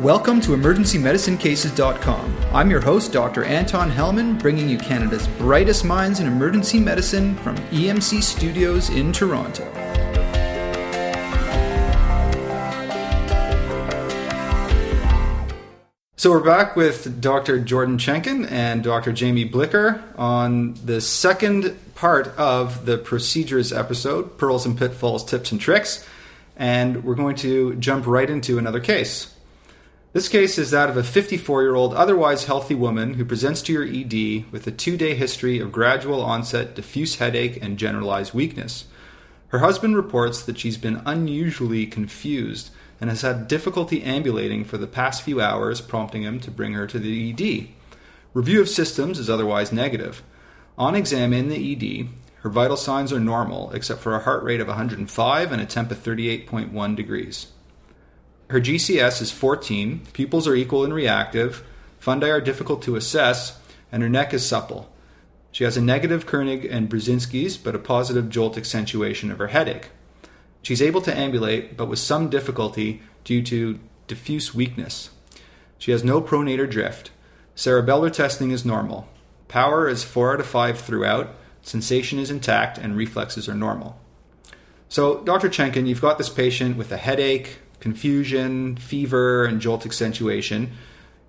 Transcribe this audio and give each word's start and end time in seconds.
Welcome 0.00 0.42
to 0.42 0.50
EmergencyMedicineCases.com. 0.50 2.36
I'm 2.52 2.70
your 2.70 2.82
host, 2.82 3.14
Dr. 3.14 3.44
Anton 3.44 3.90
Helman, 3.90 4.36
bringing 4.36 4.68
you 4.68 4.76
Canada's 4.76 5.26
brightest 5.26 5.86
minds 5.86 6.20
in 6.20 6.26
emergency 6.26 6.78
medicine 6.78 7.34
from 7.36 7.56
EMC 7.70 8.22
Studios 8.22 8.90
in 8.90 9.10
Toronto. 9.10 9.64
So 16.16 16.30
we're 16.30 16.44
back 16.44 16.76
with 16.76 17.22
Dr. 17.22 17.58
Jordan 17.58 17.96
Chenkin 17.96 18.50
and 18.50 18.84
Dr. 18.84 19.14
Jamie 19.14 19.44
Blicker 19.44 20.04
on 20.18 20.74
the 20.84 21.00
second 21.00 21.74
part 21.94 22.28
of 22.36 22.84
the 22.84 22.98
procedures 22.98 23.72
episode, 23.72 24.36
Pearls 24.36 24.66
and 24.66 24.76
Pitfalls, 24.76 25.24
Tips 25.24 25.52
and 25.52 25.60
Tricks, 25.60 26.06
and 26.54 27.02
we're 27.02 27.14
going 27.14 27.36
to 27.36 27.76
jump 27.76 28.06
right 28.06 28.28
into 28.28 28.58
another 28.58 28.80
case. 28.80 29.32
This 30.12 30.28
case 30.28 30.56
is 30.56 30.70
that 30.70 30.88
of 30.88 30.96
a 30.96 31.02
54 31.02 31.62
year 31.62 31.74
old, 31.74 31.92
otherwise 31.94 32.44
healthy 32.44 32.74
woman 32.74 33.14
who 33.14 33.24
presents 33.24 33.60
to 33.62 33.72
your 33.72 33.84
ED 33.84 34.50
with 34.50 34.66
a 34.66 34.70
two 34.70 34.96
day 34.96 35.14
history 35.14 35.58
of 35.58 35.72
gradual 35.72 36.22
onset 36.22 36.74
diffuse 36.74 37.16
headache 37.16 37.62
and 37.62 37.78
generalized 37.78 38.32
weakness. 38.32 38.86
Her 39.48 39.58
husband 39.60 39.96
reports 39.96 40.42
that 40.42 40.58
she's 40.58 40.78
been 40.78 41.02
unusually 41.06 41.86
confused 41.86 42.70
and 43.00 43.10
has 43.10 43.22
had 43.22 43.48
difficulty 43.48 44.02
ambulating 44.02 44.64
for 44.64 44.78
the 44.78 44.86
past 44.86 45.22
few 45.22 45.40
hours, 45.40 45.80
prompting 45.80 46.22
him 46.22 46.40
to 46.40 46.50
bring 46.50 46.72
her 46.72 46.86
to 46.86 46.98
the 46.98 47.30
ED. 47.30 47.68
Review 48.32 48.60
of 48.60 48.68
systems 48.68 49.18
is 49.18 49.30
otherwise 49.30 49.72
negative. 49.72 50.22
On 50.78 50.94
exam 50.94 51.32
in 51.32 51.48
the 51.48 51.72
ED, 51.72 52.08
her 52.40 52.50
vital 52.50 52.76
signs 52.76 53.12
are 53.12 53.20
normal, 53.20 53.70
except 53.72 54.00
for 54.00 54.14
a 54.14 54.20
heart 54.20 54.42
rate 54.42 54.60
of 54.60 54.68
105 54.68 55.52
and 55.52 55.62
a 55.62 55.66
temp 55.66 55.90
of 55.90 56.02
38.1 56.02 56.96
degrees. 56.96 57.48
Her 58.48 58.60
GCS 58.60 59.22
is 59.22 59.32
14, 59.32 60.06
pupils 60.12 60.46
are 60.46 60.54
equal 60.54 60.84
and 60.84 60.94
reactive, 60.94 61.64
fundi 62.00 62.30
are 62.30 62.40
difficult 62.40 62.82
to 62.82 62.94
assess, 62.94 63.58
and 63.90 64.02
her 64.02 64.08
neck 64.08 64.32
is 64.32 64.46
supple. 64.46 64.92
She 65.50 65.64
has 65.64 65.76
a 65.76 65.82
negative 65.82 66.26
Kernig 66.26 66.70
and 66.70 66.88
Brudzinski's, 66.88 67.56
but 67.56 67.74
a 67.74 67.80
positive 67.80 68.28
jolt 68.28 68.56
accentuation 68.56 69.30
of 69.30 69.38
her 69.38 69.48
headache. 69.48 69.90
She's 70.62 70.82
able 70.82 71.00
to 71.02 71.16
ambulate, 71.16 71.76
but 71.76 71.88
with 71.88 71.98
some 71.98 72.28
difficulty 72.28 73.02
due 73.24 73.42
to 73.44 73.80
diffuse 74.06 74.54
weakness. 74.54 75.10
She 75.78 75.90
has 75.90 76.04
no 76.04 76.20
pronator 76.20 76.70
drift. 76.70 77.10
Cerebellar 77.56 78.12
testing 78.12 78.50
is 78.50 78.64
normal. 78.64 79.08
Power 79.48 79.88
is 79.88 80.04
4 80.04 80.34
out 80.34 80.40
of 80.40 80.46
5 80.46 80.78
throughout, 80.78 81.34
sensation 81.62 82.18
is 82.18 82.30
intact, 82.30 82.78
and 82.78 82.96
reflexes 82.96 83.48
are 83.48 83.54
normal. 83.54 83.98
So, 84.88 85.22
Dr. 85.24 85.48
Chenkin, 85.48 85.88
you've 85.88 86.00
got 86.00 86.18
this 86.18 86.28
patient 86.28 86.76
with 86.76 86.92
a 86.92 86.96
headache, 86.96 87.58
confusion, 87.80 88.76
fever, 88.76 89.44
and 89.44 89.60
jolt 89.60 89.86
accentuation. 89.86 90.72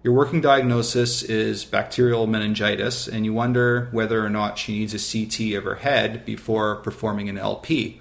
Your 0.04 0.14
working 0.14 0.42
diagnosis 0.42 1.24
is 1.24 1.66
bacterial 1.66 2.28
meningitis, 2.28 3.08
and 3.08 3.26
you 3.26 3.34
wonder 3.34 3.90
whether 3.92 4.26
or 4.26 4.30
not 4.30 4.58
she 4.58 4.80
needs 4.80 4.94
a 4.94 4.98
CT 4.98 5.58
of 5.58 5.64
her 5.64 5.76
head 5.76 6.24
before 6.24 6.78
performing 6.78 7.30
an 7.30 7.38
LP 7.38 8.00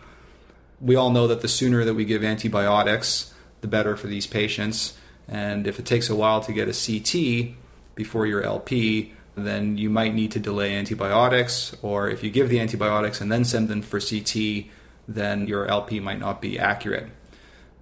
we 0.81 0.97
all 0.97 1.11
know 1.11 1.27
that 1.27 1.41
the 1.41 1.49
sooner 1.49 1.85
that 1.85 1.95
we 1.95 2.05
give 2.05 2.23
antibiotics, 2.23 3.33
the 3.61 3.69
better 3.69 3.97
for 3.97 4.07
these 4.07 4.27
patients. 4.27 4.97
And 5.29 5.67
if 5.67 5.79
it 5.79 5.87
takes 5.87 6.11
a 6.11 6.15
while 6.17 6.41
to 6.43 6.53
get 6.53 6.69
a 6.69 6.73
CT 6.73 7.55
before 7.95 8.27
your 8.27 8.43
LP, 8.43 9.13
then 9.35 9.77
you 9.79 9.91
might 9.91 10.15
need 10.15 10.31
to 10.33 10.39
delay 10.39 10.75
antibiotics. 10.75 11.75
Or 11.83 12.09
if 12.09 12.23
you 12.23 12.31
give 12.31 12.49
the 12.49 12.61
antibiotics 12.61 13.21
and 13.21 13.33
then 13.33 13.45
send 13.45 13.69
them 13.69 13.83
for 13.83 14.01
CT, 14.01 14.67
then 15.09 15.47
your 15.47 15.67
LP 15.67 16.01
might 16.01 16.19
not 16.19 16.41
be 16.41 16.59
accurate. 16.59 17.09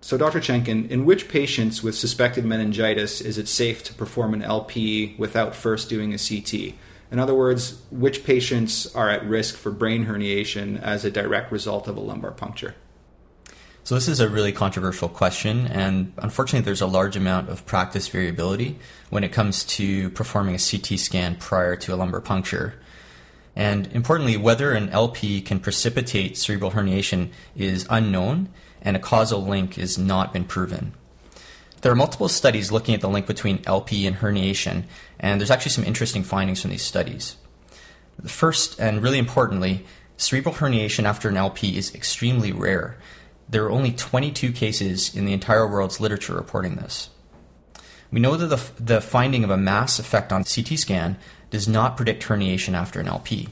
So, 0.05 0.19
Dr. 0.19 0.38
Chenkin, 0.38 0.91
in 0.91 1.06
which 1.06 1.28
patients 1.28 1.83
with 1.83 1.94
suspected 1.94 2.44
meningitis 2.44 3.22
is 3.22 3.38
it 3.38 3.48
safe 3.48 3.83
to 3.84 3.94
perform 3.94 4.34
an 4.34 4.42
LP 4.42 5.14
without 5.16 5.55
first 5.55 5.88
doing 5.88 6.12
a 6.12 6.19
CT? 6.19 6.74
In 7.11 7.19
other 7.19 7.34
words, 7.34 7.80
which 7.91 8.22
patients 8.22 8.94
are 8.94 9.08
at 9.08 9.24
risk 9.24 9.56
for 9.56 9.70
brain 9.70 10.05
herniation 10.05 10.78
as 10.83 11.06
a 11.06 11.11
direct 11.11 11.51
result 11.51 11.89
of 11.89 11.96
a 11.96 12.01
lumbar 12.01 12.33
puncture? 12.33 12.74
So, 13.84 13.95
this 13.95 14.06
is 14.06 14.20
a 14.20 14.28
really 14.28 14.52
controversial 14.52 15.08
question, 15.08 15.67
and 15.68 16.12
unfortunately, 16.18 16.67
there's 16.67 16.83
a 16.83 16.86
large 16.86 17.17
amount 17.17 17.48
of 17.48 17.64
practice 17.64 18.07
variability 18.07 18.78
when 19.08 19.24
it 19.24 19.33
comes 19.33 19.64
to 19.77 20.11
performing 20.11 20.55
a 20.55 20.58
CT 20.58 20.98
scan 20.98 21.36
prior 21.36 21.77
to 21.77 21.95
a 21.95 21.96
lumbar 21.96 22.20
puncture. 22.20 22.74
And 23.57 23.86
importantly, 23.92 24.36
whether 24.36 24.73
an 24.73 24.90
LP 24.90 25.40
can 25.40 25.61
precipitate 25.61 26.36
cerebral 26.36 26.73
herniation 26.73 27.30
is 27.57 27.86
unknown, 27.89 28.51
and 28.84 28.96
a 28.96 29.00
causal 29.00 29.45
link 29.45 29.74
has 29.74 29.98
not 29.98 30.33
been 30.33 30.45
proven. 30.45 30.95
There 31.80 31.92
are 31.92 31.96
multiple 31.96 32.28
studies 32.28 32.72
looking 32.72 32.95
at 32.95 33.00
the 33.00 33.08
link 33.08 33.27
between 33.27 33.62
LP 33.67 34.06
and 34.06 34.17
herniation, 34.17 34.84
and 35.18 35.40
there's 35.40 35.50
actually 35.50 35.72
some 35.72 35.84
interesting 35.84 36.22
findings 36.22 36.62
from 36.62 36.70
these 36.70 36.83
studies. 36.83 37.36
The 38.18 38.28
first, 38.28 38.80
and 38.80 39.02
really 39.02 39.18
importantly, 39.18 39.84
cerebral 40.17 40.55
herniation 40.55 41.05
after 41.05 41.28
an 41.28 41.36
LP 41.36 41.77
is 41.77 41.95
extremely 41.95 42.52
rare 42.52 42.96
there 43.48 43.64
are 43.64 43.70
only 43.70 43.92
22 43.92 44.52
cases 44.52 45.14
in 45.14 45.24
the 45.24 45.33
entire 45.33 45.66
world's 45.66 46.01
literature 46.01 46.34
reporting 46.34 46.77
this. 46.77 47.11
We 48.11 48.20
know 48.20 48.36
that 48.36 48.46
the, 48.46 48.83
the 48.83 49.01
finding 49.01 49.45
of 49.45 49.51
a 49.51 49.56
mass 49.56 49.98
effect 49.98 50.33
on 50.33 50.45
CT 50.45 50.78
scan 50.78 51.18
does 51.51 51.68
not 51.68 51.96
predict 51.96 52.24
herniation 52.24 52.74
after 52.74 53.01
an 53.01 53.08
LP. 53.08 53.48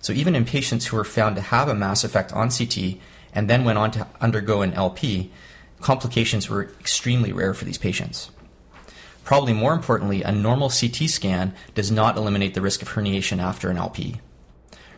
So 0.00 0.12
even 0.12 0.34
in 0.34 0.44
patients 0.44 0.86
who 0.86 0.96
are 0.96 1.04
found 1.04 1.36
to 1.36 1.42
have 1.42 1.68
a 1.68 1.74
mass 1.74 2.04
effect 2.04 2.32
on 2.32 2.50
CT 2.50 2.98
and 3.32 3.48
then 3.48 3.64
went 3.64 3.78
on 3.78 3.90
to 3.92 4.06
undergo 4.20 4.62
an 4.62 4.74
LP, 4.74 5.30
complications 5.80 6.48
were 6.48 6.64
extremely 6.80 7.32
rare 7.32 7.54
for 7.54 7.64
these 7.64 7.78
patients. 7.78 8.30
Probably 9.24 9.52
more 9.52 9.72
importantly, 9.72 10.22
a 10.22 10.32
normal 10.32 10.68
CT 10.68 11.08
scan 11.08 11.54
does 11.74 11.90
not 11.90 12.16
eliminate 12.16 12.54
the 12.54 12.60
risk 12.60 12.82
of 12.82 12.90
herniation 12.90 13.38
after 13.38 13.70
an 13.70 13.76
LP. 13.76 14.20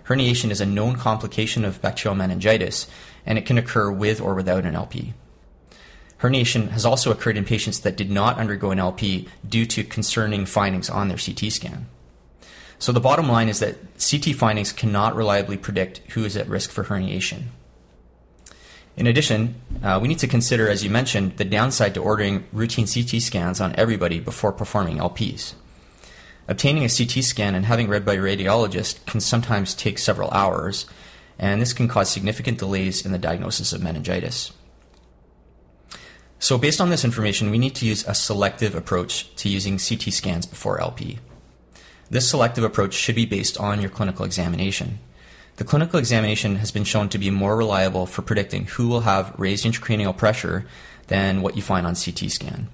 Herniation 0.05 0.51
is 0.51 0.61
a 0.61 0.67
known 0.67 0.97
complication 0.97 1.65
of 1.65 1.81
bacterial 1.81 2.15
meningitis, 2.15 2.87
and 3.25 3.39
it 3.39 3.47
can 3.47 3.59
occur 3.59 3.91
with 3.91 4.21
or 4.21 4.35
without 4.35 4.65
an 4.65 4.75
LP. 4.75 5.15
Herniation 6.21 6.71
has 6.71 6.87
also 6.87 7.11
occurred 7.11 7.37
in 7.37 7.45
patients 7.45 7.81
that 7.81 7.97
did 7.97 8.11
not 8.11 8.39
undergo 8.39 8.71
an 8.71 8.79
LP 8.79 9.29
due 9.47 9.67
to 9.67 9.85
concerning 9.85 10.47
findings 10.47 10.89
on 10.89 11.09
their 11.09 11.19
CT 11.19 11.53
scan. 11.53 11.87
So 12.79 12.93
the 12.93 13.01
bottom 13.01 13.29
line 13.29 13.49
is 13.49 13.61
that 13.61 13.77
CT 13.99 14.35
findings 14.35 14.73
cannot 14.73 15.17
reliably 15.17 15.57
predict 15.57 15.99
who 16.13 16.25
is 16.25 16.37
at 16.37 16.49
risk 16.49 16.71
for 16.71 16.85
herniation. 16.85 17.45
In 18.97 19.07
addition, 19.07 19.61
uh, 19.83 19.99
we 20.01 20.09
need 20.09 20.21
to 20.21 20.29
consider, 20.29 20.69
as 20.69 20.85
you 20.85 20.91
mentioned, 20.91 21.37
the 21.37 21.45
downside 21.45 21.95
to 21.95 22.01
ordering 22.01 22.47
routine 22.53 22.87
CT 22.87 23.21
scans 23.21 23.61
on 23.61 23.75
everybody 23.77 24.21
before 24.21 24.53
performing 24.53 24.99
LPs. 24.99 25.55
Obtaining 26.47 26.85
a 26.85 26.89
CT 26.89 27.25
scan 27.25 27.55
and 27.55 27.67
having 27.67 27.89
read 27.89 28.05
by 28.05 28.15
a 28.15 28.19
radiologist 28.19 29.05
can 29.07 29.21
sometimes 29.21 29.75
take 29.75 29.99
several 29.99 30.31
hours, 30.31 30.87
and 31.39 31.61
this 31.61 31.73
can 31.73 31.89
cause 31.89 32.11
significant 32.11 32.59
delays 32.59 33.05
in 33.05 33.13
the 33.13 33.19
diagnosis 33.19 33.73
of 33.73 33.83
meningitis. 33.83 34.53
So, 36.39 36.59
based 36.59 36.81
on 36.81 36.91
this 36.91 37.05
information, 37.05 37.51
we 37.51 37.59
need 37.59 37.75
to 37.77 37.87
use 37.87 38.07
a 38.07 38.15
selective 38.15 38.75
approach 38.75 39.35
to 39.37 39.49
using 39.49 39.79
CT 39.79 40.13
scans 40.13 40.45
before 40.45 40.81
LP. 40.81 41.19
This 42.11 42.29
selective 42.29 42.63
approach 42.63 42.93
should 42.93 43.15
be 43.15 43.25
based 43.25 43.59
on 43.59 43.81
your 43.81 43.91
clinical 43.91 44.27
examination. 44.27 44.99
The 45.57 45.65
clinical 45.65 46.01
examination 46.01 46.57
has 46.57 46.73
been 46.73 46.83
shown 46.85 47.09
to 47.11 47.19
be 47.19 47.31
more 47.31 47.57
reliable 47.57 48.07
for 48.07 48.23
predicting 48.23 48.67
who 48.67 48.89
will 48.89 49.01
have 49.01 49.33
raised 49.39 49.65
intracranial 49.65 50.17
pressure 50.17 50.67
than 51.07 51.43
what 51.43 51.55
you 51.55 51.63
find 51.63 51.87
on 51.87 51.95
CT 51.95 52.31
scan. 52.31 52.69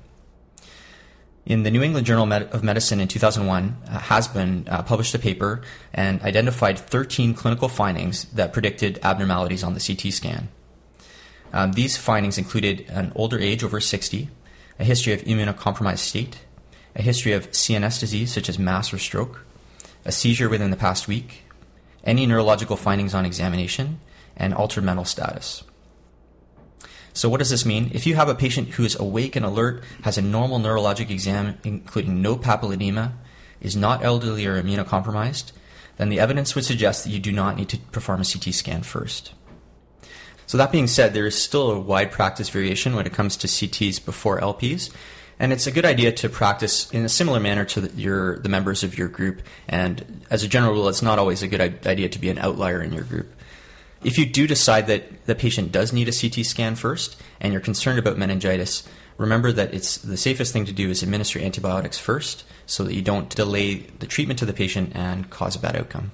In 1.44 1.62
the 1.62 1.70
New 1.70 1.82
England 1.82 2.06
Journal 2.06 2.32
of 2.32 2.62
Medicine 2.62 3.00
in 3.00 3.08
2001, 3.08 3.76
uh, 3.86 3.98
Hasbun 3.98 4.70
uh, 4.70 4.82
published 4.82 5.14
a 5.14 5.18
paper 5.18 5.60
and 5.92 6.22
identified 6.22 6.78
13 6.78 7.34
clinical 7.34 7.68
findings 7.68 8.24
that 8.26 8.52
predicted 8.52 8.98
abnormalities 9.02 9.64
on 9.64 9.74
the 9.74 9.80
CT 9.80 10.12
scan. 10.12 10.48
Um, 11.52 11.72
these 11.72 11.96
findings 11.96 12.38
included 12.38 12.86
an 12.88 13.12
older 13.14 13.38
age 13.38 13.64
over 13.64 13.80
60, 13.80 14.28
a 14.78 14.84
history 14.84 15.12
of 15.12 15.22
immunocompromised 15.22 15.98
state, 15.98 16.38
a 16.94 17.02
history 17.02 17.32
of 17.32 17.50
CNS 17.50 18.00
disease 18.00 18.32
such 18.32 18.48
as 18.48 18.58
mass 18.58 18.92
or 18.92 18.98
stroke, 18.98 19.44
a 20.04 20.12
seizure 20.12 20.48
within 20.48 20.70
the 20.70 20.76
past 20.76 21.08
week, 21.08 21.42
any 22.04 22.26
neurological 22.26 22.76
findings 22.76 23.14
on 23.14 23.24
examination, 23.24 24.00
and 24.36 24.54
altered 24.54 24.84
mental 24.84 25.04
status. 25.04 25.62
So, 27.12 27.28
what 27.28 27.38
does 27.38 27.50
this 27.50 27.66
mean? 27.66 27.90
If 27.92 28.06
you 28.06 28.14
have 28.16 28.28
a 28.28 28.34
patient 28.34 28.70
who 28.70 28.84
is 28.84 28.98
awake 28.98 29.36
and 29.36 29.44
alert, 29.44 29.82
has 30.02 30.16
a 30.16 30.22
normal 30.22 30.58
neurologic 30.58 31.10
exam, 31.10 31.58
including 31.64 32.22
no 32.22 32.36
papilledema, 32.36 33.12
is 33.60 33.76
not 33.76 34.04
elderly 34.04 34.46
or 34.46 34.60
immunocompromised, 34.60 35.52
then 35.96 36.08
the 36.08 36.20
evidence 36.20 36.54
would 36.54 36.64
suggest 36.64 37.04
that 37.04 37.10
you 37.10 37.18
do 37.18 37.32
not 37.32 37.56
need 37.56 37.68
to 37.68 37.78
perform 37.92 38.20
a 38.20 38.24
CT 38.24 38.54
scan 38.54 38.82
first. 38.82 39.32
So, 40.46 40.56
that 40.56 40.72
being 40.72 40.86
said, 40.86 41.12
there 41.12 41.26
is 41.26 41.40
still 41.40 41.70
a 41.70 41.80
wide 41.80 42.12
practice 42.12 42.48
variation 42.48 42.94
when 42.94 43.06
it 43.06 43.12
comes 43.12 43.36
to 43.38 43.46
CTs 43.46 44.04
before 44.04 44.40
LPs. 44.40 44.90
And 45.40 45.54
it's 45.54 45.66
a 45.66 45.72
good 45.72 45.86
idea 45.86 46.12
to 46.12 46.28
practice 46.28 46.90
in 46.90 47.02
a 47.02 47.08
similar 47.08 47.40
manner 47.40 47.64
to 47.64 47.80
the, 47.80 48.00
your, 48.00 48.38
the 48.40 48.50
members 48.50 48.84
of 48.84 48.98
your 48.98 49.08
group. 49.08 49.40
And 49.66 50.22
as 50.28 50.44
a 50.44 50.48
general 50.48 50.74
rule, 50.74 50.88
it's 50.88 51.00
not 51.00 51.18
always 51.18 51.42
a 51.42 51.48
good 51.48 51.62
idea 51.86 52.10
to 52.10 52.18
be 52.18 52.28
an 52.28 52.36
outlier 52.36 52.82
in 52.82 52.92
your 52.92 53.04
group. 53.04 53.34
If 54.04 54.18
you 54.18 54.26
do 54.26 54.46
decide 54.46 54.86
that 54.88 55.24
the 55.24 55.34
patient 55.34 55.72
does 55.72 55.94
need 55.94 56.08
a 56.08 56.12
CT 56.12 56.44
scan 56.44 56.74
first 56.74 57.20
and 57.40 57.54
you're 57.54 57.62
concerned 57.62 57.98
about 57.98 58.18
meningitis, 58.18 58.86
remember 59.16 59.50
that 59.50 59.72
it's 59.72 59.96
the 59.96 60.18
safest 60.18 60.52
thing 60.52 60.66
to 60.66 60.74
do 60.74 60.90
is 60.90 61.02
administer 61.02 61.38
antibiotics 61.38 61.98
first 61.98 62.44
so 62.66 62.84
that 62.84 62.94
you 62.94 63.00
don't 63.00 63.34
delay 63.34 63.76
the 63.98 64.06
treatment 64.06 64.38
to 64.40 64.46
the 64.46 64.52
patient 64.52 64.92
and 64.94 65.30
cause 65.30 65.56
a 65.56 65.58
bad 65.58 65.74
outcome. 65.74 66.12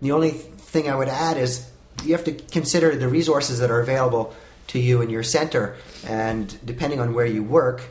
The 0.00 0.12
only 0.12 0.30
thing 0.30 0.88
I 0.88 0.94
would 0.94 1.08
add 1.08 1.36
is 1.36 1.68
you 2.04 2.12
have 2.12 2.24
to 2.24 2.32
consider 2.32 2.94
the 2.94 3.08
resources 3.08 3.58
that 3.58 3.72
are 3.72 3.80
available 3.80 4.36
to 4.68 4.78
you 4.78 5.02
in 5.02 5.10
your 5.10 5.24
center, 5.24 5.76
and 6.06 6.56
depending 6.64 7.00
on 7.00 7.12
where 7.12 7.26
you 7.26 7.42
work, 7.42 7.82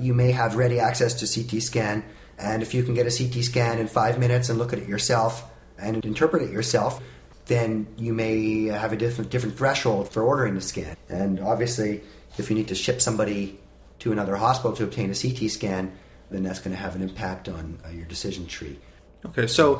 you 0.00 0.14
may 0.14 0.32
have 0.32 0.56
ready 0.56 0.78
access 0.78 1.14
to 1.14 1.26
CT 1.26 1.62
scan. 1.62 2.04
And 2.38 2.62
if 2.62 2.72
you 2.72 2.82
can 2.82 2.94
get 2.94 3.06
a 3.06 3.16
CT 3.16 3.44
scan 3.44 3.78
in 3.78 3.86
five 3.86 4.18
minutes 4.18 4.48
and 4.48 4.58
look 4.58 4.72
at 4.72 4.78
it 4.78 4.88
yourself 4.88 5.44
and 5.78 6.04
interpret 6.04 6.42
it 6.42 6.50
yourself, 6.50 7.02
then 7.46 7.86
you 7.96 8.12
may 8.12 8.66
have 8.66 8.92
a 8.92 8.96
different 8.96 9.30
different 9.30 9.58
threshold 9.58 10.08
for 10.08 10.22
ordering 10.22 10.54
the 10.54 10.60
scan. 10.60 10.96
And 11.08 11.40
obviously, 11.40 12.02
if 12.38 12.48
you 12.48 12.56
need 12.56 12.68
to 12.68 12.74
ship 12.74 13.00
somebody 13.00 13.58
to 13.98 14.12
another 14.12 14.36
hospital 14.36 14.74
to 14.76 14.84
obtain 14.84 15.10
a 15.10 15.14
CT 15.14 15.50
scan, 15.50 15.92
then 16.30 16.42
that's 16.42 16.60
going 16.60 16.74
to 16.74 16.80
have 16.80 16.94
an 16.94 17.02
impact 17.02 17.48
on 17.48 17.78
uh, 17.84 17.90
your 17.90 18.06
decision 18.06 18.46
tree. 18.46 18.78
Okay, 19.26 19.46
so 19.46 19.74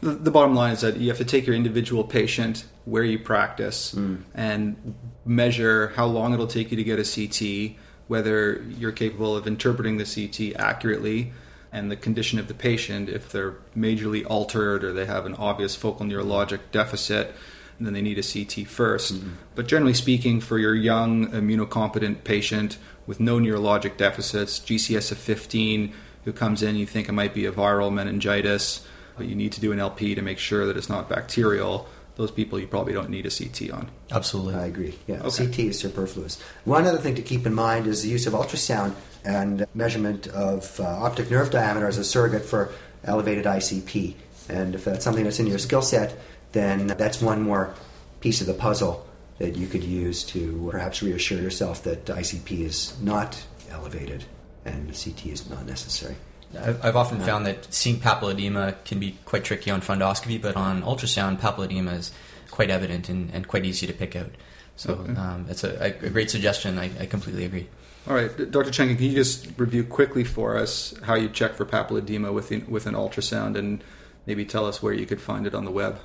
the, 0.00 0.10
the, 0.10 0.32
bottom 0.32 0.54
line 0.54 0.72
is 0.72 0.80
that 0.80 0.96
you 0.96 1.08
have 1.08 1.18
to 1.18 1.24
take 1.24 1.46
your 1.46 1.54
individual 1.54 2.02
patient 2.02 2.64
where 2.86 3.04
you 3.04 3.20
practice 3.20 3.94
mm. 3.94 4.20
and 4.34 4.94
measure 5.24 5.88
how 5.94 6.06
long 6.06 6.34
it'll 6.34 6.48
take 6.48 6.72
you 6.72 6.76
to 6.76 6.82
get 6.82 6.98
a 6.98 7.04
CT, 7.04 7.78
whether 8.10 8.60
you're 8.76 8.90
capable 8.90 9.36
of 9.36 9.46
interpreting 9.46 9.96
the 9.96 10.04
CT 10.04 10.60
accurately, 10.60 11.30
and 11.70 11.92
the 11.92 11.96
condition 11.96 12.40
of 12.40 12.48
the 12.48 12.54
patient. 12.54 13.08
If 13.08 13.30
they're 13.30 13.54
majorly 13.76 14.26
altered 14.28 14.82
or 14.82 14.92
they 14.92 15.06
have 15.06 15.26
an 15.26 15.36
obvious 15.36 15.76
focal 15.76 16.04
neurologic 16.04 16.58
deficit, 16.72 17.32
then 17.78 17.92
they 17.92 18.02
need 18.02 18.18
a 18.18 18.22
CT 18.22 18.66
1st 18.66 19.12
mm-hmm. 19.12 19.30
But 19.54 19.68
generally 19.68 19.94
speaking, 19.94 20.40
for 20.40 20.58
your 20.58 20.74
young 20.74 21.28
immunocompetent 21.28 22.24
patient 22.24 22.78
with 23.06 23.20
no 23.20 23.38
neurologic 23.38 23.96
deficits, 23.96 24.58
GCS 24.58 25.12
of 25.12 25.18
15, 25.18 25.92
who 26.24 26.32
comes 26.32 26.64
in, 26.64 26.74
you 26.74 26.86
think 26.86 27.08
it 27.08 27.12
might 27.12 27.32
be 27.32 27.46
a 27.46 27.52
viral 27.52 27.92
meningitis, 27.92 28.84
but 29.16 29.26
you 29.26 29.36
need 29.36 29.52
to 29.52 29.60
do 29.60 29.70
an 29.70 29.78
LP 29.78 30.16
to 30.16 30.22
make 30.22 30.38
sure 30.38 30.66
that 30.66 30.76
it's 30.76 30.88
not 30.88 31.08
bacterial. 31.08 31.88
Those 32.20 32.30
people 32.30 32.60
you 32.60 32.66
probably 32.66 32.92
don't 32.92 33.08
need 33.08 33.24
a 33.24 33.30
CT 33.30 33.70
on. 33.70 33.88
Absolutely. 34.10 34.54
I 34.54 34.66
agree. 34.66 34.98
Yeah, 35.06 35.22
okay. 35.22 35.46
CT 35.46 35.58
is 35.60 35.78
superfluous. 35.78 36.38
One 36.66 36.86
other 36.86 36.98
thing 36.98 37.14
to 37.14 37.22
keep 37.22 37.46
in 37.46 37.54
mind 37.54 37.86
is 37.86 38.02
the 38.02 38.10
use 38.10 38.26
of 38.26 38.34
ultrasound 38.34 38.92
and 39.24 39.66
measurement 39.72 40.26
of 40.26 40.78
uh, 40.80 40.84
optic 40.84 41.30
nerve 41.30 41.50
diameter 41.50 41.86
as 41.86 41.96
a 41.96 42.04
surrogate 42.04 42.44
for 42.44 42.72
elevated 43.04 43.46
ICP. 43.46 44.16
And 44.50 44.74
if 44.74 44.84
that's 44.84 45.02
something 45.02 45.24
that's 45.24 45.40
in 45.40 45.46
your 45.46 45.58
skill 45.58 45.80
set, 45.80 46.14
then 46.52 46.88
that's 46.88 47.22
one 47.22 47.40
more 47.40 47.72
piece 48.20 48.42
of 48.42 48.46
the 48.46 48.52
puzzle 48.52 49.06
that 49.38 49.56
you 49.56 49.66
could 49.66 49.82
use 49.82 50.22
to 50.24 50.68
perhaps 50.70 51.02
reassure 51.02 51.40
yourself 51.40 51.82
that 51.84 52.04
ICP 52.04 52.60
is 52.60 53.00
not 53.00 53.42
elevated 53.70 54.26
and 54.66 54.88
CT 54.88 55.28
is 55.28 55.48
not 55.48 55.64
necessary. 55.64 56.16
I've 56.58 56.96
often 56.96 57.20
found 57.20 57.46
that 57.46 57.72
seeing 57.72 58.00
papilledema 58.00 58.84
can 58.84 58.98
be 58.98 59.16
quite 59.24 59.44
tricky 59.44 59.70
on 59.70 59.80
fundoscopy, 59.80 60.40
but 60.40 60.56
on 60.56 60.82
ultrasound, 60.82 61.38
papilledema 61.38 61.96
is 61.96 62.12
quite 62.50 62.70
evident 62.70 63.08
and, 63.08 63.30
and 63.32 63.46
quite 63.46 63.64
easy 63.64 63.86
to 63.86 63.92
pick 63.92 64.16
out. 64.16 64.30
So 64.76 64.94
okay. 64.94 65.14
um, 65.14 65.46
it's 65.48 65.62
a, 65.62 65.94
a, 66.02 66.10
great 66.10 66.30
suggestion. 66.30 66.78
I, 66.78 66.90
I, 66.98 67.06
completely 67.06 67.44
agree. 67.44 67.68
All 68.08 68.14
right, 68.14 68.50
Dr. 68.50 68.70
Cheng, 68.70 68.96
can 68.96 69.04
you 69.04 69.14
just 69.14 69.48
review 69.58 69.84
quickly 69.84 70.24
for 70.24 70.56
us 70.56 70.94
how 71.02 71.14
you 71.14 71.28
check 71.28 71.54
for 71.54 71.66
papilledema 71.66 72.32
with, 72.32 72.50
with 72.66 72.86
an 72.86 72.94
ultrasound 72.94 73.56
and 73.56 73.84
maybe 74.26 74.44
tell 74.44 74.66
us 74.66 74.82
where 74.82 74.94
you 74.94 75.06
could 75.06 75.20
find 75.20 75.46
it 75.46 75.54
on 75.54 75.64
the 75.64 75.70
web? 75.70 76.00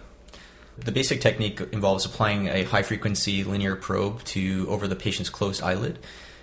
The 0.78 0.92
basic 0.92 1.22
technique 1.22 1.62
involves 1.72 2.06
applying 2.06 2.48
a 2.48 2.64
high 2.64 2.84
frequency 2.84 3.46
linear 3.46 3.78
probe 3.78 4.24
to 4.26 4.66
over 4.70 4.88
the 4.88 4.96
patient's 4.96 5.30
closed 5.30 5.64
eyelid, 5.64 6.00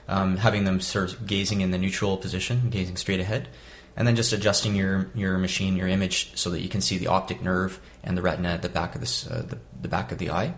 um, 0.09 0.39
having 0.39 0.65
them 0.65 0.81
sort 0.81 1.13
of 1.13 1.27
gazing 1.27 1.61
in 1.61 1.71
the 1.71 1.79
neutral 1.79 2.17
position, 2.17 2.71
gazing 2.71 2.97
straight 2.97 3.21
ahead, 3.21 3.49
and 3.97 4.07
then 4.07 4.17
just 4.17 4.33
adjusting 4.33 4.75
your, 4.75 5.11
your 5.15 5.39
machine, 5.39 5.77
your 5.77 5.89
image, 5.89 6.37
so 6.37 6.51
that 6.51 6.61
you 6.61 6.69
can 6.69 6.81
see 6.81 6.99
the 6.99 7.09
optic 7.09 7.43
nerve 7.43 7.81
and 8.03 8.17
the 8.17 8.23
retina 8.23 8.49
at 8.49 8.63
the 8.63 8.69
back 8.69 8.95
of 8.95 9.01
this, 9.01 9.27
uh, 9.27 9.45
the, 9.47 9.59
the 9.81 9.89
back 9.89 10.13
of 10.13 10.19
the 10.19 10.31
eye. 10.31 10.55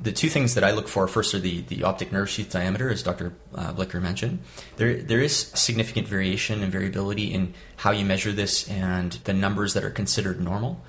The 0.00 0.12
two 0.12 0.28
things 0.28 0.54
that 0.54 0.62
I 0.62 0.70
look 0.70 0.86
for 0.86 1.08
first 1.08 1.34
are 1.34 1.40
the, 1.40 1.62
the 1.62 1.82
optic 1.82 2.12
nerve 2.12 2.30
sheath 2.30 2.50
diameter, 2.50 2.88
as 2.88 3.02
Dr. 3.02 3.32
Uh, 3.52 3.72
Blicker 3.72 4.00
mentioned. 4.00 4.38
There, 4.76 5.02
there 5.02 5.20
is 5.20 5.36
significant 5.36 6.06
variation 6.06 6.62
and 6.62 6.70
variability 6.70 7.32
in 7.32 7.54
how 7.76 7.90
you 7.90 8.04
measure 8.04 8.30
this 8.30 8.68
and 8.68 9.12
the 9.24 9.32
numbers 9.32 9.74
that 9.74 9.82
are 9.82 9.90
considered 9.90 10.40
normal. 10.40 10.84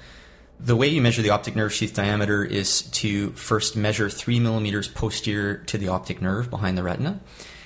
The 0.60 0.76
way 0.76 0.90
you 0.90 1.02
measure 1.02 1.22
the 1.22 1.32
optic 1.32 1.56
nerve 1.56 1.74
sheath 1.74 1.96
diameter 1.96 2.44
is 2.44 2.82
to 2.82 3.32
first 3.32 3.76
measure 3.76 4.10
three 4.10 4.40
millimeters 4.40 4.88
posterior 4.88 5.56
to 5.56 5.78
the 5.78 5.88
optic 5.88 6.22
nerve 6.22 6.50
behind 6.50 6.78
the 6.78 6.84
retina. 6.84 7.20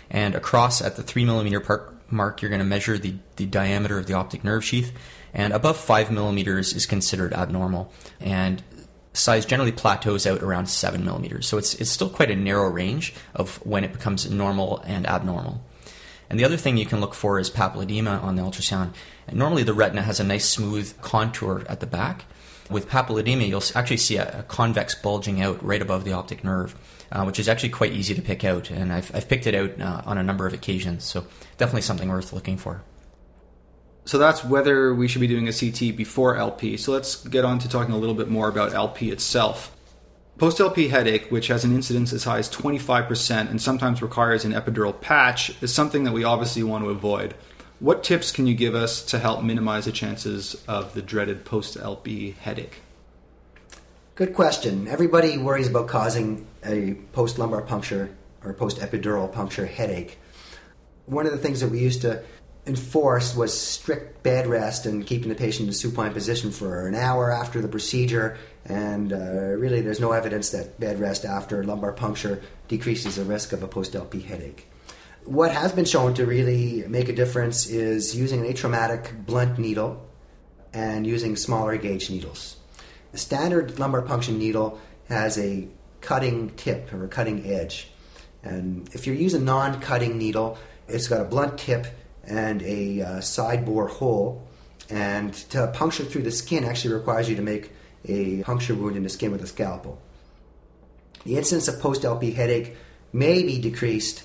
And 0.09 0.35
across 0.35 0.81
at 0.81 0.95
the 0.95 1.03
three 1.03 1.25
millimeter 1.25 1.59
mark, 2.09 2.41
you're 2.41 2.49
going 2.49 2.59
to 2.59 2.65
measure 2.65 2.97
the, 2.97 3.15
the 3.35 3.45
diameter 3.45 3.97
of 3.97 4.07
the 4.07 4.13
optic 4.13 4.43
nerve 4.43 4.63
sheath. 4.63 4.91
And 5.33 5.53
above 5.53 5.77
five 5.77 6.11
millimeters 6.11 6.73
is 6.73 6.85
considered 6.85 7.33
abnormal. 7.33 7.91
And 8.19 8.63
size 9.13 9.45
generally 9.45 9.71
plateaus 9.71 10.25
out 10.27 10.41
around 10.41 10.67
seven 10.67 11.05
millimeters. 11.05 11.47
So 11.47 11.57
it's, 11.57 11.75
it's 11.75 11.89
still 11.89 12.09
quite 12.09 12.31
a 12.31 12.35
narrow 12.35 12.69
range 12.69 13.13
of 13.33 13.57
when 13.65 13.83
it 13.83 13.93
becomes 13.93 14.29
normal 14.29 14.81
and 14.85 15.07
abnormal. 15.07 15.63
And 16.29 16.39
the 16.39 16.45
other 16.45 16.57
thing 16.57 16.77
you 16.77 16.85
can 16.85 16.99
look 16.99 17.13
for 17.13 17.39
is 17.39 17.51
papilledema 17.51 18.23
on 18.23 18.35
the 18.35 18.41
ultrasound. 18.41 18.93
And 19.27 19.37
normally 19.37 19.63
the 19.63 19.73
retina 19.73 20.01
has 20.01 20.19
a 20.19 20.23
nice 20.23 20.45
smooth 20.45 20.99
contour 21.01 21.63
at 21.69 21.79
the 21.79 21.85
back. 21.85 22.25
With 22.69 22.89
papilledema, 22.89 23.47
you'll 23.47 23.61
actually 23.75 23.97
see 23.97 24.17
a, 24.17 24.39
a 24.39 24.43
convex 24.43 24.95
bulging 24.95 25.41
out 25.41 25.63
right 25.63 25.81
above 25.81 26.05
the 26.05 26.13
optic 26.13 26.43
nerve, 26.43 26.75
uh, 27.13 27.23
which 27.23 27.39
is 27.39 27.47
actually 27.47 27.69
quite 27.69 27.93
easy 27.93 28.13
to 28.15 28.21
pick 28.21 28.43
out. 28.43 28.71
And 28.71 28.91
I've, 28.91 29.15
I've 29.15 29.29
picked 29.29 29.47
it 29.47 29.55
out 29.55 29.79
uh, 29.79 30.01
on 30.05 30.17
a 30.17 30.23
number 30.23 30.47
of 30.47 30.53
occasions. 30.53 31.05
So 31.05 31.25
definitely 31.57 31.83
something 31.83 32.09
worth 32.09 32.33
looking 32.33 32.57
for. 32.57 32.83
So 34.05 34.17
that's 34.17 34.43
whether 34.43 34.93
we 34.93 35.07
should 35.07 35.21
be 35.21 35.27
doing 35.27 35.47
a 35.47 35.53
CT 35.53 35.95
before 35.95 36.35
LP. 36.35 36.75
So 36.75 36.91
let's 36.91 37.25
get 37.27 37.45
on 37.45 37.59
to 37.59 37.69
talking 37.69 37.93
a 37.93 37.97
little 37.97 38.15
bit 38.15 38.27
more 38.27 38.49
about 38.49 38.73
LP 38.73 39.11
itself. 39.11 39.73
Post 40.37 40.59
LP 40.59 40.87
headache, 40.87 41.29
which 41.29 41.47
has 41.47 41.63
an 41.63 41.73
incidence 41.73 42.11
as 42.11 42.23
high 42.23 42.39
as 42.39 42.49
25% 42.49 43.49
and 43.49 43.61
sometimes 43.61 44.01
requires 44.01 44.43
an 44.43 44.51
epidural 44.51 44.99
patch, 44.99 45.55
is 45.61 45.73
something 45.73 46.03
that 46.05 46.11
we 46.11 46.23
obviously 46.23 46.63
want 46.63 46.83
to 46.83 46.89
avoid. 46.89 47.35
What 47.79 48.03
tips 48.03 48.31
can 48.31 48.47
you 48.47 48.55
give 48.55 48.73
us 48.73 49.03
to 49.05 49.19
help 49.19 49.43
minimize 49.43 49.85
the 49.85 49.91
chances 49.91 50.61
of 50.67 50.95
the 50.95 51.01
dreaded 51.01 51.45
post 51.45 51.77
LP 51.77 52.31
headache? 52.31 52.81
Good 54.15 54.33
question. 54.33 54.87
Everybody 54.87 55.37
worries 55.37 55.67
about 55.67 55.87
causing 55.87 56.47
a 56.65 56.95
post 57.11 57.39
lumbar 57.39 57.61
puncture 57.61 58.15
or 58.43 58.53
post 58.53 58.79
epidural 58.79 59.31
puncture 59.31 59.65
headache. 59.65 60.19
One 61.05 61.25
of 61.25 61.31
the 61.31 61.37
things 61.37 61.59
that 61.61 61.69
we 61.69 61.79
used 61.79 62.01
to 62.01 62.23
enforce 62.65 63.35
was 63.35 63.57
strict 63.57 64.23
bed 64.23 64.47
rest 64.47 64.85
and 64.85 65.05
keeping 65.05 65.29
the 65.29 65.35
patient 65.35 65.67
in 65.67 65.69
a 65.69 65.73
supine 65.73 66.13
position 66.13 66.51
for 66.51 66.87
an 66.87 66.95
hour 66.95 67.31
after 67.31 67.61
the 67.61 67.67
procedure. 67.67 68.37
And 68.65 69.11
uh, 69.11 69.17
really, 69.17 69.81
there's 69.81 69.99
no 69.99 70.13
evidence 70.13 70.51
that 70.51 70.79
bed 70.79 70.99
rest 70.99 71.25
after 71.25 71.63
lumbar 71.63 71.91
puncture 71.91 72.41
decreases 72.69 73.17
the 73.17 73.25
risk 73.25 73.51
of 73.51 73.63
a 73.63 73.67
post 73.67 73.95
LP 73.95 74.21
headache. 74.21 74.67
What 75.25 75.51
has 75.51 75.71
been 75.71 75.85
shown 75.85 76.13
to 76.15 76.25
really 76.25 76.85
make 76.87 77.09
a 77.09 77.13
difference 77.13 77.67
is 77.67 78.15
using 78.15 78.45
an 78.45 78.51
atraumatic 78.51 79.25
blunt 79.25 79.57
needle 79.57 80.05
and 80.73 81.05
using 81.05 81.35
smaller 81.35 81.77
gauge 81.77 82.09
needles. 82.09 82.57
The 83.11 83.17
standard 83.17 83.79
lumbar 83.79 84.01
puncture 84.01 84.31
needle 84.31 84.79
has 85.07 85.37
a 85.37 85.67
cutting 86.03 86.51
tip 86.51 86.93
or 86.93 87.03
a 87.05 87.07
cutting 87.07 87.45
edge. 87.45 87.89
And 88.43 88.87
if 88.93 89.07
you 89.07 89.13
use 89.13 89.33
a 89.33 89.39
non 89.39 89.81
cutting 89.81 90.17
needle, 90.17 90.57
it's 90.87 91.07
got 91.07 91.21
a 91.21 91.23
blunt 91.23 91.57
tip 91.57 91.87
and 92.25 92.61
a 92.61 93.01
uh, 93.01 93.21
side 93.21 93.65
bore 93.65 93.87
hole. 93.87 94.47
And 94.89 95.33
to 95.51 95.67
puncture 95.73 96.03
through 96.03 96.23
the 96.23 96.31
skin 96.31 96.63
actually 96.63 96.93
requires 96.93 97.29
you 97.29 97.35
to 97.37 97.41
make 97.41 97.71
a 98.05 98.43
puncture 98.43 98.75
wound 98.75 98.97
in 98.97 99.03
the 99.03 99.09
skin 99.09 99.31
with 99.31 99.41
a 99.41 99.47
scalpel. 99.47 99.99
The 101.23 101.37
incidence 101.37 101.67
of 101.67 101.79
post 101.79 102.03
LP 102.05 102.31
headache 102.31 102.75
may 103.13 103.43
be 103.43 103.59
decreased 103.59 104.23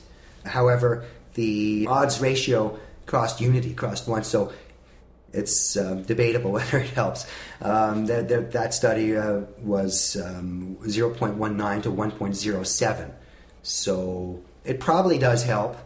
However, 0.48 1.04
the 1.34 1.86
odds 1.88 2.20
ratio 2.20 2.78
crossed 3.06 3.40
unity, 3.40 3.74
crossed 3.74 4.08
one, 4.08 4.24
so 4.24 4.52
it's 5.32 5.76
um, 5.76 6.02
debatable 6.02 6.52
whether 6.58 6.78
it 6.78 6.90
helps. 6.90 7.26
Um, 7.60 8.06
that, 8.06 8.28
that, 8.28 8.52
that, 8.52 8.74
study 8.74 9.16
uh, 9.16 9.42
was 9.60 10.16
um, 10.16 10.76
0.19 10.82 11.82
to 11.82 11.90
1.07, 11.90 13.10
so 13.62 14.42
it 14.64 14.80
probably 14.80 15.18
does 15.18 15.44
help. 15.44 15.76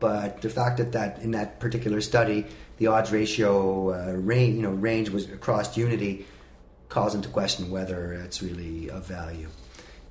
But 0.00 0.42
the 0.42 0.50
fact 0.50 0.78
that, 0.78 0.92
that 0.92 1.18
in 1.22 1.32
that 1.32 1.58
particular 1.58 2.00
study, 2.00 2.46
the 2.76 2.86
odds 2.86 3.10
ratio 3.10 3.90
uh, 3.92 4.12
range, 4.12 4.54
you 4.54 4.62
know, 4.62 4.70
range 4.70 5.10
was 5.10 5.28
across 5.28 5.76
unity, 5.76 6.24
calls 6.88 7.14
into 7.14 7.28
question 7.28 7.68
whether 7.70 8.12
it's 8.12 8.40
really 8.40 8.88
of 8.90 9.04
value. 9.06 9.48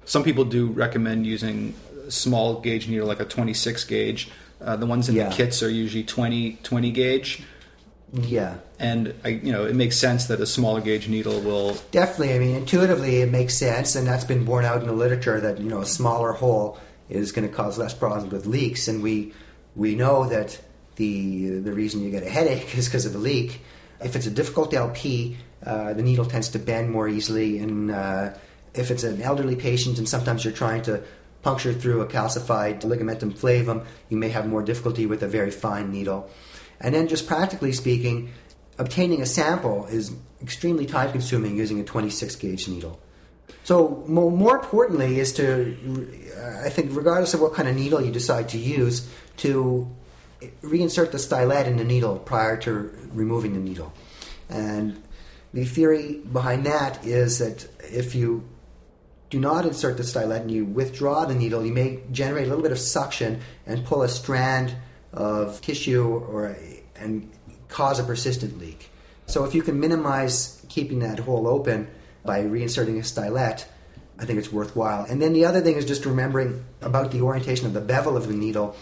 Some 0.03 0.24
people 0.24 0.44
do 0.44 0.67
recommend 0.67 1.25
using 1.25 1.74
small 2.10 2.60
gauge 2.60 2.88
needle, 2.88 3.08
like 3.08 3.20
a 3.20 3.25
26 3.25 3.84
gauge. 3.86 4.29
Uh, 4.60 4.75
the 4.75 4.86
ones 4.86 5.08
in 5.10 5.15
yeah. 5.15 5.29
the 5.29 5.36
kits 5.36 5.62
are 5.62 5.70
usually 5.70 6.03
20, 6.03 6.60
20 6.63 6.91
gauge. 6.91 7.44
Yeah, 8.14 8.56
and 8.80 9.14
I, 9.26 9.30
you 9.30 9.52
know, 9.52 9.66
it 9.66 9.76
makes 9.76 9.98
sense 9.98 10.28
that 10.28 10.40
a 10.40 10.46
smaller 10.46 10.80
gauge 10.80 11.10
needle 11.10 11.42
will 11.42 11.78
definitely. 11.92 12.34
I 12.36 12.40
mean, 12.40 12.56
intuitively, 12.56 13.22
it 13.22 13.30
makes 13.30 13.56
sense, 13.56 13.96
and 13.96 14.08
that's 14.08 14.24
been 14.24 14.46
borne 14.46 14.64
out 14.64 14.80
in 14.82 14.88
the 14.88 14.94
literature 14.94 15.42
that 15.42 15.60
you 15.60 15.70
know 15.70 15.82
a 15.82 15.86
smaller 15.86 16.32
hole 16.32 16.80
is 17.10 17.34
going 17.34 17.48
to 17.48 17.54
cause 17.54 17.78
less 17.78 17.94
problems 17.94 18.32
with 18.32 18.46
leaks, 18.46 18.88
and 18.88 19.04
we 19.04 19.34
We 19.78 19.96
know 19.96 20.28
that 20.28 20.60
the 20.96 21.60
the 21.60 21.72
reason 21.72 22.02
you 22.02 22.10
get 22.10 22.24
a 22.24 22.30
headache 22.30 22.76
is 22.78 22.88
because 22.88 23.06
of 23.06 23.16
a 23.16 23.20
leak. 23.20 23.62
If 24.02 24.16
it's 24.16 24.26
a 24.26 24.32
difficult 24.32 24.74
LP, 24.74 25.38
uh, 25.66 25.94
the 25.94 26.04
needle 26.04 26.26
tends 26.26 26.50
to 26.50 26.60
bend 26.60 26.92
more 26.92 27.08
easily, 27.08 27.60
and 27.60 27.92
uh, 27.92 28.34
if 28.74 28.92
it's 28.92 29.04
an 29.04 29.22
elderly 29.22 29.56
patient, 29.56 29.98
and 29.98 30.10
sometimes 30.10 30.44
you're 30.44 30.54
trying 30.54 30.82
to 30.84 31.04
puncture 31.44 31.74
through 31.74 32.02
a 32.02 32.08
calcified 32.08 32.82
ligamentum 32.82 33.32
flavum, 33.32 33.86
you 34.10 34.18
may 34.18 34.30
have 34.30 34.48
more 34.48 34.64
difficulty 34.64 35.06
with 35.06 35.24
a 35.24 35.28
very 35.28 35.52
fine 35.52 35.92
needle. 35.92 36.30
And 36.79 36.93
then, 36.93 37.07
just 37.07 37.27
practically 37.27 37.72
speaking, 37.72 38.31
obtaining 38.77 39.22
a 39.22 39.25
sample 39.25 39.86
is 39.88 40.13
extremely 40.41 40.86
time 40.86 41.12
consuming 41.12 41.57
using 41.57 41.79
a 41.79 41.84
26 41.84 42.36
gauge 42.36 42.67
needle. 42.67 43.00
So, 43.63 44.03
more 44.07 44.55
importantly, 44.55 45.19
is 45.19 45.34
to, 45.34 45.77
uh, 46.38 46.65
I 46.65 46.69
think, 46.69 46.96
regardless 46.96 47.34
of 47.34 47.41
what 47.41 47.53
kind 47.53 47.67
of 47.67 47.75
needle 47.75 48.01
you 48.01 48.12
decide 48.12 48.50
to 48.50 48.57
use, 48.57 49.10
to 49.38 49.89
reinsert 50.62 51.12
the 51.12 51.17
stylet 51.17 51.65
in 51.65 51.77
the 51.77 51.84
needle 51.84 52.19
prior 52.19 52.57
to 52.57 52.91
removing 53.12 53.53
the 53.53 53.60
needle. 53.60 53.91
And 54.50 55.01
the 55.53 55.65
theory 55.65 56.22
behind 56.31 56.65
that 56.65 57.05
is 57.05 57.39
that 57.39 57.67
if 57.79 58.15
you 58.15 58.48
do 59.29 59.39
not 59.39 59.65
insert 59.65 59.98
the 59.98 60.03
stylet 60.03 60.41
and 60.41 60.51
you 60.51 60.63
withdraw 60.63 61.25
the 61.25 61.36
needle, 61.36 61.65
you 61.65 61.74
may 61.74 62.00
generate 62.12 62.46
a 62.46 62.50
little 62.50 62.63
bit 62.63 62.72
of 62.72 62.79
suction 62.79 63.41
and 63.65 63.86
pull 63.86 64.03
a 64.03 64.07
strand 64.07 64.75
of 65.14 65.62
tissue 65.62 66.06
or 66.06 66.48
a, 66.48 66.84
and 66.96 67.32
cause 67.70 68.00
a 68.00 68.04
persistent 68.04 68.60
leak. 68.60 68.90
So 69.26 69.44
if 69.44 69.54
you 69.54 69.62
can 69.62 69.80
minimize 69.80 70.66
keeping 70.70 71.00
that 71.00 71.20
hole 71.20 71.48
open 71.48 71.88
by 72.24 72.44
reinserting 72.44 72.98
a 72.98 73.02
stylet, 73.02 73.66
I 74.20 74.26
think 74.26 74.40
it's 74.40 74.52
worthwhile. 74.52 75.06
And 75.06 75.22
then 75.22 75.34
the 75.34 75.46
other 75.46 75.62
thing 75.62 75.76
is 75.76 75.86
just 75.86 76.06
remembering 76.06 76.66
about 76.82 77.12
the 77.12 77.22
orientation 77.22 77.68
of 77.68 77.74
the 77.74 77.82
bevel 77.82 78.18
of 78.18 78.28
the 78.28 78.34
needle 78.34 78.76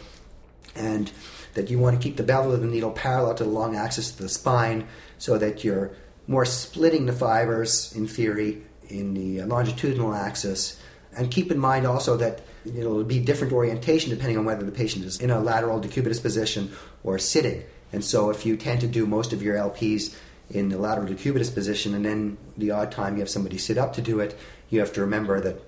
and 0.76 1.12
that 1.56 1.70
you 1.70 1.80
want 1.80 2.00
to 2.00 2.04
keep 2.04 2.18
the 2.18 2.24
bevel 2.24 2.54
of 2.54 2.62
the 2.62 2.68
needle 2.68 2.92
parallel 2.92 3.34
to 3.36 3.44
the 3.44 3.50
long 3.50 3.76
axis 3.76 4.12
of 4.12 4.18
the 4.18 4.30
spine 4.30 4.88
so 5.18 5.38
that 5.38 5.64
you're 5.64 5.92
more 6.28 6.46
splitting 6.46 7.06
the 7.06 7.14
fibers 7.14 7.94
in 7.96 8.08
theory 8.08 8.62
in 8.88 9.14
the 9.14 9.42
longitudinal 9.44 10.14
axis. 10.14 10.80
And 11.18 11.32
keep 11.32 11.52
in 11.52 11.60
mind 11.60 11.88
also 11.88 12.18
that 12.18 12.42
it'll 12.66 13.04
be 13.04 13.20
different 13.20 13.54
orientation 13.54 14.10
depending 14.10 14.38
on 14.38 14.46
whether 14.46 14.66
the 14.66 14.72
patient 14.72 15.06
is 15.06 15.20
in 15.20 15.30
a 15.30 15.40
lateral 15.40 15.80
decubitus 15.80 16.22
position 16.22 16.72
or 17.04 17.20
sitting. 17.20 17.64
And 17.94 18.04
so 18.04 18.30
if 18.30 18.46
you 18.46 18.58
tend 18.58 18.82
to 18.82 18.88
do 18.88 19.06
most 19.06 19.34
of 19.34 19.42
your 19.42 19.56
LPs 19.56 20.16
in 20.50 20.70
the 20.70 20.78
lateral 20.78 21.08
decubitus 21.08 21.54
position 21.54 21.94
and 21.94 22.06
then 22.06 22.38
the 22.58 22.72
odd 22.72 22.92
time 22.92 23.16
you 23.16 23.20
have 23.20 23.30
somebody 23.30 23.58
sit 23.58 23.78
up 23.78 23.94
to 23.94 24.02
do 24.02 24.20
it, 24.20 24.38
you 24.70 24.80
have 24.80 24.94
to 24.94 25.02
remember 25.02 25.40
that 25.42 25.62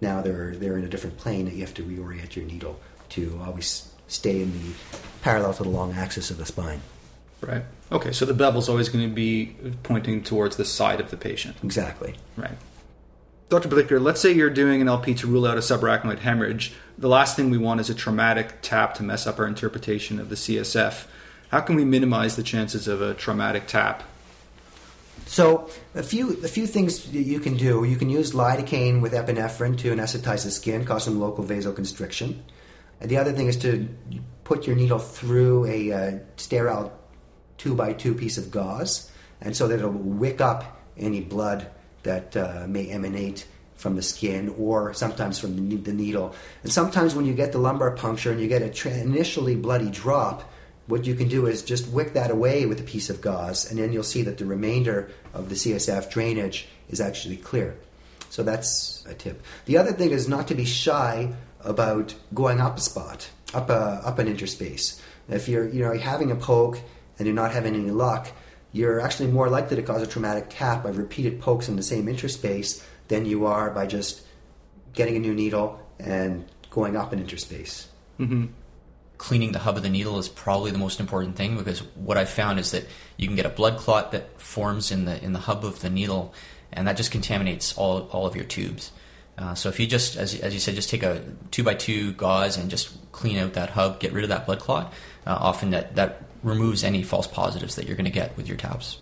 now 0.00 0.20
they're, 0.20 0.54
they're 0.56 0.76
in 0.76 0.84
a 0.84 0.88
different 0.88 1.18
plane 1.18 1.44
that 1.46 1.54
you 1.54 1.60
have 1.60 1.74
to 1.74 1.82
reorient 1.82 2.36
your 2.36 2.44
needle 2.44 2.80
to 3.10 3.40
always 3.44 3.90
stay 4.08 4.42
in 4.42 4.52
the 4.52 4.74
parallel 5.22 5.54
to 5.54 5.62
the 5.62 5.68
long 5.68 5.92
axis 5.92 6.30
of 6.30 6.36
the 6.36 6.46
spine. 6.46 6.80
Right. 7.40 7.62
Okay, 7.92 8.12
so 8.12 8.24
the 8.24 8.34
bevel's 8.34 8.68
always 8.68 8.88
going 8.88 9.08
to 9.08 9.14
be 9.14 9.54
pointing 9.82 10.22
towards 10.22 10.56
the 10.56 10.64
side 10.64 11.00
of 11.00 11.10
the 11.10 11.16
patient. 11.16 11.56
Exactly. 11.62 12.14
Right. 12.36 12.56
Dr. 13.54 13.68
Blicker, 13.68 14.00
let's 14.00 14.20
say 14.20 14.32
you're 14.32 14.50
doing 14.50 14.80
an 14.80 14.88
LP 14.88 15.14
to 15.14 15.28
rule 15.28 15.46
out 15.46 15.56
a 15.56 15.60
subarachnoid 15.60 16.18
hemorrhage. 16.18 16.72
The 16.98 17.08
last 17.08 17.36
thing 17.36 17.50
we 17.50 17.56
want 17.56 17.78
is 17.78 17.88
a 17.88 17.94
traumatic 17.94 18.56
tap 18.62 18.94
to 18.94 19.04
mess 19.04 19.28
up 19.28 19.38
our 19.38 19.46
interpretation 19.46 20.18
of 20.18 20.28
the 20.28 20.34
CSF. 20.34 21.06
How 21.50 21.60
can 21.60 21.76
we 21.76 21.84
minimize 21.84 22.34
the 22.34 22.42
chances 22.42 22.88
of 22.88 23.00
a 23.00 23.14
traumatic 23.14 23.68
tap? 23.68 24.02
So 25.26 25.70
a 25.94 26.02
few 26.02 26.32
a 26.42 26.48
few 26.48 26.66
things 26.66 27.14
you 27.14 27.38
can 27.38 27.56
do. 27.56 27.84
You 27.84 27.94
can 27.94 28.10
use 28.10 28.32
lidocaine 28.32 29.00
with 29.00 29.12
epinephrine 29.12 29.78
to 29.78 29.94
anesthetize 29.94 30.42
the 30.42 30.50
skin, 30.50 30.84
cause 30.84 31.04
some 31.04 31.20
local 31.20 31.44
vasoconstriction. 31.44 32.40
And 33.00 33.08
the 33.08 33.18
other 33.18 33.30
thing 33.30 33.46
is 33.46 33.56
to 33.58 33.88
put 34.42 34.66
your 34.66 34.74
needle 34.74 34.98
through 34.98 35.66
a 35.66 35.92
uh, 35.92 36.18
sterile 36.34 36.92
two 37.56 37.76
by 37.76 37.92
two 37.92 38.14
piece 38.14 38.36
of 38.36 38.50
gauze, 38.50 39.12
and 39.40 39.56
so 39.56 39.68
that 39.68 39.78
it'll 39.78 39.92
wick 39.92 40.40
up 40.40 40.76
any 40.96 41.20
blood 41.20 41.70
that 42.04 42.36
uh, 42.36 42.66
may 42.68 42.88
emanate 42.88 43.46
from 43.76 43.96
the 43.96 44.02
skin 44.02 44.54
or 44.56 44.94
sometimes 44.94 45.38
from 45.38 45.82
the, 45.82 45.92
needle. 45.92 46.34
And 46.62 46.72
sometimes 46.72 47.14
when 47.14 47.26
you 47.26 47.34
get 47.34 47.52
the 47.52 47.58
lumbar 47.58 47.90
puncture 47.90 48.30
and 48.30 48.40
you 48.40 48.48
get 48.48 48.62
a 48.62 48.70
tra- 48.70 48.92
initially 48.92 49.56
bloody 49.56 49.90
drop, 49.90 50.50
what 50.86 51.06
you 51.06 51.14
can 51.14 51.28
do 51.28 51.46
is 51.46 51.62
just 51.62 51.88
wick 51.88 52.12
that 52.12 52.30
away 52.30 52.66
with 52.66 52.80
a 52.80 52.84
piece 52.84 53.10
of 53.10 53.20
gauze, 53.20 53.70
and 53.70 53.78
then 53.78 53.92
you'll 53.92 54.02
see 54.02 54.22
that 54.22 54.38
the 54.38 54.44
remainder 54.44 55.10
of 55.32 55.48
the 55.48 55.54
CSF 55.54 56.10
drainage 56.10 56.68
is 56.88 57.00
actually 57.00 57.36
clear. 57.36 57.76
So 58.30 58.42
that's 58.42 59.04
a 59.06 59.14
tip. 59.14 59.42
The 59.66 59.78
other 59.78 59.92
thing 59.92 60.10
is 60.10 60.28
not 60.28 60.48
to 60.48 60.54
be 60.54 60.64
shy 60.64 61.32
about 61.60 62.14
going 62.34 62.60
up 62.60 62.76
a 62.78 62.80
spot, 62.80 63.30
up 63.54 63.70
a, 63.70 64.02
up 64.04 64.18
an 64.18 64.28
interspace. 64.28 65.00
If 65.28 65.48
you're 65.48 65.68
you 65.68 65.82
know 65.82 65.96
having 65.96 66.30
a 66.30 66.36
poke 66.36 66.78
and 67.18 67.26
you're 67.26 67.34
not 67.34 67.52
having 67.52 67.74
any 67.74 67.90
luck, 67.90 68.30
you're 68.74 69.00
actually 69.00 69.30
more 69.30 69.48
likely 69.48 69.76
to 69.76 69.82
cause 69.82 70.02
a 70.02 70.06
traumatic 70.06 70.46
tap 70.50 70.82
by 70.82 70.90
repeated 70.90 71.40
pokes 71.40 71.68
in 71.68 71.76
the 71.76 71.82
same 71.82 72.08
interspace 72.08 72.84
than 73.06 73.24
you 73.24 73.46
are 73.46 73.70
by 73.70 73.86
just 73.86 74.22
getting 74.94 75.14
a 75.14 75.20
new 75.20 75.32
needle 75.32 75.80
and 76.00 76.44
going 76.70 76.96
up 76.96 77.12
an 77.12 77.20
interspace. 77.20 77.86
Mm-hmm. 78.18 78.46
Cleaning 79.16 79.52
the 79.52 79.60
hub 79.60 79.76
of 79.76 79.84
the 79.84 79.88
needle 79.88 80.18
is 80.18 80.28
probably 80.28 80.72
the 80.72 80.78
most 80.78 80.98
important 80.98 81.36
thing 81.36 81.56
because 81.56 81.84
what 81.94 82.18
I've 82.18 82.28
found 82.28 82.58
is 82.58 82.72
that 82.72 82.84
you 83.16 83.28
can 83.28 83.36
get 83.36 83.46
a 83.46 83.50
blood 83.50 83.78
clot 83.78 84.10
that 84.10 84.40
forms 84.40 84.90
in 84.90 85.04
the 85.04 85.22
in 85.22 85.32
the 85.32 85.38
hub 85.38 85.64
of 85.64 85.80
the 85.80 85.88
needle, 85.88 86.34
and 86.72 86.88
that 86.88 86.96
just 86.96 87.12
contaminates 87.12 87.78
all 87.78 88.08
all 88.10 88.26
of 88.26 88.34
your 88.34 88.44
tubes. 88.44 88.90
Uh, 89.36 89.54
so 89.54 89.68
if 89.68 89.80
you 89.80 89.86
just, 89.86 90.16
as, 90.16 90.38
as 90.40 90.54
you 90.54 90.60
said, 90.60 90.74
just 90.74 90.90
take 90.90 91.02
a 91.02 91.22
two 91.50 91.64
by 91.64 91.74
two 91.74 92.12
gauze 92.12 92.56
and 92.56 92.70
just 92.70 92.90
clean 93.12 93.36
out 93.38 93.54
that 93.54 93.70
hub, 93.70 93.98
get 93.98 94.12
rid 94.12 94.22
of 94.22 94.30
that 94.30 94.46
blood 94.46 94.60
clot, 94.60 94.92
uh, 95.26 95.36
often 95.40 95.70
that, 95.70 95.96
that 95.96 96.22
removes 96.42 96.84
any 96.84 97.02
false 97.02 97.26
positives 97.26 97.74
that 97.74 97.86
you're 97.86 97.96
going 97.96 98.04
to 98.04 98.10
get 98.10 98.36
with 98.36 98.46
your 98.46 98.56
taps. 98.56 98.98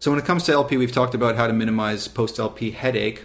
So 0.00 0.12
when 0.12 0.20
it 0.20 0.24
comes 0.24 0.44
to 0.44 0.52
LP, 0.52 0.76
we've 0.76 0.92
talked 0.92 1.14
about 1.14 1.36
how 1.36 1.46
to 1.46 1.52
minimize 1.52 2.06
post 2.08 2.38
LP 2.38 2.70
headache. 2.70 3.24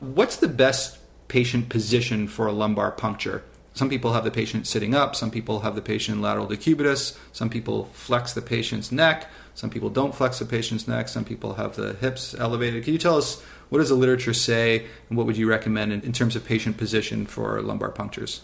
What's 0.00 0.36
the 0.36 0.48
best 0.48 0.98
patient 1.28 1.68
position 1.68 2.28
for 2.28 2.46
a 2.46 2.52
lumbar 2.52 2.90
puncture? 2.92 3.44
Some 3.74 3.90
people 3.90 4.12
have 4.12 4.24
the 4.24 4.30
patient 4.30 4.66
sitting 4.66 4.94
up, 4.94 5.16
some 5.16 5.30
people 5.30 5.60
have 5.60 5.74
the 5.74 5.82
patient 5.82 6.20
lateral 6.20 6.46
decubitus, 6.46 7.18
some 7.32 7.50
people 7.50 7.86
flex 7.86 8.32
the 8.32 8.40
patient's 8.40 8.92
neck, 8.92 9.28
some 9.54 9.70
people 9.70 9.88
don't 9.88 10.14
flex 10.14 10.38
the 10.38 10.44
patient's 10.44 10.88
neck, 10.88 11.08
some 11.08 11.24
people 11.24 11.54
have 11.54 11.76
the 11.76 11.94
hips 11.94 12.34
elevated. 12.38 12.84
Can 12.84 12.92
you 12.92 12.98
tell 12.98 13.16
us 13.16 13.40
what 13.68 13.78
does 13.78 13.88
the 13.88 13.94
literature 13.94 14.34
say 14.34 14.86
and 15.08 15.16
what 15.16 15.26
would 15.26 15.36
you 15.36 15.48
recommend 15.48 15.92
in, 15.92 16.00
in 16.02 16.12
terms 16.12 16.36
of 16.36 16.44
patient 16.44 16.76
position 16.76 17.26
for 17.26 17.60
lumbar 17.62 17.90
punctures? 17.90 18.42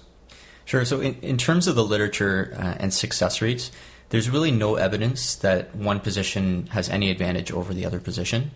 Sure. 0.64 0.85
So, 0.85 1.00
in, 1.00 1.14
in 1.21 1.37
terms 1.37 1.67
of 1.67 1.75
the 1.75 1.85
literature 1.85 2.55
uh, 2.57 2.76
and 2.79 2.95
success 2.95 3.43
rates, 3.43 3.73
there's 4.11 4.31
really 4.31 4.50
no 4.52 4.76
evidence 4.76 5.35
that 5.37 5.75
one 5.75 5.99
position 6.00 6.69
has 6.69 6.88
any 6.88 7.11
advantage 7.11 7.50
over 7.50 7.75
the 7.75 7.85
other 7.85 7.99
position. 7.99 8.52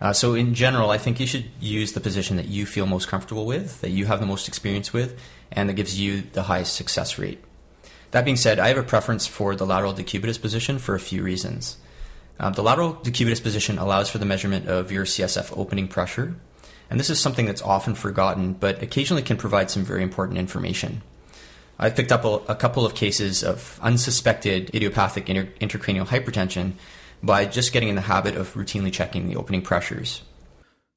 Uh, 0.00 0.12
so, 0.12 0.34
in 0.34 0.54
general, 0.54 0.90
I 0.90 0.98
think 0.98 1.20
you 1.20 1.26
should 1.26 1.46
use 1.60 1.92
the 1.92 2.00
position 2.00 2.36
that 2.36 2.48
you 2.48 2.64
feel 2.64 2.86
most 2.86 3.08
comfortable 3.08 3.44
with, 3.44 3.80
that 3.82 3.90
you 3.90 4.06
have 4.06 4.20
the 4.20 4.26
most 4.26 4.48
experience 4.48 4.92
with, 4.92 5.20
and 5.50 5.68
that 5.68 5.74
gives 5.74 6.00
you 6.00 6.22
the 6.22 6.44
highest 6.44 6.74
success 6.74 7.18
rate. 7.18 7.42
That 8.12 8.24
being 8.24 8.36
said, 8.36 8.58
I 8.58 8.68
have 8.68 8.78
a 8.78 8.82
preference 8.82 9.26
for 9.26 9.54
the 9.54 9.66
lateral 9.66 9.94
decubitus 9.94 10.40
position 10.40 10.78
for 10.78 10.94
a 10.94 11.00
few 11.00 11.22
reasons. 11.22 11.76
Uh, 12.42 12.50
the 12.50 12.62
lateral 12.62 12.94
decubitus 12.94 13.40
position 13.40 13.78
allows 13.78 14.10
for 14.10 14.18
the 14.18 14.26
measurement 14.26 14.66
of 14.66 14.90
your 14.90 15.04
CSF 15.04 15.56
opening 15.56 15.86
pressure, 15.86 16.34
and 16.90 16.98
this 16.98 17.08
is 17.08 17.20
something 17.20 17.46
that's 17.46 17.62
often 17.62 17.94
forgotten, 17.94 18.52
but 18.54 18.82
occasionally 18.82 19.22
can 19.22 19.36
provide 19.36 19.70
some 19.70 19.84
very 19.84 20.02
important 20.02 20.38
information. 20.38 21.02
I've 21.78 21.94
picked 21.94 22.10
up 22.10 22.24
a, 22.24 22.40
a 22.48 22.56
couple 22.56 22.84
of 22.84 22.96
cases 22.96 23.44
of 23.44 23.78
unsuspected 23.80 24.74
idiopathic 24.74 25.30
inter- 25.30 25.52
intracranial 25.60 26.08
hypertension 26.08 26.72
by 27.22 27.44
just 27.46 27.72
getting 27.72 27.88
in 27.88 27.94
the 27.94 28.00
habit 28.02 28.34
of 28.36 28.54
routinely 28.54 28.92
checking 28.92 29.28
the 29.28 29.36
opening 29.36 29.62
pressures. 29.62 30.22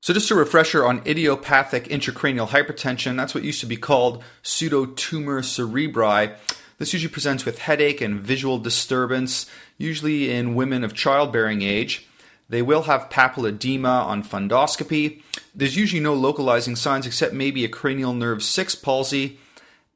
So, 0.01 0.15
just 0.15 0.31
a 0.31 0.35
refresher 0.35 0.83
on 0.83 1.03
idiopathic 1.05 1.85
intracranial 1.89 2.47
hypertension, 2.47 3.17
that's 3.17 3.35
what 3.35 3.43
used 3.43 3.59
to 3.59 3.67
be 3.67 3.77
called 3.77 4.23
pseudotumor 4.43 5.43
cerebri. 5.43 6.35
This 6.77 6.91
usually 6.91 7.11
presents 7.11 7.45
with 7.45 7.59
headache 7.59 8.01
and 8.01 8.19
visual 8.19 8.57
disturbance, 8.57 9.45
usually 9.77 10.31
in 10.31 10.55
women 10.55 10.83
of 10.83 10.93
childbearing 10.93 11.61
age. 11.61 12.07
They 12.49 12.61
will 12.61 12.83
have 12.83 13.09
papilledema 13.09 14.05
on 14.05 14.23
fundoscopy. 14.23 15.21
There's 15.53 15.77
usually 15.77 16.01
no 16.01 16.13
localizing 16.13 16.75
signs 16.75 17.07
except 17.07 17.33
maybe 17.33 17.63
a 17.63 17.69
cranial 17.69 18.13
nerve 18.13 18.43
6 18.43 18.75
palsy, 18.75 19.39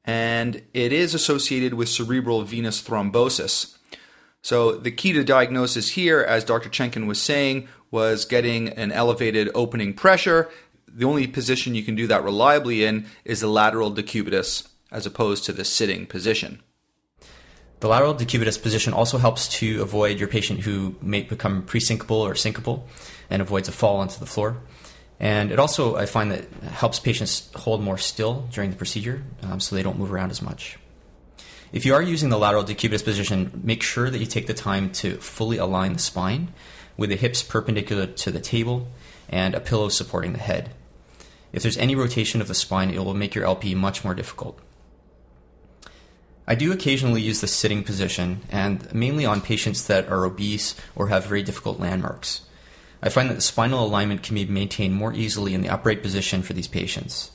and 0.06 0.62
it 0.74 0.94
is 0.94 1.14
associated 1.14 1.74
with 1.74 1.90
cerebral 1.90 2.44
venous 2.44 2.82
thrombosis. 2.82 3.78
So, 4.42 4.72
the 4.72 4.92
key 4.92 5.12
to 5.12 5.24
diagnosis 5.26 5.90
here, 5.90 6.22
as 6.22 6.46
Dr. 6.46 6.70
Chenkin 6.70 7.08
was 7.08 7.22
saying, 7.22 7.68
was 7.92 8.24
getting 8.24 8.70
an 8.70 8.94
elevated 8.94 9.50
opening 9.54 9.94
pressure. 9.94 10.50
The 10.88 11.06
only 11.06 11.28
position 11.28 11.76
you 11.76 11.84
can 11.84 11.96
do 11.96 12.08
that 12.08 12.24
reliably 12.24 12.86
in 12.86 13.06
is 13.26 13.42
the 13.42 13.48
lateral 13.48 13.92
decubitus, 13.92 14.70
as 14.92 15.06
opposed 15.06 15.44
to 15.44 15.54
the 15.54 15.66
sitting 15.66 16.06
position. 16.06 16.64
The 17.80 17.88
lateral 17.88 18.14
decubitus 18.14 18.62
position 18.62 18.92
also 18.94 19.18
helps 19.18 19.48
to 19.60 19.82
avoid 19.82 20.20
your 20.20 20.28
patient 20.28 20.62
who 20.62 20.96
may 21.02 21.22
become 21.22 21.64
presyncopal 21.64 22.20
or 22.20 22.34
syncopal 22.34 22.84
and 23.30 23.42
avoids 23.42 23.70
a 23.70 23.72
fall 23.72 23.98
onto 23.98 24.20
the 24.20 24.26
floor. 24.26 24.58
And 25.20 25.52
it 25.52 25.60
also, 25.60 25.96
I 25.96 26.06
find 26.06 26.32
that 26.32 26.46
helps 26.64 27.00
patients 27.00 27.50
hold 27.56 27.82
more 27.82 27.98
still 27.98 28.48
during 28.52 28.70
the 28.70 28.76
procedure 28.76 29.24
um, 29.44 29.60
so 29.60 29.76
they 29.76 29.84
don't 29.84 29.98
move 29.98 30.12
around 30.12 30.32
as 30.32 30.42
much. 30.42 30.78
If 31.72 31.86
you 31.86 31.94
are 31.94 32.02
using 32.02 32.30
the 32.30 32.38
lateral 32.38 32.64
decubitus 32.64 33.04
position, 33.04 33.62
make 33.64 33.84
sure 33.84 34.10
that 34.10 34.18
you 34.18 34.26
take 34.26 34.48
the 34.48 34.54
time 34.54 34.92
to 34.94 35.18
fully 35.18 35.58
align 35.58 35.94
the 35.94 36.00
spine 36.00 36.54
with 36.98 37.12
the 37.12 37.16
hips 37.16 37.44
perpendicular 37.44 38.08
to 38.08 38.32
the 38.32 38.40
table 38.40 38.88
and 39.30 39.54
a 39.54 39.60
pillow 39.60 39.90
supporting 39.90 40.34
the 40.34 40.40
head. 40.40 40.72
If 41.54 41.64
there's 41.64 41.78
any 41.78 41.96
rotation 41.96 42.42
of 42.42 42.48
the 42.48 42.56
spine, 42.56 42.90
it 42.90 43.04
will 43.04 43.14
make 43.14 43.36
your 43.36 43.46
LP 43.46 43.76
much 43.76 44.04
more 44.04 44.14
difficult. 44.14 44.60
I 46.50 46.56
do 46.56 46.72
occasionally 46.72 47.22
use 47.22 47.42
the 47.42 47.48
sitting 47.48 47.84
position, 47.84 48.42
and 48.50 48.92
mainly 48.92 49.24
on 49.24 49.40
patients 49.40 49.86
that 49.86 50.10
are 50.10 50.26
obese 50.26 50.74
or 50.96 51.10
have 51.10 51.28
very 51.28 51.44
difficult 51.44 51.80
landmarks. 51.80 52.42
I 53.04 53.10
find 53.10 53.30
that 53.30 53.36
the 53.36 53.42
spinal 53.42 53.86
alignment 53.86 54.24
can 54.24 54.34
be 54.34 54.46
maintained 54.46 54.96
more 54.96 55.14
easily 55.14 55.54
in 55.54 55.62
the 55.62 55.70
upright 55.70 56.02
position 56.02 56.42
for 56.42 56.54
these 56.54 56.68
patients. 56.68 57.30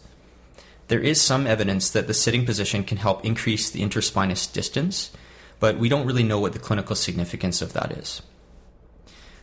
There 0.88 0.98
is 0.98 1.22
some 1.22 1.46
evidence 1.46 1.90
that 1.90 2.08
the 2.08 2.12
sitting 2.12 2.44
position 2.44 2.82
can 2.82 2.98
help 2.98 3.24
increase 3.24 3.70
the 3.70 3.82
interspinous 3.82 4.52
distance, 4.52 5.12
but 5.60 5.78
we 5.78 5.88
don't 5.88 6.06
really 6.06 6.24
know 6.24 6.40
what 6.40 6.52
the 6.52 6.58
clinical 6.58 6.96
significance 6.96 7.62
of 7.62 7.72
that 7.72 7.92
is. 7.92 8.20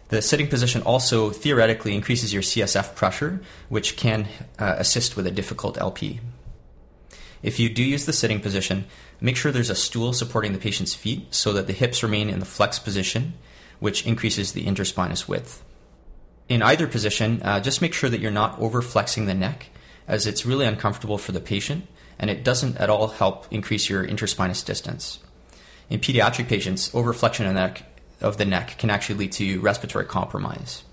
The 0.09 0.21
sitting 0.21 0.49
position 0.49 0.81
also 0.81 1.29
theoretically 1.29 1.95
increases 1.95 2.33
your 2.33 2.43
CSF 2.43 2.93
pressure, 2.93 3.39
which 3.69 3.95
can 3.95 4.27
uh, 4.59 4.75
assist 4.77 5.15
with 5.15 5.25
a 5.25 5.31
difficult 5.31 5.77
LP. 5.77 6.19
If 7.41 7.59
you 7.59 7.69
do 7.69 7.83
use 7.83 8.05
the 8.05 8.13
sitting 8.13 8.39
position, 8.39 8.85
make 9.21 9.37
sure 9.37 9.51
there's 9.51 9.69
a 9.69 9.75
stool 9.75 10.11
supporting 10.11 10.51
the 10.51 10.59
patient's 10.59 10.93
feet 10.93 11.33
so 11.33 11.53
that 11.53 11.67
the 11.67 11.73
hips 11.73 12.03
remain 12.03 12.29
in 12.29 12.39
the 12.39 12.45
flex 12.45 12.79
position, 12.79 13.33
which 13.79 14.05
increases 14.05 14.51
the 14.51 14.65
interspinous 14.65 15.27
width. 15.27 15.63
In 16.49 16.61
either 16.61 16.87
position, 16.87 17.41
uh, 17.43 17.61
just 17.61 17.81
make 17.81 17.93
sure 17.93 18.09
that 18.09 18.19
you're 18.19 18.31
not 18.31 18.59
over 18.59 18.81
flexing 18.81 19.27
the 19.27 19.33
neck, 19.33 19.69
as 20.07 20.27
it's 20.27 20.45
really 20.45 20.65
uncomfortable 20.65 21.17
for 21.17 21.31
the 21.31 21.39
patient 21.39 21.87
and 22.21 22.29
it 22.29 22.43
doesn't 22.43 22.77
at 22.77 22.89
all 22.89 23.07
help 23.07 23.47
increase 23.51 23.89
your 23.89 24.05
interspinous 24.05 24.63
distance. 24.63 25.19
In 25.89 25.99
pediatric 25.99 26.47
patients, 26.47 26.91
overflexion 26.91 27.41
of 27.41 27.47
the 27.47 27.53
neck, 27.53 27.83
of 28.21 28.37
the 28.37 28.45
neck 28.45 28.77
can 28.77 28.91
actually 28.91 29.15
lead 29.15 29.31
to 29.33 29.59
respiratory 29.59 30.05
compromise. 30.05 30.83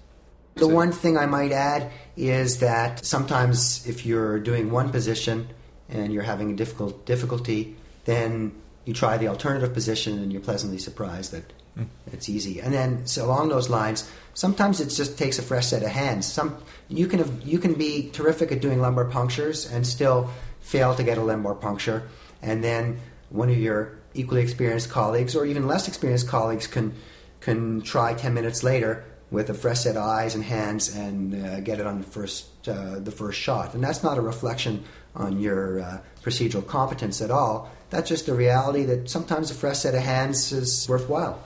The 0.55 0.67
one 0.67 0.91
thing 0.91 1.17
I 1.17 1.27
might 1.27 1.53
add 1.53 1.93
is 2.17 2.59
that 2.61 3.05
sometimes 3.05 3.87
if 3.87 4.07
you're 4.07 4.41
doing 4.41 4.71
one 4.71 4.91
position 4.91 5.49
and 5.89 6.13
you're 6.13 6.25
having 6.25 6.51
a 6.51 6.57
difficult 6.57 7.05
difficulty, 7.05 7.77
then 8.09 8.53
you 8.87 8.95
try 8.95 9.19
the 9.19 9.29
alternative 9.29 9.75
position 9.75 10.19
and 10.19 10.33
you're 10.33 10.41
pleasantly 10.41 10.79
surprised 10.79 11.31
that 11.33 11.53
mm. 11.77 11.87
it's 12.11 12.31
easy. 12.31 12.59
And 12.59 12.73
then 12.73 13.07
so 13.07 13.27
along 13.27 13.51
those 13.51 13.69
lines, 13.69 14.11
sometimes 14.33 14.81
it 14.81 14.89
just 14.89 15.19
takes 15.19 15.39
a 15.39 15.43
fresh 15.43 15.67
set 15.67 15.83
of 15.83 15.91
hands. 15.91 16.25
Some 16.27 16.57
you 16.89 17.07
can 17.07 17.19
have, 17.19 17.43
you 17.45 17.59
can 17.59 17.75
be 17.75 18.09
terrific 18.11 18.51
at 18.51 18.63
doing 18.63 18.81
lumbar 18.81 19.05
punctures 19.05 19.71
and 19.71 19.87
still 19.87 20.31
fail 20.61 20.95
to 20.95 21.03
get 21.03 21.19
a 21.19 21.23
lumbar 21.23 21.55
puncture, 21.55 22.09
and 22.41 22.65
then 22.65 22.99
one 23.29 23.51
of 23.51 23.59
your 23.59 23.99
equally 24.15 24.41
experienced 24.41 24.89
colleagues 24.89 25.37
or 25.37 25.45
even 25.45 25.67
less 25.67 25.87
experienced 25.87 26.29
colleagues 26.29 26.67
can 26.67 26.95
can 27.41 27.83
try 27.83 28.15
10 28.15 28.33
minutes 28.33 28.65
later 28.65 29.05
with 29.31 29.51
a 29.51 29.55
fresh 29.55 29.81
set 29.81 29.97
of 29.97 30.03
eyes 30.03 30.35
and 30.35 30.43
hands 30.45 30.97
and 30.97 31.35
uh, 31.35 31.61
get 31.61 31.79
it 31.79 31.87
on 31.87 31.99
the 32.01 32.07
first 32.07 32.67
uh, 32.69 32.99
the 33.01 33.13
first 33.13 33.39
shot. 33.39 33.75
And 33.75 33.85
that's 33.85 34.03
not 34.03 34.17
a 34.17 34.23
reflection 34.23 34.85
on 35.15 35.39
your 35.39 35.81
uh, 35.81 35.99
procedural 36.23 36.67
competence 36.67 37.21
at 37.21 37.31
all. 37.31 37.71
That's 37.91 38.09
just 38.09 38.29
a 38.29 38.35
reality 38.35 38.85
that 38.85 39.09
sometimes 39.09 39.51
a 39.51 39.55
fresh 39.55 39.79
set 39.79 39.95
of 39.95 40.03
hands 40.03 40.53
is 40.53 40.89
worthwhile. 40.89 41.43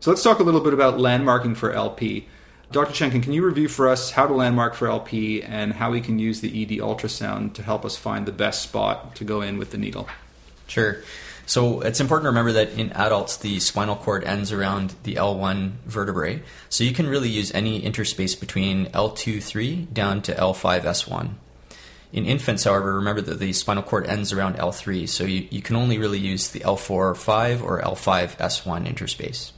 So 0.00 0.10
let's 0.10 0.22
talk 0.22 0.40
a 0.40 0.42
little 0.42 0.60
bit 0.60 0.74
about 0.74 0.98
landmarking 0.98 1.56
for 1.56 1.72
LP. 1.72 2.26
Dr. 2.72 2.92
Chenkin, 2.92 3.22
can 3.22 3.32
you 3.32 3.44
review 3.44 3.68
for 3.68 3.88
us 3.88 4.10
how 4.10 4.26
to 4.26 4.34
landmark 4.34 4.74
for 4.74 4.88
LP 4.88 5.42
and 5.42 5.74
how 5.74 5.90
we 5.92 6.00
can 6.00 6.18
use 6.18 6.40
the 6.40 6.62
ED 6.62 6.80
ultrasound 6.80 7.54
to 7.54 7.62
help 7.62 7.84
us 7.84 7.96
find 7.96 8.26
the 8.26 8.32
best 8.32 8.62
spot 8.62 9.14
to 9.16 9.24
go 9.24 9.40
in 9.40 9.58
with 9.58 9.70
the 9.70 9.78
needle? 9.78 10.08
Sure. 10.66 10.98
So 11.46 11.82
it's 11.82 12.00
important 12.00 12.24
to 12.24 12.30
remember 12.30 12.52
that 12.52 12.70
in 12.72 12.90
adults, 12.92 13.36
the 13.36 13.60
spinal 13.60 13.96
cord 13.96 14.24
ends 14.24 14.50
around 14.50 14.94
the 15.04 15.14
L1 15.14 15.72
vertebrae. 15.86 16.42
So 16.68 16.84
you 16.84 16.92
can 16.92 17.06
really 17.06 17.28
use 17.28 17.52
any 17.52 17.82
interspace 17.84 18.34
between 18.34 18.86
L2, 18.86 19.42
3 19.42 19.88
down 19.92 20.22
to 20.22 20.34
L5, 20.34 20.82
S1. 20.82 21.34
In 22.14 22.26
infants, 22.26 22.62
however, 22.62 22.94
remember 22.94 23.20
that 23.22 23.40
the 23.40 23.52
spinal 23.52 23.82
cord 23.82 24.06
ends 24.06 24.32
around 24.32 24.54
L3, 24.54 25.08
so 25.08 25.24
you, 25.24 25.48
you 25.50 25.60
can 25.60 25.74
only 25.74 25.98
really 25.98 26.20
use 26.20 26.48
the 26.48 26.60
L4, 26.60 27.16
5 27.16 27.60
or 27.60 27.82
L5, 27.82 28.36
S1 28.36 28.86
interspace. 28.86 29.52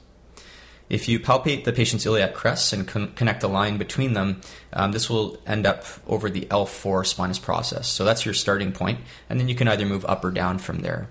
If 0.89 1.07
you 1.07 1.21
palpate 1.21 1.65
the 1.65 1.73
patient's 1.75 2.07
iliac 2.07 2.33
crests 2.33 2.73
and 2.73 2.89
con- 2.89 3.13
connect 3.13 3.43
a 3.43 3.49
line 3.49 3.77
between 3.77 4.15
them, 4.15 4.41
um, 4.73 4.93
this 4.93 5.11
will 5.11 5.39
end 5.47 5.67
up 5.67 5.85
over 6.07 6.31
the 6.31 6.47
L4 6.47 7.05
spinous 7.05 7.39
process. 7.39 7.89
So 7.89 8.07
that's 8.07 8.25
your 8.25 8.33
starting 8.33 8.73
point, 8.73 9.01
and 9.29 9.39
then 9.39 9.49
you 9.49 9.55
can 9.55 9.69
either 9.69 9.85
move 9.85 10.07
up 10.07 10.25
or 10.25 10.31
down 10.31 10.57
from 10.57 10.79
there. 10.79 11.11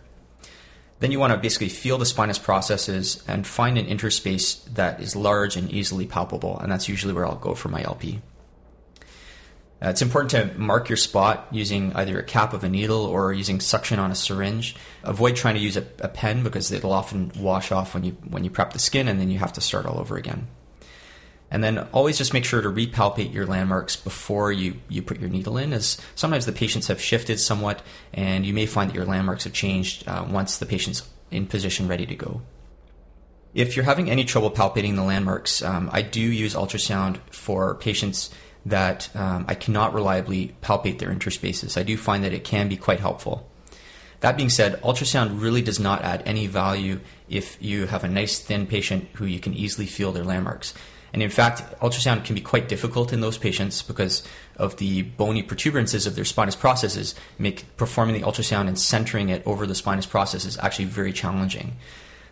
Then 0.99 1.11
you 1.11 1.19
want 1.19 1.31
to 1.31 1.37
basically 1.37 1.69
feel 1.69 1.99
the 1.99 2.07
spinous 2.07 2.39
processes 2.39 3.23
and 3.27 3.45
find 3.45 3.77
an 3.77 3.85
interspace 3.85 4.55
that 4.73 4.99
is 4.99 5.15
large 5.15 5.57
and 5.57 5.69
easily 5.69 6.07
palpable, 6.07 6.57
and 6.57 6.71
that's 6.71 6.89
usually 6.89 7.13
where 7.13 7.27
I'll 7.27 7.35
go 7.35 7.53
for 7.53 7.69
my 7.69 7.83
LP. 7.83 8.21
Uh, 9.83 9.89
it's 9.89 10.01
important 10.01 10.31
to 10.31 10.57
mark 10.59 10.87
your 10.89 10.97
spot 10.97 11.47
using 11.51 11.93
either 11.93 12.17
a 12.17 12.23
cap 12.23 12.53
of 12.53 12.63
a 12.63 12.69
needle 12.69 13.05
or 13.05 13.33
using 13.33 13.59
suction 13.59 13.99
on 13.99 14.09
a 14.09 14.15
syringe. 14.15 14.75
Avoid 15.03 15.35
trying 15.35 15.55
to 15.55 15.59
use 15.59 15.75
a, 15.75 15.85
a, 15.99 16.07
pen 16.07 16.43
because 16.43 16.71
it'll 16.71 16.93
often 16.93 17.31
wash 17.37 17.71
off 17.71 17.93
when 17.93 18.05
you 18.05 18.11
when 18.29 18.45
you 18.45 18.49
prep 18.49 18.71
the 18.71 18.79
skin 18.79 19.07
and 19.09 19.19
then 19.19 19.29
you 19.29 19.37
have 19.39 19.53
to 19.53 19.61
start 19.61 19.85
all 19.85 19.99
over 19.99 20.15
again. 20.15 20.47
And 21.51 21.63
then 21.63 21.79
always 21.93 22.17
just 22.17 22.33
make 22.33 22.45
sure 22.45 22.61
to 22.61 22.69
repalpate 22.69 23.33
your 23.33 23.45
landmarks 23.45 23.95
before 23.95 24.51
you, 24.51 24.75
you 24.89 25.01
put 25.01 25.19
your 25.19 25.29
needle 25.29 25.57
in, 25.57 25.73
as 25.73 25.97
sometimes 26.15 26.45
the 26.45 26.51
patients 26.51 26.87
have 26.87 26.99
shifted 26.99 27.39
somewhat, 27.39 27.81
and 28.13 28.45
you 28.45 28.53
may 28.53 28.65
find 28.65 28.89
that 28.89 28.95
your 28.95 29.05
landmarks 29.05 29.43
have 29.43 29.53
changed 29.53 30.07
uh, 30.07 30.25
once 30.27 30.57
the 30.57 30.65
patient's 30.65 31.07
in 31.31 31.45
position 31.45 31.87
ready 31.87 32.05
to 32.07 32.15
go. 32.15 32.41
If 33.53 33.75
you're 33.75 33.85
having 33.85 34.09
any 34.09 34.25
trouble 34.25 34.51
palpating 34.51 34.95
the 34.95 35.03
landmarks, 35.03 35.61
um, 35.61 35.89
I 35.93 36.01
do 36.01 36.19
use 36.19 36.55
ultrasound 36.55 37.19
for 37.29 37.75
patients 37.75 38.31
that 38.65 39.15
um, 39.15 39.45
I 39.47 39.55
cannot 39.55 39.93
reliably 39.93 40.55
palpate 40.61 40.99
their 40.99 41.09
interspaces. 41.09 41.77
I 41.77 41.83
do 41.83 41.97
find 41.97 42.23
that 42.23 42.33
it 42.33 42.43
can 42.43 42.67
be 42.67 42.77
quite 42.77 42.99
helpful. 42.99 43.47
That 44.21 44.37
being 44.37 44.49
said, 44.49 44.81
ultrasound 44.81 45.41
really 45.41 45.61
does 45.61 45.79
not 45.79 46.01
add 46.01 46.23
any 46.25 46.47
value 46.47 46.99
if 47.29 47.57
you 47.61 47.85
have 47.85 48.03
a 48.03 48.07
nice 48.07 48.39
thin 48.39 48.65
patient 48.65 49.07
who 49.13 49.25
you 49.25 49.39
can 49.39 49.53
easily 49.53 49.85
feel 49.85 50.11
their 50.11 50.23
landmarks. 50.23 50.73
And 51.13 51.21
in 51.21 51.29
fact, 51.29 51.61
ultrasound 51.79 52.25
can 52.25 52.35
be 52.35 52.41
quite 52.41 52.67
difficult 52.67 53.13
in 53.13 53.21
those 53.21 53.37
patients 53.37 53.81
because 53.81 54.23
of 54.57 54.77
the 54.77 55.03
bony 55.03 55.43
protuberances 55.43 56.07
of 56.07 56.15
their 56.15 56.25
spinous 56.25 56.55
processes, 56.55 57.15
make 57.37 57.77
performing 57.77 58.19
the 58.19 58.27
ultrasound 58.27 58.67
and 58.67 58.79
centering 58.79 59.29
it 59.29 59.41
over 59.45 59.65
the 59.65 59.75
spinous 59.75 60.05
process 60.05 60.43
is 60.43 60.57
actually 60.57 60.85
very 60.85 61.13
challenging. 61.13 61.77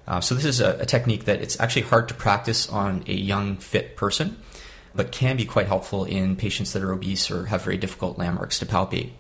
Uh, 0.06 0.20
so 0.20 0.36
this 0.36 0.44
is 0.44 0.60
a, 0.60 0.80
a 0.80 0.86
technique 0.86 1.26
that 1.26 1.42
it's 1.42 1.58
actually 1.62 1.84
hard 1.84 2.10
to 2.10 2.14
practice 2.14 2.68
on 2.68 3.04
a 3.08 3.14
young, 3.14 3.56
fit 3.56 3.96
person 3.96 4.36
but 4.96 5.12
can 5.12 5.38
be 5.38 5.46
quite 5.46 5.68
helpful 5.68 6.06
in 6.06 6.36
patients 6.36 6.74
that 6.74 6.84
are 6.84 6.94
obese 6.94 7.32
or 7.32 7.46
have 7.48 7.64
very 7.64 7.78
difficult 7.78 8.18
landmarks 8.18 8.60
to 8.60 8.66
palpate. 8.66 9.12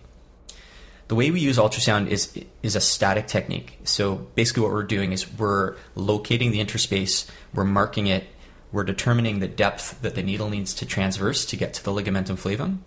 The 1.07 1.15
way 1.15 1.31
we 1.31 1.41
use 1.41 1.57
ultrasound 1.57 2.07
is 2.07 2.38
is 2.62 2.75
a 2.75 2.81
static 2.81 3.27
technique. 3.27 3.79
So 3.83 4.27
basically, 4.36 4.63
what 4.63 4.71
we're 4.71 4.83
doing 4.83 5.12
is 5.12 5.31
we're 5.31 5.75
locating 5.95 6.51
the 6.51 6.59
interspace, 6.59 7.27
we're 7.53 7.65
marking 7.65 8.07
it, 8.07 8.25
we're 8.71 8.83
determining 8.83 9.39
the 9.39 9.47
depth 9.47 10.01
that 10.01 10.15
the 10.15 10.23
needle 10.23 10.49
needs 10.49 10.73
to 10.75 10.86
transverse 10.86 11.45
to 11.45 11.57
get 11.57 11.73
to 11.75 11.83
the 11.83 11.91
ligamentum 11.91 12.38
flavum, 12.38 12.79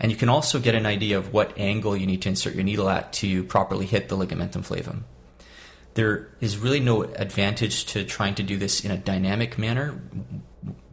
and 0.00 0.10
you 0.10 0.18
can 0.18 0.28
also 0.28 0.58
get 0.58 0.74
an 0.74 0.86
idea 0.86 1.16
of 1.16 1.32
what 1.32 1.56
angle 1.56 1.96
you 1.96 2.06
need 2.06 2.22
to 2.22 2.28
insert 2.28 2.54
your 2.54 2.64
needle 2.64 2.88
at 2.88 3.12
to 3.14 3.44
properly 3.44 3.86
hit 3.86 4.08
the 4.08 4.16
ligamentum 4.16 4.66
flavum. 4.66 5.02
There 5.94 6.28
is 6.40 6.58
really 6.58 6.80
no 6.80 7.02
advantage 7.02 7.84
to 7.86 8.04
trying 8.04 8.34
to 8.36 8.42
do 8.42 8.56
this 8.56 8.84
in 8.84 8.90
a 8.90 8.96
dynamic 8.96 9.58
manner 9.58 10.00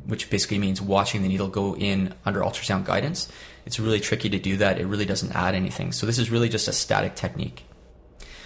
which 0.10 0.30
basically 0.30 0.60
means 0.60 0.82
watching 0.82 1.22
the 1.22 1.28
needle 1.28 1.48
go 1.48 1.76
in 1.76 2.14
under 2.26 2.42
ultrasound 2.42 2.86
guidance. 2.86 3.30
It's 3.66 3.80
really 3.80 4.00
tricky 4.00 4.30
to 4.30 4.40
do 4.40 4.58
that. 4.58 4.80
It 4.80 4.86
really 4.86 5.06
doesn't 5.06 5.36
add 5.36 5.56
anything. 5.56 5.92
So 5.92 6.06
this 6.06 6.18
is 6.18 6.30
really 6.30 6.50
just 6.50 6.68
a 6.68 6.74
static 6.74 7.16
technique. 7.16 7.64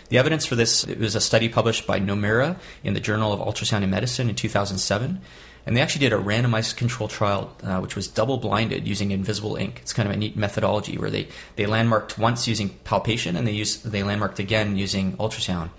The 0.10 0.18
evidence 0.18 0.46
for 0.46 0.56
this 0.56 0.84
it 0.84 1.00
was 1.00 1.16
a 1.16 1.22
study 1.22 1.50
published 1.50 1.88
by 1.88 2.00
Nomura 2.00 2.58
in 2.84 2.94
the 2.94 3.00
Journal 3.00 3.34
of 3.34 3.40
Ultrasound 3.40 3.84
in 3.84 3.90
Medicine 3.90 4.30
in 4.30 4.36
2007. 4.36 5.22
And 5.66 5.78
they 5.78 5.82
actually 5.82 6.08
did 6.08 6.14
a 6.14 6.22
randomized 6.22 6.76
control 6.76 7.08
trial, 7.08 7.56
uh, 7.64 7.80
which 7.80 7.96
was 7.96 8.08
double 8.08 8.38
blinded 8.38 8.86
using 8.86 9.12
invisible 9.12 9.56
ink. 9.56 9.80
It's 9.82 9.94
kind 9.94 10.10
of 10.10 10.14
a 10.14 10.18
neat 10.18 10.36
methodology 10.36 10.98
where 10.98 11.10
they, 11.10 11.30
they 11.56 11.66
landmarked 11.66 12.18
once 12.18 12.48
using 12.48 12.70
palpation 12.84 13.38
and 13.38 13.48
they, 13.48 13.54
used, 13.54 13.90
they 13.90 14.04
landmarked 14.04 14.40
again 14.40 14.76
using 14.76 15.16
ultrasound. 15.18 15.70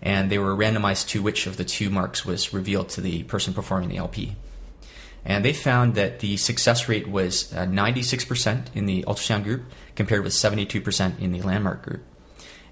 And 0.00 0.30
they 0.30 0.38
were 0.38 0.54
randomized 0.54 1.08
to 1.08 1.22
which 1.22 1.46
of 1.48 1.56
the 1.56 1.64
two 1.64 1.90
marks 1.90 2.24
was 2.24 2.54
revealed 2.54 2.88
to 2.90 3.00
the 3.00 3.24
person 3.24 3.52
performing 3.52 3.88
the 3.88 3.96
LP. 3.96 4.36
And 5.26 5.44
they 5.44 5.52
found 5.52 5.96
that 5.96 6.20
the 6.20 6.36
success 6.36 6.88
rate 6.88 7.08
was 7.08 7.52
uh, 7.52 7.66
96% 7.66 8.66
in 8.74 8.86
the 8.86 9.02
ultrasound 9.08 9.42
group 9.42 9.64
compared 9.96 10.22
with 10.22 10.32
72% 10.32 11.18
in 11.18 11.32
the 11.32 11.42
landmark 11.42 11.82
group. 11.82 12.04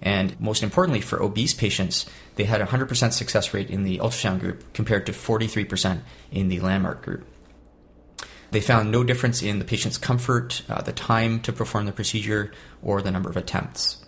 And 0.00 0.38
most 0.40 0.62
importantly, 0.62 1.00
for 1.00 1.20
obese 1.20 1.52
patients, 1.52 2.06
they 2.36 2.44
had 2.44 2.60
a 2.60 2.66
100% 2.66 3.12
success 3.12 3.52
rate 3.52 3.70
in 3.70 3.82
the 3.82 3.98
ultrasound 3.98 4.38
group 4.38 4.72
compared 4.72 5.04
to 5.06 5.12
43% 5.12 6.00
in 6.30 6.48
the 6.48 6.60
landmark 6.60 7.02
group. 7.02 7.26
They 8.52 8.60
found 8.60 8.92
no 8.92 9.02
difference 9.02 9.42
in 9.42 9.58
the 9.58 9.64
patient's 9.64 9.98
comfort, 9.98 10.62
uh, 10.68 10.80
the 10.80 10.92
time 10.92 11.40
to 11.40 11.52
perform 11.52 11.86
the 11.86 11.92
procedure, 11.92 12.52
or 12.84 13.02
the 13.02 13.10
number 13.10 13.28
of 13.28 13.36
attempts. 13.36 14.04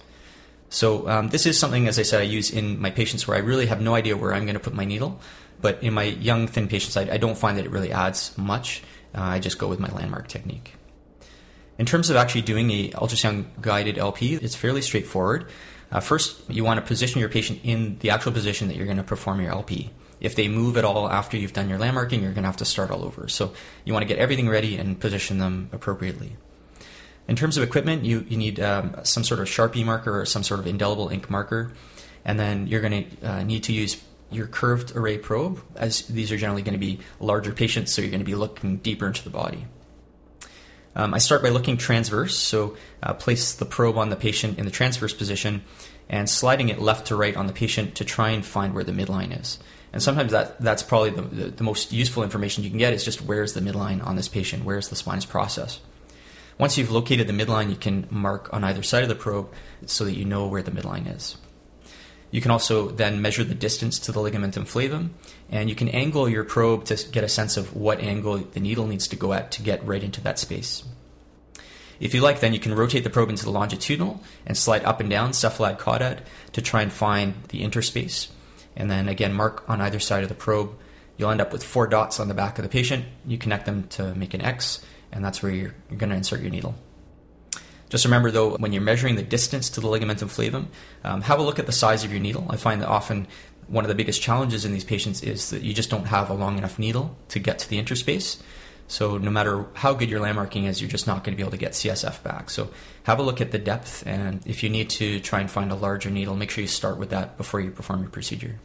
So, 0.69 1.09
um, 1.09 1.29
this 1.29 1.47
is 1.47 1.59
something, 1.59 1.89
as 1.89 1.99
I 1.99 2.03
said, 2.03 2.21
I 2.21 2.25
use 2.25 2.51
in 2.51 2.81
my 2.81 2.91
patients 2.91 3.27
where 3.27 3.37
I 3.37 3.41
really 3.41 3.67
have 3.67 3.81
no 3.81 3.95
idea 3.97 4.17
where 4.17 4.33
I'm 4.33 4.45
going 4.45 4.55
to 4.55 4.61
put 4.61 4.75
my 4.75 4.85
needle. 4.85 5.21
But 5.61 5.83
in 5.83 5.95
my 5.95 6.05
young, 6.05 6.47
thin 6.47 6.69
patients, 6.69 6.97
I, 6.97 7.03
I 7.03 7.17
don't 7.17 7.39
find 7.39 7.59
that 7.59 7.65
it 7.65 7.71
really 7.71 7.93
adds 7.93 8.37
much. 8.37 8.83
Uh, 9.15 9.23
I 9.23 9.39
just 9.39 9.59
go 9.59 9.69
with 9.69 9.81
my 9.81 9.89
landmark 9.89 10.29
technique. 10.29 10.75
In 11.79 11.87
terms 11.87 12.11
of 12.11 12.17
actually 12.17 12.43
doing 12.43 12.71
a 12.71 12.91
ultrasound 12.91 13.47
guided 13.61 13.99
LP, 13.99 14.35
it's 14.35 14.55
fairly 14.55 14.83
straightforward. 14.83 15.47
Uh, 15.91 16.01
first, 16.01 16.41
you 16.49 16.65
want 16.65 16.81
to 16.81 16.87
position 16.87 17.21
your 17.21 17.29
patient 17.29 17.61
in 17.63 17.99
the 18.01 18.11
actual 18.11 18.33
position 18.33 18.69
that 18.69 18.77
you're 18.77 18.87
going 18.87 18.97
to 18.97 19.05
perform 19.05 19.41
your 19.41 19.53
LP. 19.53 19.91
If 20.21 20.35
they 20.35 20.49
move 20.49 20.77
at 20.77 20.85
all 20.85 21.09
after 21.09 21.37
you've 21.37 21.53
done 21.53 21.69
your 21.69 21.79
landmarking, 21.79 22.23
you're 22.23 22.33
going 22.33 22.43
to 22.43 22.49
have 22.49 22.57
to 22.59 22.65
start 22.65 22.91
all 22.91 23.05
over. 23.05 23.29
So 23.29 23.53
you 23.85 23.93
want 23.93 24.03
to 24.03 24.09
get 24.09 24.19
everything 24.19 24.49
ready 24.49 24.77
and 24.77 24.99
position 24.99 25.39
them 25.39 25.69
appropriately. 25.73 26.37
In 27.29 27.37
terms 27.37 27.57
of 27.57 27.63
equipment, 27.63 28.05
you, 28.05 28.25
you 28.29 28.37
need 28.37 28.61
um, 28.61 28.97
some 29.03 29.25
sort 29.25 29.41
of 29.41 29.47
Sharpie 29.47 29.85
marker 29.85 30.21
or 30.21 30.25
some 30.25 30.43
sort 30.43 30.61
of 30.61 30.67
indelible 30.67 31.09
ink 31.09 31.29
marker. 31.29 31.73
And 32.25 32.41
then 32.41 32.67
you're 32.67 32.81
going 32.81 33.05
to 33.05 33.29
uh, 33.29 33.43
need 33.43 33.65
to 33.65 33.73
use 33.73 34.03
your 34.31 34.47
curved 34.47 34.97
array 34.97 35.19
probe, 35.19 35.61
as 35.77 36.03
these 36.03 36.33
are 36.33 36.37
generally 36.37 36.63
going 36.63 36.75
to 36.75 36.79
be 36.79 37.01
larger 37.21 37.53
patients, 37.53 37.93
so 37.93 38.03
you're 38.03 38.11
going 38.11 38.21
to 38.21 38.25
be 38.25 38.35
looking 38.35 38.79
deeper 38.79 39.07
into 39.07 39.23
the 39.23 39.31
body. 39.31 39.67
Um, 40.97 41.13
I 41.13 41.19
start 41.19 41.43
by 41.43 41.51
looking 41.51 41.77
transverse, 41.77 42.37
so 42.37 42.77
uh, 43.03 43.13
place 43.13 43.55
the 43.55 43.67
probe 43.67 43.99
on 43.99 44.09
the 44.09 44.17
patient 44.17 44.59
in 44.59 44.65
the 44.65 44.71
transverse 44.71 45.13
position 45.13 45.63
and 46.09 46.29
sliding 46.29 46.69
it 46.69 46.81
left 46.81 47.09
to 47.09 47.17
right 47.17 47.37
on 47.37 47.47
the 47.47 47.53
patient 47.53 47.97
to 47.97 48.05
try 48.05 48.31
and 48.31 48.45
find 48.45 48.75
where 48.75 48.85
the 48.85 48.93
midline 48.93 49.39
is. 49.39 49.59
And 49.93 50.03
sometimes 50.03 50.33
that, 50.33 50.61
that's 50.61 50.83
probably 50.83 51.11
the, 51.11 51.23
the, 51.23 51.45
the 51.51 51.65
most 51.65 51.93
useful 51.93 52.23
information 52.23 52.65
you 52.65 52.71
can 52.71 52.79
get 52.79 52.93
is 52.93 53.05
just 53.05 53.23
where's 53.23 53.53
the 53.53 53.61
midline 53.61 54.05
on 54.05 54.17
this 54.17 54.29
patient, 54.29 54.65
where's 54.65 54.89
the 54.89 54.97
spinous 54.97 55.27
process. 55.27 55.81
Once 56.59 56.79
you've 56.79 56.91
located 56.91 57.27
the 57.27 57.33
midline, 57.33 57.69
you 57.69 57.77
can 57.77 58.07
mark 58.11 58.53
on 58.53 58.65
either 58.65 58.83
side 58.83 59.03
of 59.03 59.09
the 59.09 59.15
probe 59.15 59.53
so 59.85 60.05
that 60.05 60.15
you 60.15 60.25
know 60.25 60.47
where 60.47 60.63
the 60.63 60.71
midline 60.71 61.15
is. 61.15 61.37
You 62.31 62.41
can 62.41 62.51
also 62.51 62.89
then 62.89 63.23
measure 63.23 63.45
the 63.45 63.55
distance 63.55 63.99
to 64.01 64.13
the 64.13 64.21
ligamentum 64.21 64.65
flavum, 64.65 65.11
and 65.51 65.69
you 65.69 65.77
can 65.77 65.89
angle 65.89 66.29
your 66.29 66.45
probe 66.45 66.85
to 66.87 66.97
get 67.11 67.25
a 67.25 67.29
sense 67.29 67.57
of 67.57 67.75
what 67.75 68.01
angle 68.01 68.39
the 68.39 68.61
needle 68.61 68.87
needs 68.87 69.09
to 69.09 69.17
go 69.17 69.33
at 69.33 69.51
to 69.53 69.63
get 69.63 69.87
right 69.87 70.03
into 70.03 70.21
that 70.23 70.39
space. 70.39 70.85
If 71.99 72.15
you 72.15 72.21
like, 72.21 72.41
then 72.41 72.53
you 72.53 72.61
can 72.61 72.75
rotate 72.75 73.05
the 73.05 73.11
probe 73.11 73.31
into 73.31 73.45
the 73.45 73.51
longitudinal 73.51 74.23
and 74.45 74.57
slide 74.57 74.85
up 74.85 75.01
and 75.01 75.09
down 75.09 75.31
cephalad 75.31 75.79
caudad 75.79 76.21
to 76.53 76.61
try 76.61 76.83
and 76.83 76.93
find 76.93 77.35
the 77.49 77.63
interspace. 77.63 78.29
And 78.77 78.91
then 78.91 79.09
again, 79.09 79.33
mark 79.33 79.65
on 79.69 79.81
either 79.81 80.01
side 80.01 80.23
of 80.23 80.29
the 80.29 80.35
probe. 80.35 80.77
You'll 81.17 81.31
end 81.31 81.41
up 81.41 81.53
with 81.53 81.65
four 81.65 81.87
dots 81.87 82.21
on 82.21 82.29
the 82.29 82.35
back 82.35 82.59
of 82.59 82.63
the 82.63 82.69
patient. 82.69 83.07
You 83.27 83.39
connect 83.39 83.65
them 83.65 83.89
to 83.89 84.15
make 84.15 84.35
an 84.35 84.43
X, 84.43 84.85
and 85.11 85.25
that's 85.25 85.43
where 85.43 85.53
you're, 85.53 85.75
you're 85.89 85.99
going 85.99 86.11
to 86.11 86.17
insert 86.17 86.43
your 86.43 86.51
needle. 86.51 86.75
Just 87.89 88.05
remember 88.05 88.31
though, 88.31 88.57
when 88.57 88.73
you're 88.73 88.83
measuring 88.83 89.17
the 89.17 89.23
distance 89.23 89.71
to 89.71 89.81
the 89.81 89.89
ligamentum 89.89 90.29
flavum, 90.29 90.67
um, 91.05 91.23
have 91.23 91.39
a 91.39 91.43
look 91.43 91.59
at 91.59 91.67
the 91.67 91.73
size 91.73 92.05
of 92.05 92.11
your 92.11 92.21
needle. 92.21 92.47
I 92.51 92.57
find 92.57 92.83
that 92.83 92.89
often 92.89 93.27
one 93.69 93.85
of 93.85 93.89
the 93.89 93.95
biggest 93.95 94.23
challenges 94.23 94.65
in 94.65 94.73
these 94.73 94.85
patients 94.85 95.23
is 95.23 95.51
that 95.51 95.63
you 95.63 95.73
just 95.73 95.91
don't 95.91 96.07
have 96.07 96.31
a 96.31 96.35
long 96.35 96.59
enough 96.59 96.79
needle 96.79 97.17
to 97.29 97.39
get 97.39 97.59
to 97.61 97.69
the 97.69 97.79
interspace. 97.79 98.43
So 98.89 99.19
no 99.19 99.31
matter 99.31 99.67
how 99.75 99.95
good 99.95 100.09
your 100.09 100.21
landmarking 100.21 100.65
is, 100.65 100.81
you're 100.81 100.91
just 100.91 101.07
not 101.07 101.25
going 101.25 101.33
to 101.33 101.37
be 101.37 101.43
able 101.43 101.51
to 101.53 101.57
get 101.57 101.73
CSF 101.73 102.23
back. 102.23 102.51
So 102.51 102.71
have 103.03 103.19
a 103.19 103.23
look 103.23 103.41
at 103.41 103.51
the 103.51 103.59
depth, 103.59 104.07
and 104.07 104.47
if 104.47 104.63
you 104.63 104.71
need 104.71 104.91
to 104.91 105.19
try 105.21 105.41
and 105.41 105.51
find 105.51 105.73
a 105.73 105.75
larger 105.75 106.11
needle, 106.11 106.37
make 106.37 106.51
sure 106.51 106.63
you 106.63 106.69
start 106.69 106.97
with 106.97 107.11
that 107.11 107.37
before 107.37 107.61
you 107.61 107.71
perform 107.73 108.03
your 108.03 108.11
procedure. 108.11 108.61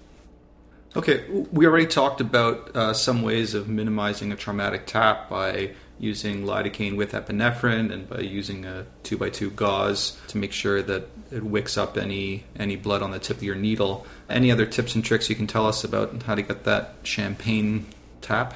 Okay, 0.96 1.26
we 1.52 1.66
already 1.66 1.88
talked 1.88 2.22
about 2.22 2.76
uh, 2.76 2.94
some 2.94 3.22
ways 3.24 3.54
of 3.54 3.68
minimizing 3.68 4.32
a 4.32 4.36
traumatic 4.36 4.86
tap 4.86 5.30
by 5.30 5.72
using 6.02 6.44
lidocaine 6.46 6.98
with 6.98 7.12
epinephrine 7.12 7.92
and 7.92 8.10
by 8.10 8.20
using 8.20 8.66
a 8.66 8.84
two 9.04 9.18
by 9.18 9.30
two 9.30 9.52
gauze 9.52 10.18
to 10.28 10.38
make 10.38 10.52
sure 10.52 10.82
that 10.82 11.08
it 11.32 11.44
wicks 11.44 11.78
up 11.78 11.96
any 11.96 12.44
any 12.58 12.76
blood 12.76 13.04
on 13.04 13.12
the 13.12 13.20
tip 13.20 13.38
of 13.38 13.44
your 13.44 13.56
needle. 13.56 14.06
Any 14.28 14.52
other 14.52 14.66
tips 14.66 14.96
and 14.96 15.06
tricks 15.06 15.30
you 15.30 15.36
can 15.36 15.46
tell 15.46 15.68
us 15.68 15.84
about 15.84 16.24
how 16.24 16.34
to 16.34 16.42
get 16.42 16.64
that 16.64 16.96
champagne 17.04 17.86
tap? 18.20 18.56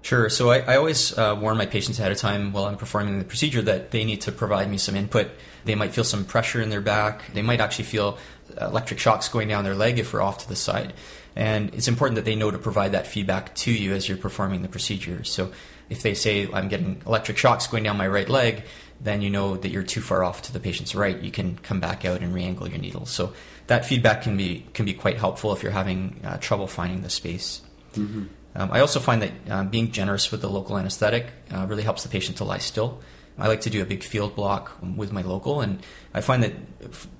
Sure. 0.00 0.28
So 0.30 0.50
I, 0.50 0.58
I 0.60 0.76
always 0.76 1.16
uh, 1.16 1.38
warn 1.38 1.56
my 1.58 1.66
patients 1.66 2.00
ahead 2.00 2.10
of 2.10 2.18
time 2.18 2.52
while 2.52 2.64
I'm 2.64 2.76
performing 2.76 3.18
the 3.18 3.24
procedure 3.24 3.62
that 3.62 3.92
they 3.92 4.04
need 4.04 4.22
to 4.22 4.32
provide 4.32 4.68
me 4.68 4.78
some 4.78 4.96
input. 4.96 5.30
They 5.64 5.76
might 5.76 5.92
feel 5.92 6.02
some 6.02 6.24
pressure 6.24 6.60
in 6.60 6.70
their 6.70 6.80
back. 6.80 7.32
They 7.34 7.42
might 7.42 7.60
actually 7.60 7.84
feel 7.84 8.18
electric 8.60 8.98
shocks 8.98 9.28
going 9.28 9.48
down 9.48 9.64
their 9.64 9.76
leg 9.76 9.98
if 9.98 10.12
we're 10.12 10.22
off 10.22 10.38
to 10.38 10.48
the 10.48 10.56
side. 10.56 10.94
And 11.36 11.72
it's 11.72 11.88
important 11.88 12.16
that 12.16 12.24
they 12.24 12.34
know 12.34 12.50
to 12.50 12.58
provide 12.58 12.92
that 12.92 13.06
feedback 13.06 13.54
to 13.56 13.72
you 13.72 13.92
as 13.92 14.08
you're 14.08 14.18
performing 14.18 14.62
the 14.62 14.68
procedure. 14.68 15.24
So 15.24 15.52
if 15.92 16.02
they 16.02 16.14
say, 16.14 16.48
I'm 16.52 16.68
getting 16.68 17.00
electric 17.06 17.38
shocks 17.38 17.66
going 17.66 17.84
down 17.84 17.96
my 17.96 18.08
right 18.08 18.28
leg, 18.28 18.64
then 19.00 19.22
you 19.22 19.30
know 19.30 19.56
that 19.56 19.70
you're 19.70 19.82
too 19.82 20.00
far 20.00 20.24
off 20.24 20.42
to 20.42 20.52
the 20.52 20.60
patient's 20.60 20.94
right. 20.94 21.18
You 21.20 21.30
can 21.30 21.56
come 21.58 21.80
back 21.80 22.04
out 22.04 22.20
and 22.22 22.34
re-angle 22.34 22.68
your 22.68 22.78
needle. 22.78 23.06
So 23.06 23.32
that 23.66 23.84
feedback 23.84 24.22
can 24.22 24.36
be 24.36 24.66
can 24.74 24.86
be 24.86 24.94
quite 24.94 25.18
helpful 25.18 25.52
if 25.52 25.62
you're 25.62 25.72
having 25.72 26.20
uh, 26.24 26.38
trouble 26.38 26.66
finding 26.66 27.02
the 27.02 27.10
space. 27.10 27.62
Mm-hmm. 27.94 28.24
Um, 28.54 28.70
I 28.72 28.80
also 28.80 29.00
find 29.00 29.22
that 29.22 29.32
um, 29.50 29.68
being 29.68 29.92
generous 29.92 30.30
with 30.30 30.40
the 30.40 30.48
local 30.48 30.78
anesthetic 30.78 31.26
uh, 31.54 31.66
really 31.68 31.82
helps 31.82 32.02
the 32.02 32.08
patient 32.08 32.38
to 32.38 32.44
lie 32.44 32.58
still. 32.58 33.00
I 33.38 33.48
like 33.48 33.62
to 33.62 33.70
do 33.70 33.80
a 33.80 33.86
big 33.86 34.02
field 34.02 34.36
block 34.36 34.76
with 34.82 35.10
my 35.10 35.22
local, 35.22 35.62
and 35.62 35.82
I 36.12 36.20
find 36.20 36.42
that 36.42 36.52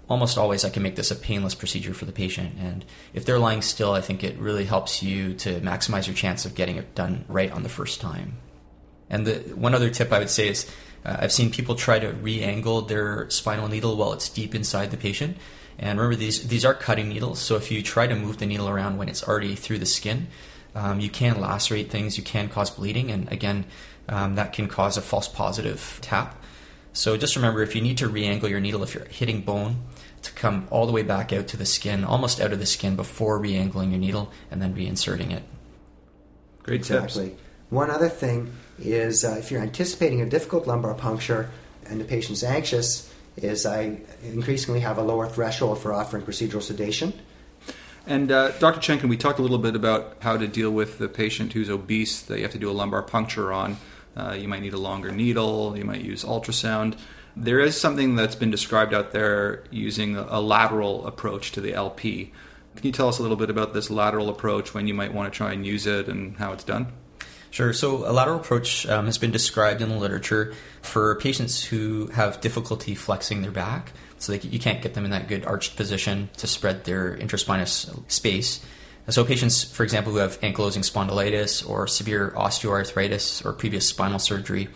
almost 0.09 0.37
always 0.37 0.63
I 0.63 0.71
can 0.71 0.83
make 0.83 0.95
this 0.95 1.11
a 1.11 1.17
painless 1.17 1.55
procedure 1.55 1.95
for 1.95 2.05
the 2.05 2.13
patient. 2.13 2.59
And 2.61 2.85
if 3.15 3.25
they're 3.25 3.39
lying 3.39 3.63
still, 3.63 3.93
I 3.93 4.03
think 4.03 4.23
it 4.23 4.39
really 4.39 4.67
helps 4.67 5.03
you 5.03 5.35
to 5.37 5.61
maximize 5.61 6.07
your 6.07 6.15
chance 6.15 6.45
of 6.45 6.55
getting 6.55 6.77
it 6.77 6.95
done 6.95 7.25
right 7.29 7.51
on 7.51 7.63
the 7.63 7.71
first 7.71 8.01
time. 8.01 8.37
And 9.13 9.27
the 9.27 9.35
one 9.55 9.75
other 9.75 9.91
tip 9.91 10.11
I 10.11 10.19
would 10.19 10.31
say 10.31 10.49
is 10.49 10.69
uh, 11.05 11.19
I've 11.21 11.33
seen 11.33 11.53
people 11.53 11.77
try 11.77 12.01
to 12.01 12.13
re-angle 12.13 12.83
their 12.83 13.31
spinal 13.31 13.69
needle 13.69 13.97
while 13.97 14.13
it's 14.13 14.29
deep 14.29 14.55
inside 14.55 14.91
the 14.91 14.97
patient. 14.97 15.37
And 15.79 15.99
remember, 15.99 16.17
these 16.17 16.49
these 16.49 16.65
are 16.65 16.75
cutting 16.75 17.09
needles, 17.09 17.39
so 17.39 17.57
if 17.57 17.71
you 17.71 17.83
try 17.83 18.07
to 18.07 18.15
move 18.15 18.39
the 18.39 18.47
needle 18.47 18.69
around 18.69 18.99
when 18.99 19.09
it's 19.09 19.27
already 19.27 19.55
through 19.55 19.79
the 19.79 19.87
skin, 19.87 20.29
um, 20.75 21.01
you 21.01 21.09
can 21.09 21.41
lacerate 21.41 21.91
things, 21.91 22.19
you 22.19 22.23
can 22.23 22.49
cause 22.49 22.71
bleeding, 22.71 23.11
and 23.11 23.31
again, 23.33 23.65
um, 24.09 24.35
that 24.35 24.53
can 24.53 24.69
cause 24.69 24.97
a 24.97 25.03
false 25.03 25.29
positive 25.29 25.99
tap. 26.03 26.41
So 26.93 27.17
just 27.17 27.37
remember 27.37 27.63
if 27.63 27.75
you 27.75 27.81
need 27.81 27.99
to 27.99 28.09
re 28.09 28.27
angle 28.27 28.49
your 28.49 28.61
needle, 28.61 28.83
if 28.83 28.95
you're 28.95 29.07
hitting 29.07 29.41
bone, 29.41 29.83
to 30.23 30.33
come 30.33 30.69
all 30.71 30.87
the 30.87 30.93
way 30.93 31.03
back 31.03 31.33
out 31.33 31.49
to 31.49 31.57
the 31.57 31.67
skin, 31.67 32.05
almost 32.05 32.41
out 32.41 32.53
of 32.53 32.59
the 32.59 32.67
skin 32.67 32.97
before 32.97 33.39
re 33.39 33.57
angling 33.57 33.91
your 33.91 34.01
needle 34.01 34.31
and 34.51 34.61
then 34.61 34.75
reinserting 34.75 35.33
it. 35.33 35.43
Great 36.63 36.81
exactly. 36.81 37.31
tips. 37.31 37.41
One 37.73 37.89
other 37.89 38.11
thing 38.11 38.53
is 38.79 39.25
uh, 39.25 39.37
if 39.39 39.51
you're 39.51 39.63
anticipating 39.63 40.21
a 40.21 40.27
difficult 40.27 40.67
lumbar 40.67 40.93
puncture 40.93 41.49
and 41.87 41.99
the 41.99 42.05
patient's 42.05 42.43
anxious, 42.43 43.11
is 43.39 43.65
I 43.65 43.97
increasingly 44.23 44.81
have 44.81 44.99
a 44.99 45.03
lower 45.03 45.27
threshold 45.27 45.79
for 45.79 45.91
offering 45.95 46.23
procedural 46.23 46.61
sedation. 46.61 47.15
And 48.07 48.31
uh, 48.31 48.51
Dr. 48.59 48.79
Chenkin, 48.79 49.09
we 49.09 49.17
talked 49.17 49.39
a 49.39 49.43
little 49.43 49.57
bit 49.57 49.75
about 49.75 50.19
how 50.21 50.37
to 50.37 50.47
deal 50.47 50.71
with 50.71 50.99
the 50.99 51.09
patient 51.09 51.55
who's 51.55 51.71
obese 51.71 52.21
that 52.21 52.37
you 52.37 52.43
have 52.43 52.53
to 52.53 52.59
do 52.59 52.71
a 52.71 52.73
lumbar 52.73 53.01
puncture 53.01 53.55
on. 53.55 53.79
Uh, 54.15 54.37
you 54.39 54.49
might 54.49 54.61
need 54.61 54.75
a 54.75 54.79
longer 54.79 55.11
needle, 55.11 55.75
you 55.75 55.87
might 55.87 56.03
use 56.03 56.25
ultrasound. 56.25 56.99
There 57.35 57.59
is 57.59 57.81
something 57.81 58.17
that's 58.17 58.37
been 58.37 58.51
described 58.51 58.93
out 58.93 59.13
there 59.13 59.65
using 59.71 60.19
a 60.19 60.43
lateral 60.43 61.07
approach 61.07 61.53
to 61.53 61.63
the 61.63 61.73
LP. 61.73 62.33
Can 62.77 62.85
you 62.85 62.93
tell 62.93 63.09
us 63.09 63.19
a 63.19 63.23
little 63.23 63.39
bit 63.39 63.49
about 63.49 63.73
this 63.73 63.89
lateral 63.89 64.29
approach, 64.29 64.75
when 64.75 64.87
you 64.87 64.93
might 64.93 65.15
want 65.15 65.33
to 65.33 65.35
try 65.35 65.55
and 65.55 65.67
use 65.67 65.87
it, 65.87 66.07
and 66.07 66.37
how 66.37 66.53
it's 66.53 66.65
done? 66.65 66.93
Sure. 67.53 67.73
So, 67.75 68.09
a 68.09 68.13
lateral 68.13 68.41
approach 68.41 68.87
um, 68.87 69.05
has 69.05 69.19
been 69.19 69.31
described 69.31 69.83
in 69.83 69.91
the 69.91 69.99
literature 69.99 70.55
for 70.81 71.15
patients 71.17 71.63
who 71.63 72.07
have 72.09 72.41
difficulty 72.41 72.95
flexing 72.95 73.43
their 73.43 73.51
back 73.51 73.93
so 74.23 74.33
they, 74.33 74.41
you 74.49 74.59
can't 74.59 74.81
get 74.81 74.95
them 74.95 75.05
in 75.05 75.11
that 75.11 75.29
good 75.29 75.45
arched 75.45 75.77
position 75.77 76.31
to 76.39 76.47
spread 76.47 76.85
their 76.85 77.17
interspinous 77.17 78.11
space. 78.11 78.65
So 79.09 79.25
patients, 79.25 79.65
for 79.65 79.83
example, 79.83 80.13
who 80.13 80.19
have 80.19 80.41
ankylosing 80.41 80.89
spondylitis 80.89 81.69
or 81.69 81.87
severe 81.89 82.31
osteoarthritis 82.37 83.45
or 83.45 83.53
previous 83.53 83.87
spinal 83.87 84.21
surgery, 84.21 84.69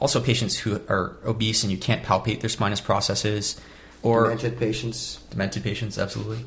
also 0.00 0.20
patients 0.20 0.58
who 0.58 0.82
are 0.88 1.16
obese 1.24 1.62
and 1.62 1.72
you 1.72 1.78
can't 1.78 2.04
palpate 2.04 2.40
their 2.40 2.50
spinous 2.50 2.80
processes, 2.80 3.58
or 4.02 4.24
demented 4.24 4.58
patients, 4.58 5.18
demented 5.30 5.64
patients, 5.64 5.98
absolutely, 5.98 6.44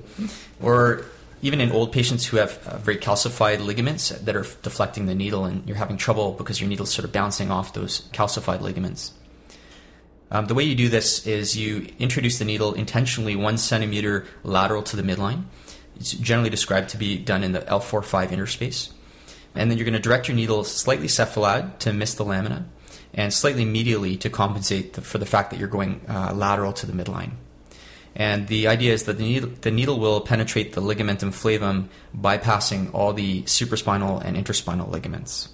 or 0.61 1.03
even 1.41 1.61
in 1.61 1.71
old 1.71 1.91
patients 1.91 2.25
who 2.25 2.37
have 2.37 2.57
uh, 2.67 2.77
very 2.77 2.97
calcified 2.97 3.63
ligaments 3.63 4.09
that 4.09 4.35
are 4.35 4.45
deflecting 4.61 5.05
the 5.05 5.15
needle 5.15 5.45
and 5.45 5.67
you're 5.67 5.77
having 5.77 5.97
trouble 5.97 6.31
because 6.33 6.59
your 6.59 6.69
needle's 6.69 6.91
sort 6.91 7.05
of 7.05 7.11
bouncing 7.11 7.51
off 7.51 7.73
those 7.73 8.09
calcified 8.09 8.61
ligaments. 8.61 9.13
Um, 10.29 10.47
the 10.47 10.53
way 10.53 10.63
you 10.63 10.75
do 10.75 10.89
this 10.89 11.25
is 11.25 11.55
you 11.55 11.87
introduce 11.99 12.39
the 12.39 12.45
needle 12.45 12.73
intentionally 12.73 13.35
one 13.35 13.57
centimeter 13.57 14.25
lateral 14.43 14.83
to 14.83 14.95
the 14.95 15.03
midline. 15.03 15.43
It's 15.95 16.11
generally 16.11 16.49
described 16.49 16.89
to 16.89 16.97
be 16.97 17.17
done 17.17 17.43
in 17.43 17.53
the 17.53 17.61
L4-5 17.61 18.31
interspace. 18.31 18.91
And 19.55 19.71
then 19.71 19.77
you're 19.77 19.85
going 19.85 19.93
to 19.93 19.99
direct 19.99 20.27
your 20.27 20.35
needle 20.35 20.63
slightly 20.63 21.07
cephalad 21.07 21.79
to 21.79 21.93
miss 21.93 22.13
the 22.13 22.23
lamina 22.23 22.65
and 23.13 23.33
slightly 23.33 23.65
medially 23.65 24.19
to 24.19 24.29
compensate 24.29 24.93
the, 24.93 25.01
for 25.01 25.17
the 25.17 25.25
fact 25.25 25.49
that 25.51 25.59
you're 25.59 25.67
going 25.67 26.01
uh, 26.07 26.33
lateral 26.35 26.73
to 26.73 26.85
the 26.85 26.93
midline. 26.93 27.31
And 28.17 28.47
the 28.47 28.67
idea 28.67 28.93
is 28.93 29.03
that 29.03 29.19
the 29.19 29.23
needle, 29.23 29.51
the 29.61 29.69
needle 29.69 29.99
will 29.99 30.19
penetrate 30.21 30.73
the 30.73 30.81
ligamentum 30.81 31.29
flavum, 31.29 31.87
bypassing 32.19 32.91
all 32.91 33.13
the 33.13 33.43
supraspinal 33.43 34.23
and 34.25 34.35
interspinal 34.35 34.89
ligaments. 34.89 35.49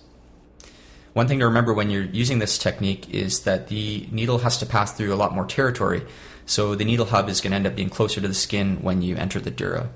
One 1.11 1.27
thing 1.27 1.39
to 1.39 1.45
remember 1.45 1.73
when 1.73 1.89
you're 1.89 2.05
using 2.05 2.39
this 2.39 2.57
technique 2.57 3.13
is 3.13 3.41
that 3.41 3.67
the 3.67 4.07
needle 4.11 4.39
has 4.39 4.57
to 4.59 4.65
pass 4.65 4.93
through 4.93 5.13
a 5.13 5.15
lot 5.15 5.35
more 5.35 5.45
territory. 5.45 6.03
So 6.45 6.73
the 6.73 6.85
needle 6.85 7.05
hub 7.05 7.27
is 7.27 7.41
going 7.41 7.51
to 7.51 7.57
end 7.57 7.67
up 7.67 7.75
being 7.75 7.89
closer 7.89 8.21
to 8.21 8.27
the 8.29 8.33
skin 8.33 8.77
when 8.81 9.01
you 9.01 9.17
enter 9.17 9.41
the 9.41 9.51
dura. 9.51 9.89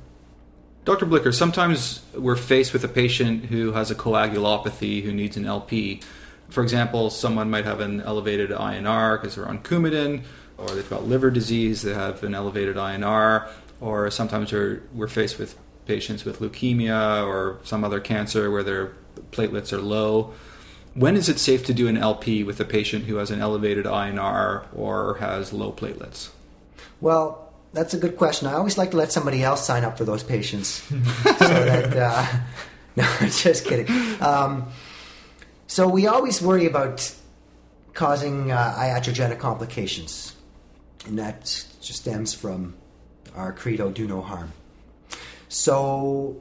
Dr. 0.83 1.05
Blicker, 1.05 1.31
sometimes 1.31 2.01
we're 2.15 2.35
faced 2.35 2.73
with 2.73 2.83
a 2.83 2.89
patient 2.89 3.45
who 3.45 3.71
has 3.71 3.91
a 3.91 3.95
coagulopathy 3.95 5.03
who 5.03 5.13
needs 5.13 5.37
an 5.37 5.45
LP. 5.45 6.01
For 6.49 6.63
example, 6.63 7.09
someone 7.11 7.49
might 7.49 7.65
have 7.65 7.79
an 7.79 8.01
elevated 8.01 8.49
INR 8.49 9.21
because 9.21 9.35
they're 9.35 9.47
on 9.47 9.59
Coumadin, 9.59 10.23
or 10.57 10.67
they've 10.69 10.89
got 10.89 11.05
liver 11.05 11.29
disease, 11.29 11.81
they 11.81 11.93
have 11.93 12.23
an 12.23 12.33
elevated 12.33 12.75
INR, 12.75 13.49
or 13.79 14.09
sometimes 14.09 14.51
we're, 14.51 14.81
we're 14.93 15.07
faced 15.07 15.37
with 15.37 15.57
patients 15.85 16.25
with 16.25 16.39
leukemia 16.39 17.25
or 17.25 17.59
some 17.63 17.83
other 17.83 17.99
cancer 17.99 18.51
where 18.51 18.63
their 18.63 18.93
platelets 19.31 19.71
are 19.71 19.81
low. 19.81 20.33
When 20.93 21.15
is 21.15 21.29
it 21.29 21.39
safe 21.39 21.65
to 21.67 21.73
do 21.73 21.87
an 21.87 21.97
LP 21.97 22.43
with 22.43 22.59
a 22.59 22.65
patient 22.65 23.05
who 23.05 23.17
has 23.17 23.29
an 23.29 23.39
elevated 23.39 23.85
INR 23.85 24.65
or 24.75 25.15
has 25.19 25.53
low 25.53 25.71
platelets? 25.71 26.29
Well, 26.99 27.53
that's 27.73 27.93
a 27.93 27.97
good 27.97 28.17
question. 28.17 28.47
I 28.47 28.53
always 28.53 28.77
like 28.77 28.91
to 28.91 28.97
let 28.97 29.11
somebody 29.11 29.43
else 29.43 29.65
sign 29.65 29.83
up 29.83 29.97
for 29.97 30.05
those 30.05 30.23
patients. 30.23 30.69
so 30.81 30.95
that, 31.37 31.95
uh, 31.95 32.25
no, 32.95 33.03
just 33.27 33.65
kidding. 33.65 33.87
Um, 34.21 34.67
so 35.67 35.87
we 35.87 36.07
always 36.07 36.41
worry 36.41 36.65
about 36.65 37.13
causing 37.93 38.51
uh, 38.51 38.75
iatrogenic 38.77 39.39
complications, 39.39 40.35
and 41.05 41.19
that 41.19 41.41
just 41.81 42.01
stems 42.01 42.33
from 42.33 42.75
our 43.35 43.53
credo: 43.53 43.91
do 43.91 44.07
no 44.07 44.21
harm. 44.21 44.51
So, 45.49 46.37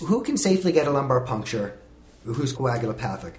who 0.00 0.22
can 0.22 0.36
safely 0.36 0.72
get 0.72 0.86
a 0.86 0.90
lumbar 0.90 1.20
puncture? 1.20 1.78
Who's 2.24 2.52
coagulopathic? 2.52 3.34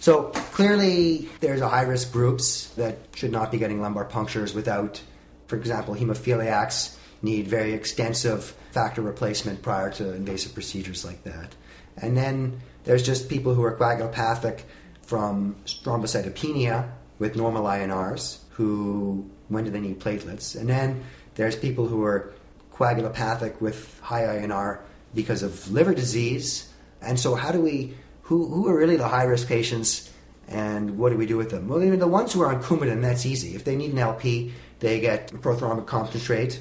So 0.00 0.24
clearly, 0.54 1.28
there's 1.40 1.60
high 1.60 1.82
risk 1.82 2.12
groups 2.12 2.66
that 2.74 2.98
should 3.14 3.30
not 3.30 3.52
be 3.52 3.58
getting 3.58 3.80
lumbar 3.80 4.04
punctures 4.04 4.52
without, 4.52 5.00
for 5.46 5.56
example, 5.56 5.94
hemophiliacs 5.94 6.96
need 7.22 7.46
very 7.46 7.72
extensive 7.72 8.56
factor 8.72 9.00
replacement 9.00 9.62
prior 9.62 9.90
to 9.92 10.12
invasive 10.12 10.54
procedures 10.54 11.04
like 11.04 11.22
that. 11.22 11.54
And 11.96 12.16
then 12.16 12.60
there's 12.82 13.04
just 13.04 13.28
people 13.28 13.54
who 13.54 13.62
are 13.62 13.76
coagulopathic 13.76 14.62
from 15.02 15.54
thrombocytopenia 15.66 16.90
with 17.20 17.36
normal 17.36 17.64
INRs 17.64 18.38
who 18.52 19.28
when 19.48 19.64
do 19.64 19.70
they 19.70 19.80
need 19.80 20.00
platelets? 20.00 20.58
And 20.58 20.68
then 20.68 21.04
there's 21.34 21.56
people 21.56 21.86
who 21.86 22.02
are 22.04 22.32
coagulopathic 22.72 23.60
with 23.60 24.00
high 24.00 24.22
INR 24.22 24.80
because 25.14 25.42
of 25.42 25.70
liver 25.70 25.94
disease. 25.94 26.72
And 27.00 27.18
so 27.18 27.34
how 27.34 27.52
do 27.52 27.60
we 27.60 27.94
who, 28.22 28.46
who 28.48 28.68
are 28.68 28.76
really 28.76 28.96
the 28.96 29.08
high 29.08 29.24
risk 29.24 29.48
patients 29.48 30.10
and 30.48 30.98
what 30.98 31.10
do 31.10 31.16
we 31.16 31.26
do 31.26 31.36
with 31.36 31.50
them? 31.50 31.68
Well, 31.68 31.82
even 31.82 31.98
the 31.98 32.08
ones 32.08 32.32
who 32.32 32.42
are 32.42 32.52
on 32.52 32.62
Coumadin, 32.62 33.02
that's 33.02 33.26
easy. 33.26 33.54
If 33.54 33.64
they 33.64 33.76
need 33.76 33.92
an 33.92 33.98
LP, 33.98 34.52
they 34.80 35.00
get 35.00 35.28
prothrombic 35.28 35.86
concentrate, 35.86 36.60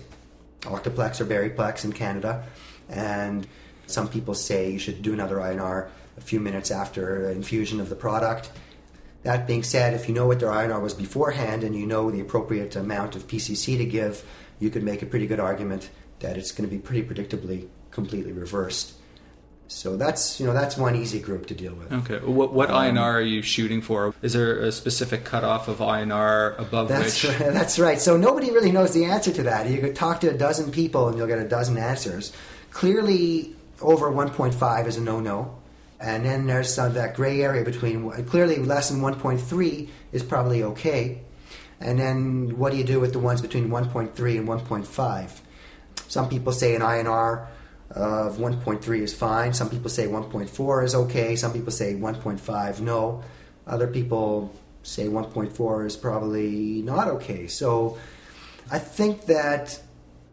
Octaplex 0.61 1.19
or 1.19 1.25
Beriplex 1.25 1.83
in 1.83 1.91
Canada, 1.91 2.45
and 2.89 3.47
some 3.87 4.07
people 4.07 4.33
say 4.33 4.71
you 4.71 4.79
should 4.79 5.01
do 5.01 5.13
another 5.13 5.37
INR 5.37 5.89
a 6.17 6.21
few 6.21 6.39
minutes 6.39 6.71
after 6.71 7.29
infusion 7.29 7.81
of 7.81 7.89
the 7.89 7.95
product. 7.95 8.51
That 9.23 9.45
being 9.45 9.63
said, 9.63 9.93
if 9.93 10.07
you 10.07 10.15
know 10.15 10.25
what 10.25 10.39
their 10.39 10.49
INR 10.49 10.81
was 10.81 10.93
beforehand 10.93 11.63
and 11.63 11.75
you 11.75 11.85
know 11.85 12.09
the 12.09 12.21
appropriate 12.21 12.75
amount 12.75 13.15
of 13.15 13.27
PCC 13.27 13.77
to 13.77 13.85
give, 13.85 14.25
you 14.59 14.69
could 14.69 14.83
make 14.83 15.01
a 15.01 15.05
pretty 15.05 15.27
good 15.27 15.39
argument 15.39 15.89
that 16.19 16.37
it's 16.37 16.51
going 16.51 16.67
to 16.67 16.75
be 16.75 16.81
pretty 16.81 17.03
predictably 17.03 17.67
completely 17.91 18.31
reversed. 18.31 18.93
So 19.67 19.95
that's 19.95 20.37
you 20.39 20.45
know 20.45 20.53
that's 20.53 20.75
one 20.75 20.97
easy 20.97 21.19
group 21.19 21.45
to 21.47 21.55
deal 21.55 21.73
with. 21.73 21.93
Okay, 21.93 22.19
what 22.25 22.51
what 22.51 22.69
um, 22.69 22.97
INR 22.97 23.13
are 23.13 23.21
you 23.21 23.41
shooting 23.41 23.81
for? 23.81 24.13
Is 24.21 24.33
there 24.33 24.59
a 24.59 24.71
specific 24.71 25.23
cutoff 25.23 25.69
of 25.69 25.77
INR 25.77 26.59
above 26.59 26.89
that's 26.89 27.23
which? 27.23 27.39
Right, 27.39 27.53
that's 27.53 27.79
right. 27.79 27.99
So 27.99 28.17
nobody 28.17 28.51
really 28.51 28.71
knows 28.71 28.93
the 28.93 29.05
answer 29.05 29.31
to 29.31 29.43
that. 29.43 29.69
You 29.69 29.79
could 29.79 29.95
talk 29.95 30.19
to 30.21 30.29
a 30.29 30.37
dozen 30.37 30.71
people 30.71 31.07
and 31.07 31.17
you'll 31.17 31.27
get 31.27 31.39
a 31.39 31.47
dozen 31.47 31.77
answers. 31.77 32.33
Clearly, 32.71 33.55
over 33.81 34.11
1.5 34.11 34.87
is 34.87 34.97
a 34.97 35.01
no-no, 35.01 35.57
and 36.01 36.25
then 36.25 36.47
there's 36.47 36.73
some, 36.73 36.93
that 36.93 37.15
gray 37.15 37.41
area 37.41 37.63
between. 37.63 38.09
Clearly, 38.25 38.57
less 38.57 38.89
than 38.89 39.01
1.3 39.01 39.89
is 40.11 40.23
probably 40.23 40.63
okay, 40.63 41.21
and 41.79 41.99
then 41.99 42.57
what 42.57 42.71
do 42.71 42.77
you 42.77 42.83
do 42.83 42.99
with 42.99 43.13
the 43.13 43.19
ones 43.19 43.41
between 43.41 43.69
1.3 43.69 44.37
and 44.37 44.47
1.5? 44.47 45.39
Some 46.07 46.27
people 46.27 46.51
say 46.51 46.75
an 46.75 46.81
INR 46.81 47.47
of 47.91 48.37
1.3 48.37 48.99
is 48.99 49.13
fine. 49.13 49.53
Some 49.53 49.69
people 49.69 49.89
say 49.89 50.07
1.4 50.07 50.85
is 50.85 50.95
okay. 50.95 51.35
Some 51.35 51.53
people 51.53 51.71
say 51.71 51.93
1.5 51.93 52.79
no. 52.79 53.23
Other 53.67 53.87
people 53.87 54.53
say 54.83 55.05
1.4 55.05 55.85
is 55.85 55.95
probably 55.95 56.81
not 56.81 57.07
okay. 57.07 57.47
So 57.47 57.97
I 58.71 58.79
think 58.79 59.25
that 59.25 59.79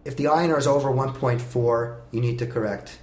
if 0.04 0.16
the 0.16 0.24
INR 0.24 0.58
is 0.58 0.66
over 0.66 0.90
1.4, 0.90 2.00
you 2.12 2.20
need 2.20 2.38
to 2.38 2.46
correct 2.46 2.98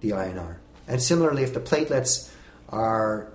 the 0.00 0.10
INR. 0.10 0.56
And 0.88 1.02
similarly, 1.02 1.42
if 1.42 1.54
the 1.54 1.60
platelets 1.60 2.30
are 2.68 3.32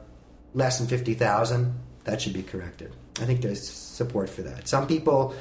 less 0.53 0.77
than 0.77 0.87
50,000, 0.87 1.73
that 2.03 2.21
should 2.21 2.33
be 2.33 2.43
corrected. 2.43 2.93
I 3.19 3.25
think 3.25 3.41
there's 3.41 3.67
support 3.69 4.29
for 4.29 4.41
that. 4.43 4.67
Some 4.67 4.87
people 4.87 5.35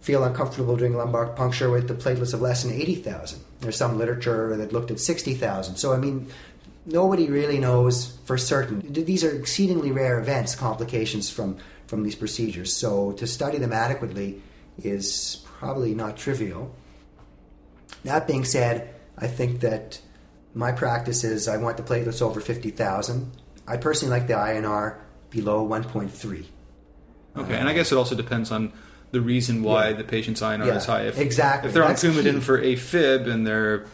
feel 0.00 0.24
uncomfortable 0.24 0.76
doing 0.76 0.96
lumbar 0.96 1.26
puncture 1.28 1.70
with 1.70 1.86
the 1.86 1.94
platelets 1.94 2.32
of 2.32 2.40
less 2.40 2.62
than 2.62 2.72
80,000. 2.72 3.40
There's 3.60 3.76
some 3.76 3.98
literature 3.98 4.56
that 4.56 4.72
looked 4.72 4.90
at 4.90 4.98
60,000. 4.98 5.76
So, 5.76 5.92
I 5.92 5.98
mean, 5.98 6.28
nobody 6.86 7.28
really 7.28 7.58
knows 7.58 8.18
for 8.24 8.38
certain. 8.38 8.80
These 8.92 9.22
are 9.24 9.30
exceedingly 9.30 9.92
rare 9.92 10.18
events, 10.18 10.54
complications 10.54 11.28
from, 11.28 11.58
from 11.86 12.02
these 12.02 12.14
procedures. 12.14 12.74
So, 12.74 13.12
to 13.12 13.26
study 13.26 13.58
them 13.58 13.72
adequately 13.72 14.42
is 14.82 15.44
probably 15.44 15.94
not 15.94 16.16
trivial. 16.16 16.74
That 18.04 18.26
being 18.26 18.44
said, 18.44 18.94
I 19.18 19.26
think 19.26 19.60
that 19.60 20.00
my 20.54 20.72
practice 20.72 21.24
is 21.24 21.48
I 21.48 21.56
want 21.56 21.76
the 21.76 21.82
platelets 21.82 22.22
over 22.22 22.40
50,000. 22.40 23.30
I 23.66 23.76
personally 23.76 24.18
like 24.18 24.26
the 24.26 24.34
INR 24.34 24.96
below 25.30 25.66
1.3. 25.66 26.44
Okay, 27.36 27.54
and 27.54 27.68
I 27.68 27.72
guess 27.72 27.92
it 27.92 27.96
also 27.96 28.16
depends 28.16 28.50
on 28.50 28.72
the 29.12 29.20
reason 29.20 29.62
why 29.62 29.88
yeah. 29.88 29.96
the 29.96 30.04
patient's 30.04 30.40
INR 30.40 30.66
yeah, 30.66 30.76
is 30.76 30.86
high. 30.86 31.02
If, 31.02 31.18
exactly. 31.18 31.68
If 31.68 31.74
they're 31.74 31.86
That's 31.86 32.04
on 32.04 32.10
Coumadin 32.10 32.34
key. 32.34 32.40
for 32.40 32.60
AFib 32.60 33.28
and 33.28 33.46
they're 33.46 33.86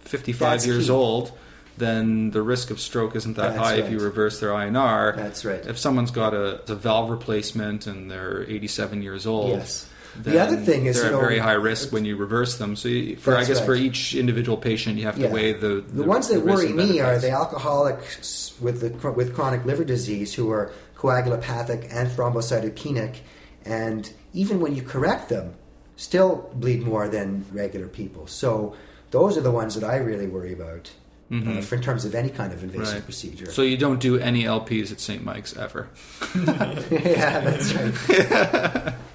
55 0.00 0.38
That's 0.38 0.66
years 0.66 0.86
key. 0.86 0.92
old, 0.92 1.32
then 1.78 2.30
the 2.30 2.42
risk 2.42 2.70
of 2.70 2.80
stroke 2.80 3.16
isn't 3.16 3.36
that 3.36 3.54
That's 3.54 3.58
high 3.58 3.74
if 3.76 3.90
you 3.90 3.98
reverse 3.98 4.40
their 4.40 4.50
INR. 4.50 5.16
That's 5.16 5.44
right. 5.44 5.64
If 5.66 5.78
someone's 5.78 6.10
got 6.10 6.34
a, 6.34 6.70
a 6.70 6.74
valve 6.74 7.10
replacement 7.10 7.86
and 7.86 8.10
they're 8.10 8.44
87 8.44 9.02
years 9.02 9.26
old, 9.26 9.50
Yes. 9.50 9.88
The 10.20 10.38
other 10.40 10.56
thing 10.56 10.86
is, 10.86 10.96
they're 10.96 11.06
at 11.06 11.12
know, 11.12 11.20
very 11.20 11.38
high 11.38 11.52
risk 11.54 11.92
when 11.92 12.04
you 12.04 12.16
reverse 12.16 12.58
them. 12.58 12.76
So 12.76 12.88
you, 12.88 13.16
for 13.16 13.36
I 13.36 13.44
guess 13.44 13.60
for 13.64 13.74
each 13.74 14.14
individual 14.14 14.58
patient, 14.58 14.98
you 14.98 15.04
have 15.06 15.16
to 15.16 15.22
Yeah. 15.22 15.32
weigh 15.32 15.52
the 15.52 15.82
The, 15.92 16.02
ones 16.04 16.28
that 16.28 16.44
the 16.44 16.52
worry 16.52 16.68
me 16.72 17.00
are 17.00 17.18
the 17.18 17.30
alcoholics 17.30 18.52
with 18.60 18.80
the 18.80 19.10
with 19.12 19.34
chronic 19.34 19.64
liver 19.64 19.84
disease 19.84 20.34
who 20.34 20.50
are 20.50 20.70
coagulopathic 20.96 21.88
and 21.90 22.10
thrombocytopenic, 22.10 23.16
and 23.64 24.12
even 24.32 24.60
when 24.60 24.74
you 24.74 24.82
correct 24.82 25.28
them, 25.28 25.54
still 25.96 26.50
bleed 26.54 26.82
more 26.82 27.08
than 27.08 27.44
regular 27.52 27.88
people. 27.88 28.26
So 28.26 28.74
those 29.10 29.36
are 29.36 29.42
the 29.42 29.50
ones 29.50 29.74
that 29.74 29.84
I 29.84 29.96
really 29.96 30.26
worry 30.26 30.52
about 30.52 30.90
uh, 31.32 31.60
for 31.62 31.76
in 31.76 31.82
terms 31.82 32.04
of 32.04 32.14
any 32.14 32.28
kind 32.28 32.52
of 32.52 32.62
invasive 32.62 32.84
Mm-hmm. 32.86 32.94
Right. 32.96 33.04
procedure. 33.04 33.50
So 33.50 33.62
you 33.62 33.76
don't 33.78 34.00
do 34.00 34.18
any 34.18 34.42
LPs 34.44 34.92
at 34.92 35.00
St. 35.00 35.24
Mike's 35.24 35.56
ever. 35.56 35.88
yeah, 36.46 37.40
that's 37.40 37.72
right. 37.74 38.94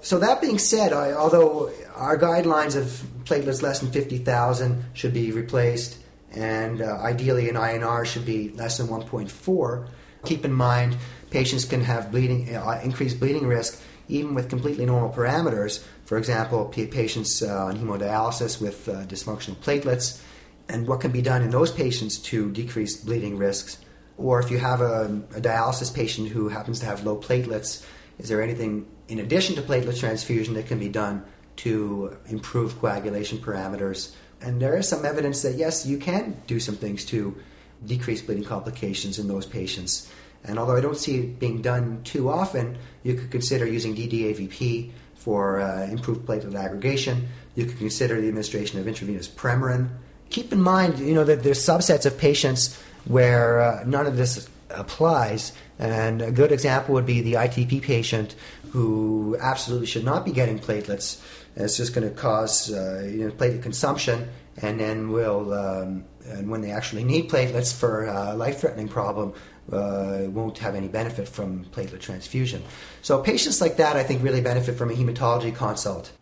so 0.00 0.18
that 0.18 0.40
being 0.40 0.58
said, 0.58 0.92
I, 0.92 1.12
although 1.12 1.70
our 1.94 2.18
guidelines 2.18 2.76
of 2.76 2.84
platelets 3.24 3.62
less 3.62 3.80
than 3.80 3.90
fifty 3.90 4.18
thousand 4.18 4.84
should 4.92 5.14
be 5.14 5.32
replaced, 5.32 5.98
and 6.32 6.82
uh, 6.82 6.98
ideally 7.00 7.48
an 7.48 7.56
INR 7.56 8.04
should 8.04 8.26
be 8.26 8.50
less 8.50 8.78
than 8.78 8.88
one 8.88 9.02
point 9.02 9.30
four, 9.30 9.88
keep 10.24 10.44
in 10.44 10.52
mind 10.52 10.96
patients 11.30 11.64
can 11.64 11.80
have 11.80 12.10
bleeding, 12.10 12.54
uh, 12.54 12.80
increased 12.84 13.18
bleeding 13.18 13.46
risk 13.46 13.80
even 14.08 14.34
with 14.34 14.50
completely 14.50 14.84
normal 14.86 15.10
parameters. 15.10 15.82
For 16.04 16.18
example, 16.18 16.66
patients 16.66 17.42
uh, 17.42 17.66
on 17.66 17.78
hemodialysis 17.78 18.60
with 18.60 18.88
uh, 18.88 19.04
dysfunctional 19.06 19.56
platelets, 19.56 20.20
and 20.68 20.86
what 20.86 21.00
can 21.00 21.10
be 21.10 21.22
done 21.22 21.42
in 21.42 21.50
those 21.50 21.72
patients 21.72 22.18
to 22.18 22.50
decrease 22.52 22.96
bleeding 22.96 23.38
risks. 23.38 23.78
Or 24.16 24.40
if 24.40 24.50
you 24.50 24.58
have 24.58 24.80
a, 24.80 25.04
a 25.34 25.40
dialysis 25.40 25.92
patient 25.94 26.28
who 26.28 26.48
happens 26.48 26.80
to 26.80 26.86
have 26.86 27.04
low 27.04 27.16
platelets, 27.16 27.84
is 28.18 28.28
there 28.28 28.42
anything 28.42 28.86
in 29.08 29.18
addition 29.18 29.56
to 29.56 29.62
platelet 29.62 29.98
transfusion 29.98 30.54
that 30.54 30.66
can 30.66 30.78
be 30.78 30.88
done 30.88 31.24
to 31.56 32.16
improve 32.26 32.78
coagulation 32.80 33.38
parameters? 33.38 34.14
And 34.40 34.60
there 34.60 34.76
is 34.76 34.88
some 34.88 35.04
evidence 35.04 35.42
that 35.42 35.54
yes, 35.54 35.86
you 35.86 35.98
can 35.98 36.40
do 36.46 36.60
some 36.60 36.76
things 36.76 37.04
to 37.06 37.36
decrease 37.84 38.22
bleeding 38.22 38.44
complications 38.44 39.18
in 39.18 39.28
those 39.28 39.46
patients. 39.46 40.10
And 40.44 40.58
although 40.58 40.76
I 40.76 40.80
don't 40.80 40.96
see 40.96 41.20
it 41.20 41.38
being 41.38 41.62
done 41.62 42.02
too 42.04 42.28
often, 42.28 42.76
you 43.02 43.14
could 43.14 43.30
consider 43.30 43.66
using 43.66 43.94
DDAVP 43.94 44.90
for 45.14 45.60
uh, 45.60 45.86
improved 45.86 46.26
platelet 46.26 46.54
aggregation. 46.54 47.28
You 47.54 47.64
could 47.64 47.78
consider 47.78 48.20
the 48.20 48.28
administration 48.28 48.78
of 48.78 48.86
intravenous 48.86 49.28
Premarin. 49.28 49.88
Keep 50.28 50.52
in 50.52 50.60
mind, 50.60 50.98
you 50.98 51.14
know, 51.14 51.24
that 51.24 51.42
there's 51.42 51.64
subsets 51.64 52.04
of 52.04 52.18
patients 52.18 52.78
where 53.06 53.60
uh, 53.60 53.84
none 53.86 54.06
of 54.06 54.16
this 54.16 54.48
applies. 54.70 55.52
And 55.78 56.22
a 56.22 56.30
good 56.30 56.52
example 56.52 56.94
would 56.94 57.06
be 57.06 57.20
the 57.20 57.34
ITP 57.34 57.82
patient 57.82 58.34
who 58.70 59.36
absolutely 59.40 59.86
should 59.86 60.04
not 60.04 60.24
be 60.24 60.32
getting 60.32 60.58
platelets. 60.58 61.20
It's 61.56 61.76
just 61.76 61.94
going 61.94 62.08
to 62.08 62.14
cause 62.14 62.72
uh, 62.72 63.08
you 63.10 63.26
know, 63.26 63.30
platelet 63.30 63.62
consumption, 63.62 64.28
and 64.60 64.78
then 64.78 65.10
will 65.10 65.52
um, 65.52 66.04
and 66.26 66.50
when 66.50 66.60
they 66.60 66.70
actually 66.70 67.04
need 67.04 67.28
platelets 67.28 67.74
for 67.74 68.06
a 68.06 68.34
life-threatening 68.34 68.88
problem, 68.88 69.34
uh, 69.70 70.22
won't 70.28 70.58
have 70.58 70.74
any 70.74 70.88
benefit 70.88 71.28
from 71.28 71.64
platelet 71.66 72.00
transfusion. 72.00 72.62
So 73.02 73.22
patients 73.22 73.60
like 73.60 73.76
that, 73.76 73.96
I 73.96 74.02
think, 74.02 74.22
really 74.22 74.40
benefit 74.40 74.76
from 74.76 74.90
a 74.90 74.94
hematology 74.94 75.54
consult. 75.54 76.12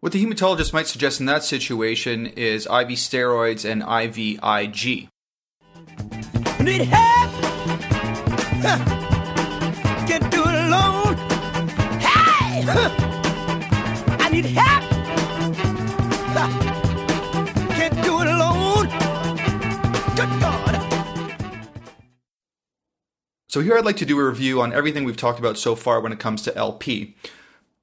What 0.00 0.12
the 0.12 0.24
hematologist 0.24 0.72
might 0.72 0.88
suggest 0.88 1.20
in 1.20 1.26
that 1.26 1.44
situation 1.44 2.26
is 2.26 2.66
IV 2.66 2.98
steroids 2.98 3.68
and 3.68 3.82
IVIG. 3.82 5.08
Need 6.60 6.82
help! 6.82 7.41
Can't 10.06 10.30
do 10.30 10.44
it 10.46 10.54
alone! 10.54 11.16
Hey! 11.98 12.62
I 14.20 14.28
need 14.30 14.44
help! 14.44 14.82
Can't 17.72 18.04
do 18.04 18.20
it 18.20 18.28
alone! 18.28 18.86
Good 20.14 20.30
God! 20.40 20.78
So 23.48 23.62
here 23.62 23.76
I'd 23.76 23.84
like 23.84 23.96
to 23.96 24.06
do 24.06 24.20
a 24.20 24.28
review 24.28 24.60
on 24.60 24.72
everything 24.72 25.02
we've 25.02 25.16
talked 25.16 25.40
about 25.40 25.58
so 25.58 25.74
far 25.74 26.00
when 26.00 26.12
it 26.12 26.20
comes 26.20 26.42
to 26.42 26.56
LP. 26.56 27.16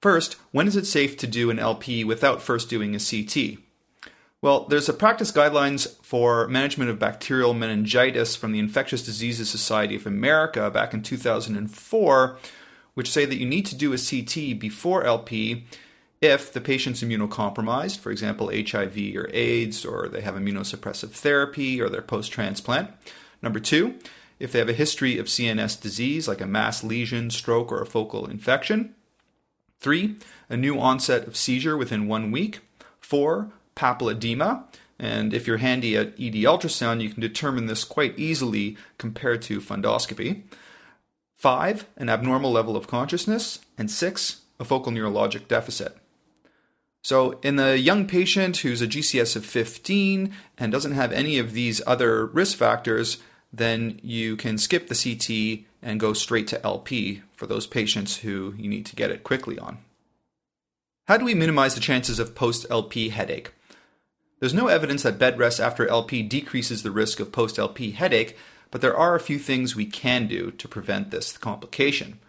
First, 0.02 0.38
when 0.52 0.66
is 0.66 0.78
it 0.78 0.86
safe 0.86 1.18
to 1.18 1.28
do 1.28 1.50
an 1.50 1.60
LP 1.60 2.06
without 2.06 2.42
first 2.42 2.70
doing 2.70 2.96
a 2.96 3.00
CT? 3.00 3.58
Well, 4.42 4.66
there's 4.70 4.88
a 4.88 4.94
practice 4.94 5.34
guidelines 5.34 5.98
for 6.02 6.48
management 6.48 6.90
of 6.90 6.98
bacterial 6.98 7.54
meningitis 7.54 8.38
from 8.38 8.54
the 8.54 8.60
Infectious 8.60 9.04
Diseases 9.04 9.50
Society 9.50 9.98
of 9.98 10.08
America 10.08 10.72
back 10.72 10.94
in 10.94 11.04
2004, 11.04 12.38
which 12.94 13.12
say 13.12 13.26
that 13.26 13.36
you 13.36 13.46
need 13.46 13.66
to 13.66 13.76
do 13.76 13.92
a 13.92 13.98
CT 13.98 14.58
before 14.58 15.04
LP 15.04 15.66
if 16.22 16.54
the 16.54 16.62
patient's 16.62 17.04
immunocompromised, 17.04 18.00
for 18.00 18.12
example, 18.12 18.50
HIV 18.50 18.98
or 19.16 19.30
AIDS, 19.34 19.84
or 19.84 20.08
they 20.08 20.22
have 20.22 20.36
immunosuppressive 20.36 21.12
therapy, 21.12 21.82
or 21.82 21.90
they're 21.90 22.02
post 22.02 22.32
transplant. 22.32 22.92
Number 23.42 23.60
two, 23.60 23.96
if 24.40 24.54
they 24.54 24.60
have 24.60 24.70
a 24.70 24.74
history 24.74 25.18
of 25.18 25.28
CNS 25.28 25.82
disease 25.82 26.30
like 26.30 26.40
a 26.40 26.46
mass 26.46 26.82
lesion, 26.82 27.30
stroke, 27.30 27.74
or 27.74 27.82
a 27.82 27.86
focal 27.86 28.26
infection. 28.26 28.96
Three, 29.82 30.16
a 30.50 30.56
new 30.56 30.80
onset 30.80 31.28
of 31.28 31.36
seizure 31.36 31.76
within 31.76 32.08
one 32.08 32.32
week. 32.32 32.60
Four, 33.00 33.52
papilledema. 33.80 34.64
And 35.00 35.34
if 35.34 35.48
you're 35.48 35.58
handy 35.58 35.96
at 35.96 36.08
ED 36.20 36.44
ultrasound, 36.44 37.02
you 37.02 37.10
can 37.10 37.22
determine 37.22 37.68
this 37.68 37.86
quite 37.86 38.20
easily 38.20 38.76
compared 38.98 39.42
to 39.44 39.62
fundoscopy. 39.62 40.44
Five, 41.36 41.86
an 41.96 42.10
abnormal 42.10 42.52
level 42.52 42.76
of 42.76 42.88
consciousness. 42.88 43.60
And 43.78 43.90
six, 43.90 44.42
a 44.60 44.66
focal 44.66 44.92
neurologic 44.92 45.48
deficit. 45.48 45.98
So, 47.02 47.40
in 47.42 47.56
the 47.56 47.80
young 47.80 48.08
patient 48.08 48.58
who's 48.58 48.82
a 48.82 48.88
GCS 48.88 49.38
of 49.38 49.46
15 49.46 50.34
and 50.58 50.72
doesn't 50.72 50.92
have 50.92 51.14
any 51.14 51.40
of 51.40 51.54
these 51.54 51.82
other 51.88 52.26
risk 52.26 52.58
factors, 52.58 53.20
then 53.54 54.02
you 54.04 54.36
can 54.36 54.58
skip 54.58 54.90
the 54.90 54.96
CT 54.96 55.66
and 55.82 56.00
go 56.00 56.12
straight 56.12 56.48
to 56.50 56.64
LP 56.66 57.22
for 57.32 57.48
those 57.48 57.66
patients 57.66 58.18
who 58.18 58.54
you 58.58 58.70
need 58.70 58.86
to 58.88 58.98
get 58.98 59.12
it 59.12 59.24
quickly 59.24 59.58
on. 59.58 59.78
How 61.08 61.18
do 61.18 61.24
we 61.24 61.34
minimize 61.34 61.74
the 61.74 61.82
chances 61.82 62.20
of 62.20 62.36
post 62.36 62.66
LP 62.70 63.10
headache? 63.10 63.54
There's 64.40 64.54
no 64.54 64.68
evidence 64.68 65.04
that 65.04 65.20
bed 65.20 65.38
rest 65.38 65.60
after 65.60 65.88
LP 65.88 66.24
decreases 66.24 66.84
the 66.84 66.92
risk 66.92 67.20
of 67.20 67.32
post 67.32 67.60
LP 67.60 67.92
headache, 67.92 68.38
but 68.72 68.82
there 68.82 68.96
are 68.96 69.16
a 69.16 69.20
few 69.20 69.38
things 69.38 69.76
we 69.76 69.86
can 69.86 70.28
do 70.28 70.52
to 70.52 70.68
prevent 70.68 71.12
this 71.12 71.38
complication. 71.38 72.20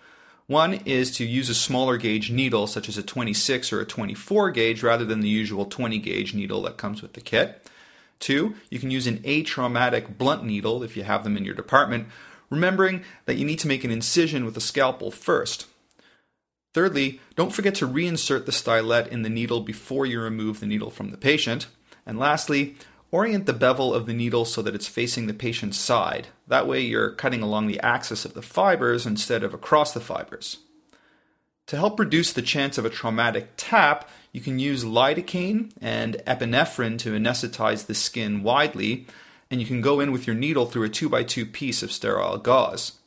One 0.46 0.74
is 0.84 1.12
to 1.16 1.24
use 1.24 1.48
a 1.48 1.54
smaller 1.54 1.96
gauge 1.96 2.32
needle, 2.32 2.66
such 2.66 2.88
as 2.88 2.98
a 2.98 3.04
26 3.04 3.72
or 3.72 3.80
a 3.80 3.86
24 3.86 4.50
gauge, 4.50 4.82
rather 4.82 5.04
than 5.04 5.20
the 5.20 5.28
usual 5.28 5.64
20 5.64 5.98
gauge 5.98 6.34
needle 6.34 6.62
that 6.62 6.76
comes 6.76 7.02
with 7.02 7.12
the 7.12 7.20
kit. 7.20 7.70
Two, 8.18 8.56
you 8.68 8.80
can 8.80 8.90
use 8.90 9.06
an 9.06 9.18
atraumatic 9.18 10.18
blunt 10.18 10.44
needle 10.44 10.82
if 10.82 10.96
you 10.96 11.04
have 11.04 11.22
them 11.22 11.36
in 11.36 11.44
your 11.44 11.54
department, 11.54 12.08
remembering 12.50 13.04
that 13.26 13.36
you 13.36 13.46
need 13.46 13.60
to 13.60 13.68
make 13.68 13.84
an 13.84 13.92
incision 13.92 14.44
with 14.44 14.56
a 14.56 14.60
scalpel 14.60 15.12
first. 15.12 15.66
Thirdly, 16.74 17.20
don't 17.36 17.52
forget 17.52 17.76
to 17.76 17.88
reinsert 17.88 18.44
the 18.44 18.52
stylet 18.52 19.06
in 19.08 19.22
the 19.22 19.30
needle 19.30 19.60
before 19.60 20.04
you 20.04 20.20
remove 20.20 20.58
the 20.58 20.66
needle 20.66 20.90
from 20.90 21.10
the 21.10 21.16
patient. 21.16 21.68
And 22.06 22.18
lastly, 22.18 22.76
orient 23.10 23.46
the 23.46 23.52
bevel 23.52 23.94
of 23.94 24.06
the 24.06 24.12
needle 24.12 24.44
so 24.44 24.62
that 24.62 24.74
it's 24.74 24.88
facing 24.88 25.26
the 25.26 25.34
patient's 25.34 25.78
side. 25.78 26.28
That 26.46 26.66
way, 26.66 26.80
you're 26.80 27.10
cutting 27.10 27.42
along 27.42 27.66
the 27.66 27.80
axis 27.80 28.24
of 28.24 28.34
the 28.34 28.42
fibers 28.42 29.06
instead 29.06 29.42
of 29.42 29.54
across 29.54 29.92
the 29.92 30.00
fibers. 30.00 30.58
To 31.66 31.76
help 31.76 32.00
reduce 32.00 32.32
the 32.32 32.42
chance 32.42 32.78
of 32.78 32.84
a 32.84 32.90
traumatic 32.90 33.50
tap, 33.56 34.08
you 34.32 34.40
can 34.40 34.58
use 34.58 34.84
lidocaine 34.84 35.70
and 35.80 36.16
epinephrine 36.26 36.98
to 36.98 37.12
anesthetize 37.12 37.86
the 37.86 37.94
skin 37.94 38.42
widely, 38.42 39.06
and 39.50 39.60
you 39.60 39.66
can 39.66 39.80
go 39.80 40.00
in 40.00 40.10
with 40.10 40.26
your 40.26 40.34
needle 40.36 40.66
through 40.66 40.86
a 40.86 40.90
2x2 40.90 41.52
piece 41.52 41.82
of 41.82 41.92
sterile 41.92 42.38
gauze. 42.38 42.98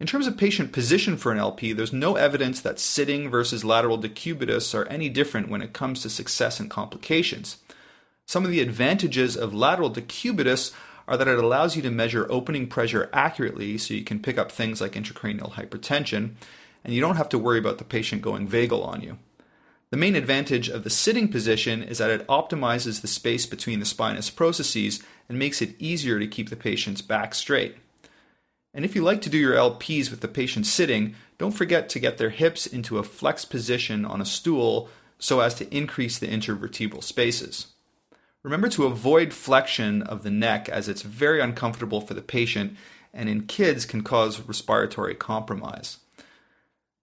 In 0.00 0.06
terms 0.06 0.26
of 0.26 0.36
patient 0.36 0.72
position 0.72 1.16
for 1.16 1.30
an 1.30 1.38
LP, 1.38 1.72
there's 1.72 1.92
no 1.92 2.16
evidence 2.16 2.60
that 2.60 2.80
sitting 2.80 3.30
versus 3.30 3.64
lateral 3.64 3.98
decubitus 3.98 4.74
are 4.74 4.84
any 4.88 5.08
different 5.08 5.48
when 5.48 5.62
it 5.62 5.72
comes 5.72 6.02
to 6.02 6.10
success 6.10 6.58
and 6.58 6.68
complications. 6.68 7.58
Some 8.26 8.44
of 8.44 8.50
the 8.50 8.60
advantages 8.60 9.36
of 9.36 9.54
lateral 9.54 9.90
decubitus 9.90 10.72
are 11.08 11.16
that 11.16 11.28
it 11.28 11.38
allows 11.38 11.76
you 11.76 11.82
to 11.82 11.90
measure 11.90 12.26
opening 12.30 12.66
pressure 12.66 13.10
accurately 13.12 13.76
so 13.76 13.94
you 13.94 14.04
can 14.04 14.20
pick 14.20 14.38
up 14.38 14.52
things 14.52 14.80
like 14.80 14.92
intracranial 14.92 15.52
hypertension, 15.52 16.34
and 16.84 16.94
you 16.94 17.00
don't 17.00 17.16
have 17.16 17.28
to 17.28 17.38
worry 17.38 17.58
about 17.58 17.78
the 17.78 17.84
patient 17.84 18.22
going 18.22 18.46
vagal 18.48 18.86
on 18.86 19.02
you. 19.02 19.18
The 19.90 19.98
main 19.98 20.16
advantage 20.16 20.70
of 20.70 20.84
the 20.84 20.90
sitting 20.90 21.28
position 21.28 21.82
is 21.82 21.98
that 21.98 22.10
it 22.10 22.26
optimizes 22.26 23.02
the 23.02 23.08
space 23.08 23.44
between 23.44 23.78
the 23.78 23.84
spinous 23.84 24.30
processes 24.30 25.02
and 25.28 25.38
makes 25.38 25.60
it 25.60 25.76
easier 25.78 26.18
to 26.18 26.26
keep 26.26 26.48
the 26.48 26.56
patient's 26.56 27.02
back 27.02 27.34
straight. 27.34 27.76
And 28.72 28.86
if 28.86 28.94
you 28.94 29.02
like 29.02 29.20
to 29.22 29.28
do 29.28 29.36
your 29.36 29.54
LPs 29.54 30.10
with 30.10 30.20
the 30.20 30.28
patient 30.28 30.66
sitting, 30.66 31.14
don't 31.36 31.52
forget 31.52 31.90
to 31.90 31.98
get 31.98 32.16
their 32.16 32.30
hips 32.30 32.66
into 32.66 32.96
a 32.96 33.02
flexed 33.02 33.50
position 33.50 34.06
on 34.06 34.22
a 34.22 34.24
stool 34.24 34.88
so 35.18 35.40
as 35.40 35.54
to 35.56 35.76
increase 35.76 36.18
the 36.18 36.26
intervertebral 36.26 37.02
spaces. 37.02 37.71
Remember 38.42 38.68
to 38.70 38.86
avoid 38.86 39.32
flexion 39.32 40.02
of 40.02 40.24
the 40.24 40.30
neck 40.30 40.68
as 40.68 40.88
it's 40.88 41.02
very 41.02 41.40
uncomfortable 41.40 42.00
for 42.00 42.14
the 42.14 42.22
patient 42.22 42.76
and 43.14 43.28
in 43.28 43.46
kids 43.46 43.84
can 43.84 44.02
cause 44.02 44.40
respiratory 44.40 45.14
compromise. 45.14 45.98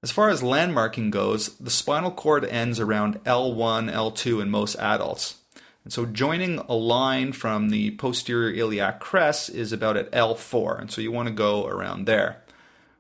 As 0.02 0.12
far 0.12 0.30
as 0.30 0.42
landmarking 0.42 1.12
goes, 1.12 1.56
the 1.58 1.70
spinal 1.70 2.12
cord 2.12 2.46
ends 2.46 2.80
around 2.80 3.24
L1, 3.24 3.92
L2 3.92 4.42
in 4.42 4.50
most 4.50 4.76
adults. 4.78 5.38
And 5.84 5.94
so 5.94 6.06
joining 6.06 6.60
a 6.60 6.74
line 6.74 7.32
from 7.32 7.70
the 7.70 7.92
posterior 7.92 8.54
iliac 8.54 9.00
crest 9.00 9.50
is 9.50 9.72
about 9.72 9.98
at 9.98 10.12
L4, 10.12 10.80
and 10.80 10.92
so 10.92 11.02
you 11.02 11.12
want 11.12 11.28
to 11.28 11.34
go 11.34 11.68
around 11.68 12.06
there. 12.06 12.42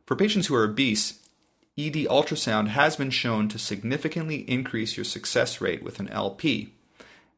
For 0.06 0.15
patients 0.15 0.47
who 0.47 0.56
are 0.56 0.63
obese, 0.63 1.19
ED 1.78 2.08
ultrasound 2.10 2.69
has 2.69 2.95
been 2.95 3.12
shown 3.12 3.47
to 3.49 3.60
significantly 3.60 4.49
increase 4.49 4.97
your 4.97 5.04
success 5.04 5.62
rate 5.62 5.84
with 5.84 5.99
an 5.99 6.10
LP. 6.10 6.73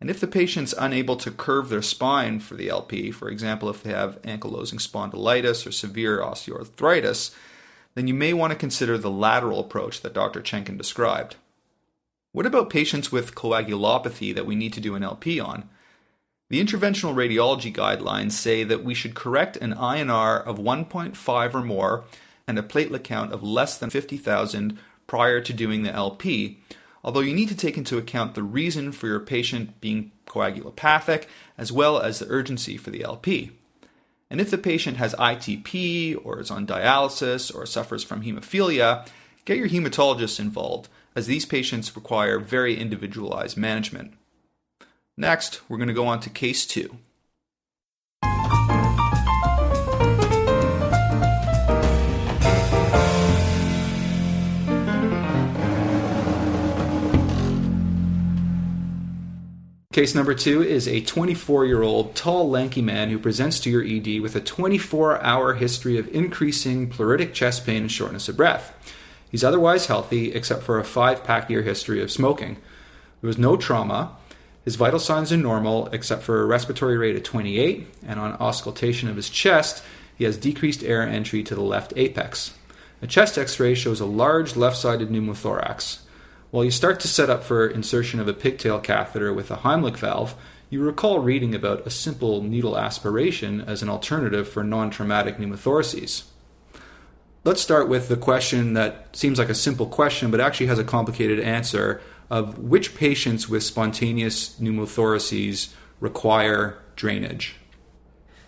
And 0.02 0.10
if 0.10 0.20
the 0.20 0.28
patient's 0.28 0.74
unable 0.80 1.16
to 1.18 1.30
curve 1.30 1.70
their 1.70 1.84
spine 1.84 2.40
for 2.40 2.56
the 2.56 2.70
LP, 2.70 3.12
for 3.12 3.30
example, 3.30 3.70
if 3.70 3.84
they 3.84 3.92
have 3.92 4.20
ankylosing 4.24 4.82
spondylitis 4.82 5.66
or 5.68 5.72
severe 5.72 6.20
osteoarthritis, 6.20 7.36
then 7.94 8.08
you 8.08 8.16
may 8.16 8.34
want 8.34 8.52
to 8.52 8.58
consider 8.58 8.98
the 8.98 9.12
lateral 9.12 9.60
approach 9.60 10.02
that 10.02 10.16
Dr. 10.16 10.42
Chenkin 10.42 10.76
described. 10.76 11.36
What 12.32 12.48
about 12.48 12.72
patients 12.72 13.12
with 13.12 13.36
coagulopathy 13.36 14.34
that 14.34 14.48
we 14.48 14.56
need 14.56 14.74
to 14.74 14.82
do 14.82 14.96
an 14.96 15.04
LP 15.04 15.40
on? 15.40 15.70
The 16.50 16.64
interventional 16.64 17.14
radiology 17.14 17.74
guidelines 17.74 18.32
say 18.32 18.64
that 18.64 18.84
we 18.84 18.96
should 18.96 19.14
correct 19.14 19.56
an 19.58 19.74
INR 19.74 20.44
of 20.44 20.58
1.5 20.58 21.54
or 21.54 21.62
more 21.62 22.06
and 22.48 22.58
a 22.58 22.64
platelet 22.64 23.04
count 23.04 23.32
of 23.34 23.44
less 23.44 23.78
than 23.78 23.92
50,000 23.92 24.80
prior 25.06 25.42
to 25.42 25.54
doing 25.54 25.84
the 25.84 25.94
LP, 25.94 26.60
although 27.04 27.20
you 27.20 27.34
need 27.34 27.50
to 27.50 27.56
take 27.56 27.78
into 27.78 27.98
account 27.98 28.36
the 28.36 28.44
reason 28.44 28.92
for 28.92 29.08
your 29.08 29.20
patient 29.20 29.80
being 29.82 30.12
coagulopathic 30.28 31.26
as 31.58 31.72
well 31.72 32.00
as 32.00 32.20
the 32.20 32.28
urgency 32.30 32.78
for 32.78 32.90
the 32.90 33.04
LP. 33.04 33.52
And 34.30 34.40
if 34.40 34.50
the 34.50 34.58
patient 34.58 34.98
has 34.98 35.14
ITP 35.16 36.18
or 36.24 36.40
is 36.40 36.50
on 36.50 36.66
dialysis 36.66 37.54
or 37.54 37.66
suffers 37.66 38.04
from 38.04 38.24
hemophilia, 38.24 39.06
get 39.44 39.58
your 39.58 39.68
hematologist 39.68 40.40
involved, 40.40 40.88
as 41.16 41.28
these 41.28 41.46
patients 41.46 41.96
require 41.96 42.40
very 42.40 42.78
individualized 42.78 43.58
management. 43.58 44.14
Next, 45.18 45.62
we're 45.68 45.78
going 45.78 45.90
to 45.90 45.94
go 45.94 46.08
on 46.08 46.22
to 46.22 46.30
case 46.30 46.66
two. 46.66 46.98
Case 59.92 60.16
number 60.16 60.34
two 60.34 60.64
is 60.64 60.88
a 60.88 61.02
24 61.02 61.66
year 61.66 61.82
old 61.82 62.16
tall, 62.16 62.50
lanky 62.50 62.82
man 62.82 63.10
who 63.10 63.20
presents 63.20 63.60
to 63.60 63.70
your 63.70 63.84
ED 63.84 64.22
with 64.22 64.38
a 64.38 64.40
24 64.40 65.22
hour 65.22 65.56
history 65.56 65.98
of 65.98 66.08
increasing 66.16 66.90
pleuritic 66.90 67.34
chest 67.34 67.66
pain 67.66 67.82
and 67.82 67.92
shortness 67.92 68.30
of 68.30 68.38
breath. 68.38 68.74
He's 69.30 69.44
otherwise 69.44 69.88
healthy 69.88 70.32
except 70.32 70.64
for 70.64 70.80
a 70.80 70.86
five 70.86 71.26
pack 71.26 71.50
year 71.50 71.64
history 71.64 72.02
of 72.02 72.10
smoking. 72.10 72.56
There 73.20 73.28
was 73.28 73.38
no 73.38 73.58
trauma. 73.58 74.16
His 74.64 74.78
vital 74.78 75.00
signs 75.00 75.34
are 75.34 75.38
normal 75.38 75.88
except 75.88 76.24
for 76.24 76.42
a 76.42 76.46
respiratory 76.46 76.98
rate 76.98 77.18
of 77.18 77.24
28, 77.24 77.86
and 78.08 78.18
on 78.18 78.34
auscultation 78.34 79.10
of 79.10 79.18
his 79.18 79.30
chest, 79.30 79.84
he 80.16 80.24
has 80.24 80.38
decreased 80.38 80.84
air 80.84 81.02
entry 81.02 81.44
to 81.44 81.56
the 81.56 81.62
left 81.62 81.92
apex. 81.98 82.54
A 83.02 83.08
chest 83.08 83.38
x 83.38 83.60
ray 83.60 83.76
shows 83.76 84.00
a 84.00 84.06
large 84.06 84.56
left 84.56 84.78
sided 84.78 85.10
pneumothorax. 85.10 86.00
While 86.52 86.66
you 86.66 86.72
start 86.72 87.00
to 87.00 87.08
set 87.08 87.30
up 87.30 87.44
for 87.44 87.66
insertion 87.66 88.20
of 88.20 88.28
a 88.28 88.34
pigtail 88.34 88.80
catheter 88.80 89.34
with 89.34 89.50
a 89.52 89.58
Heimlich 89.58 89.96
valve, 89.96 90.36
you 90.70 90.82
recall 90.84 91.20
reading 91.20 91.56
about 91.56 91.88
a 91.88 91.90
simple 91.90 92.44
needle 92.44 92.78
aspiration 92.78 93.62
as 93.62 93.82
an 93.82 93.90
alternative 93.90 94.50
for 94.50 94.62
non 94.62 94.90
traumatic 94.90 95.38
pneumothoraces. 95.38 96.24
Let's 97.46 97.62
start 97.62 97.88
with 97.88 98.10
the 98.10 98.18
question 98.18 98.74
that 98.74 99.16
seems 99.16 99.40
like 99.40 99.50
a 99.50 99.56
simple 99.56 99.88
question 99.88 100.30
but 100.30 100.42
actually 100.42 100.68
has 100.68 100.78
a 100.78 100.84
complicated 100.84 101.40
answer 101.40 102.02
of 102.30 102.60
which 102.60 102.96
patients 102.96 103.48
with 103.48 103.64
spontaneous 103.64 104.60
pneumothoraces 104.60 105.74
require 106.02 106.78
drainage. 106.98 107.56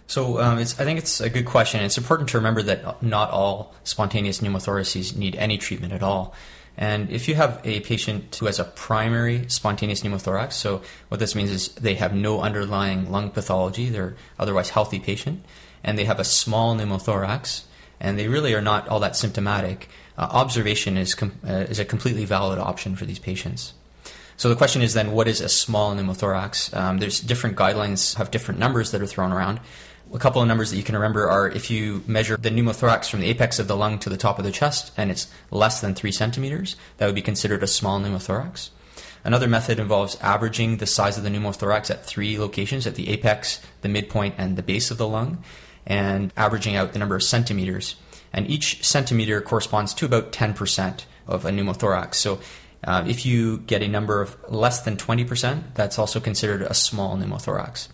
So 0.07 0.41
um, 0.41 0.57
I 0.57 0.65
think 0.65 0.99
it's 0.99 1.21
a 1.21 1.29
good 1.29 1.45
question. 1.45 1.81
It's 1.83 1.97
important 1.97 2.29
to 2.29 2.37
remember 2.37 2.61
that 2.63 3.01
not 3.01 3.31
all 3.31 3.73
spontaneous 3.83 4.41
pneumothoraces 4.41 5.15
need 5.15 5.35
any 5.37 5.57
treatment 5.57 5.93
at 5.93 6.03
all. 6.03 6.35
And 6.77 7.09
if 7.11 7.27
you 7.27 7.35
have 7.35 7.61
a 7.63 7.81
patient 7.81 8.35
who 8.35 8.47
has 8.47 8.59
a 8.59 8.63
primary 8.63 9.45
spontaneous 9.47 10.01
pneumothorax, 10.01 10.53
so 10.53 10.81
what 11.09 11.19
this 11.19 11.35
means 11.35 11.51
is 11.51 11.69
they 11.69 11.95
have 11.95 12.15
no 12.15 12.41
underlying 12.41 13.11
lung 13.11 13.29
pathology, 13.29 13.89
they're 13.89 14.15
otherwise 14.39 14.71
healthy 14.71 14.99
patient, 14.99 15.43
and 15.83 15.99
they 15.99 16.05
have 16.05 16.19
a 16.19 16.23
small 16.23 16.75
pneumothorax, 16.75 17.63
and 17.99 18.17
they 18.17 18.27
really 18.27 18.53
are 18.55 18.61
not 18.61 18.87
all 18.87 18.99
that 18.99 19.15
symptomatic, 19.15 19.87
uh, 20.17 20.27
observation 20.31 20.97
is, 20.97 21.13
com- 21.13 21.39
uh, 21.47 21.65
is 21.69 21.79
a 21.79 21.85
completely 21.85 22.25
valid 22.25 22.57
option 22.57 22.95
for 22.95 23.05
these 23.05 23.19
patients. 23.19 23.73
So 24.35 24.49
the 24.49 24.55
question 24.55 24.81
is 24.81 24.93
then, 24.93 25.11
what 25.11 25.27
is 25.27 25.41
a 25.41 25.49
small 25.49 25.95
pneumothorax? 25.95 26.75
Um, 26.75 26.97
there's 26.97 27.19
different 27.19 27.55
guidelines 27.55 28.15
have 28.15 28.31
different 28.31 28.59
numbers 28.59 28.91
that 28.91 29.01
are 29.01 29.07
thrown 29.07 29.31
around. 29.31 29.59
A 30.13 30.19
couple 30.19 30.43
of 30.43 30.47
numbers 30.47 30.69
that 30.69 30.77
you 30.77 30.83
can 30.83 30.93
remember 30.93 31.27
are 31.27 31.49
if 31.49 31.71
you 31.71 32.03
measure 32.05 32.37
the 32.37 32.51
pneumothorax 32.51 33.09
from 33.09 33.21
the 33.21 33.27
apex 33.27 33.57
of 33.57 33.67
the 33.67 33.75
lung 33.75 33.97
to 33.97 34.09
the 34.09 34.17
top 34.17 34.37
of 34.37 34.45
the 34.45 34.51
chest 34.51 34.91
and 34.95 35.09
it's 35.09 35.27
less 35.49 35.81
than 35.81 35.95
three 35.95 36.11
centimeters, 36.11 36.75
that 36.97 37.07
would 37.07 37.15
be 37.15 37.21
considered 37.23 37.63
a 37.63 37.67
small 37.67 37.99
pneumothorax. 37.99 38.69
Another 39.23 39.47
method 39.47 39.79
involves 39.79 40.19
averaging 40.21 40.77
the 40.77 40.85
size 40.85 41.17
of 41.17 41.23
the 41.23 41.31
pneumothorax 41.31 41.89
at 41.89 42.05
three 42.05 42.37
locations 42.37 42.85
at 42.85 42.93
the 42.93 43.09
apex, 43.09 43.59
the 43.81 43.89
midpoint, 43.89 44.35
and 44.37 44.55
the 44.55 44.61
base 44.61 44.91
of 44.91 44.99
the 44.99 45.07
lung, 45.07 45.43
and 45.83 46.31
averaging 46.37 46.75
out 46.75 46.93
the 46.93 46.99
number 46.99 47.15
of 47.15 47.23
centimeters. 47.23 47.95
And 48.31 48.47
each 48.47 48.85
centimeter 48.85 49.41
corresponds 49.41 49.95
to 49.95 50.05
about 50.05 50.31
10% 50.31 51.05
of 51.25 51.43
a 51.43 51.49
pneumothorax. 51.49 52.15
So 52.15 52.39
uh, 52.83 53.03
if 53.07 53.25
you 53.25 53.59
get 53.59 53.81
a 53.81 53.87
number 53.87 54.21
of 54.21 54.37
less 54.47 54.81
than 54.81 54.95
20%, 54.95 55.73
that's 55.73 55.97
also 55.97 56.19
considered 56.19 56.61
a 56.61 56.75
small 56.75 57.17
pneumothorax. 57.17 57.87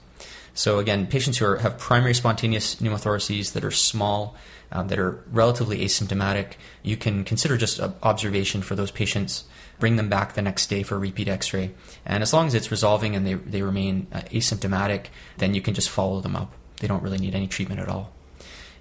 So 0.60 0.80
again, 0.80 1.08
patients 1.08 1.38
who 1.38 1.46
are, 1.46 1.56
have 1.60 1.78
primary 1.78 2.14
spontaneous 2.14 2.76
pneumothoraces 2.76 3.54
that 3.54 3.64
are 3.64 3.72
small, 3.72 4.36
um, 4.74 4.90
that 4.90 5.00
are 5.00 5.24
relatively 5.32 5.78
asymptomatic, 5.86 6.56
you 6.84 6.98
can 6.98 7.24
consider 7.24 7.56
just 7.56 7.80
observation 8.04 8.62
for 8.62 8.76
those 8.76 8.92
patients. 8.92 9.46
Bring 9.80 9.96
them 9.96 10.10
back 10.10 10.34
the 10.34 10.42
next 10.42 10.68
day 10.68 10.84
for 10.84 11.00
repeat 11.00 11.30
X-ray, 11.30 11.72
and 12.06 12.22
as 12.22 12.34
long 12.34 12.46
as 12.46 12.56
it's 12.56 12.72
resolving 12.72 13.16
and 13.16 13.26
they 13.26 13.36
they 13.36 13.62
remain 13.62 14.08
uh, 14.12 14.20
asymptomatic, 14.34 15.06
then 15.38 15.54
you 15.54 15.62
can 15.62 15.74
just 15.74 15.90
follow 15.90 16.20
them 16.20 16.36
up. 16.36 16.52
They 16.82 16.88
don't 16.88 17.04
really 17.04 17.20
need 17.20 17.36
any 17.36 17.48
treatment 17.48 17.80
at 17.80 17.88
all. 17.88 18.12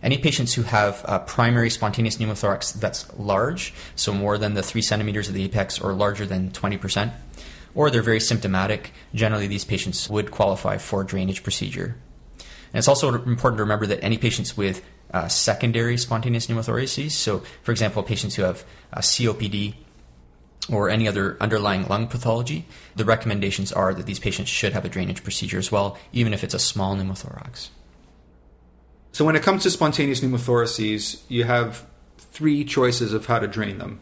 Any 0.02 0.18
patients 0.18 0.54
who 0.54 0.62
have 0.62 1.04
a 1.04 1.20
primary 1.20 1.70
spontaneous 1.70 2.16
pneumothorax 2.16 2.72
that's 2.72 3.06
large, 3.16 3.72
so 3.94 4.12
more 4.12 4.36
than 4.36 4.54
the 4.54 4.64
three 4.64 4.82
centimeters 4.82 5.28
of 5.28 5.34
the 5.34 5.44
apex 5.44 5.78
or 5.78 5.92
larger 5.92 6.26
than 6.26 6.50
20%, 6.50 7.12
or 7.74 7.90
they're 7.90 8.02
very 8.02 8.20
symptomatic, 8.20 8.92
generally 9.14 9.46
these 9.46 9.64
patients 9.64 10.08
would 10.08 10.30
qualify 10.30 10.78
for 10.78 11.04
drainage 11.04 11.42
procedure. 11.42 11.96
And 12.72 12.78
it's 12.78 12.88
also 12.88 13.14
important 13.14 13.58
to 13.58 13.62
remember 13.62 13.86
that 13.86 14.02
any 14.02 14.18
patients 14.18 14.56
with 14.56 14.84
uh, 15.12 15.28
secondary 15.28 15.96
spontaneous 15.96 16.46
pneumothoraces, 16.46 17.12
so 17.12 17.42
for 17.62 17.72
example, 17.72 18.02
patients 18.02 18.34
who 18.34 18.42
have 18.42 18.64
uh, 18.92 19.00
COPD 19.00 19.74
or 20.70 20.90
any 20.90 21.08
other 21.08 21.36
underlying 21.40 21.86
lung 21.88 22.06
pathology, 22.06 22.66
the 22.94 23.04
recommendations 23.04 23.72
are 23.72 23.94
that 23.94 24.06
these 24.06 24.18
patients 24.18 24.48
should 24.48 24.72
have 24.72 24.84
a 24.84 24.88
drainage 24.88 25.22
procedure 25.22 25.58
as 25.58 25.72
well, 25.72 25.96
even 26.12 26.34
if 26.34 26.44
it's 26.44 26.54
a 26.54 26.58
small 26.58 26.94
pneumothorax. 26.94 27.70
So, 29.12 29.24
when 29.24 29.34
it 29.34 29.42
comes 29.42 29.62
to 29.62 29.70
spontaneous 29.70 30.20
pneumothoraces, 30.20 31.22
you 31.28 31.44
have 31.44 31.86
three 32.18 32.64
choices 32.64 33.12
of 33.14 33.26
how 33.26 33.38
to 33.38 33.48
drain 33.48 33.78
them. 33.78 34.00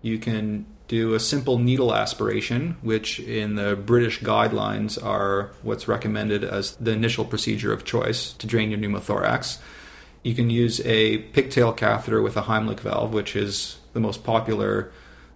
You 0.00 0.18
can 0.18 0.66
do 0.88 1.14
a 1.14 1.20
simple 1.20 1.58
needle 1.58 1.94
aspiration, 1.94 2.76
which 2.80 3.18
in 3.18 3.56
the 3.56 3.74
British 3.74 4.20
guidelines 4.20 5.02
are 5.02 5.50
what's 5.62 5.88
recommended 5.88 6.44
as 6.44 6.76
the 6.76 6.92
initial 6.92 7.24
procedure 7.24 7.72
of 7.72 7.84
choice 7.84 8.32
to 8.34 8.46
drain 8.46 8.70
your 8.70 8.78
pneumothorax. 8.78 9.58
You 10.22 10.34
can 10.34 10.48
use 10.48 10.80
a 10.84 11.18
pigtail 11.18 11.72
catheter 11.72 12.22
with 12.22 12.36
a 12.36 12.42
Heimlich 12.42 12.80
valve, 12.80 13.12
which 13.12 13.34
is 13.34 13.78
the 13.92 14.00
most 14.00 14.22
popular 14.22 14.92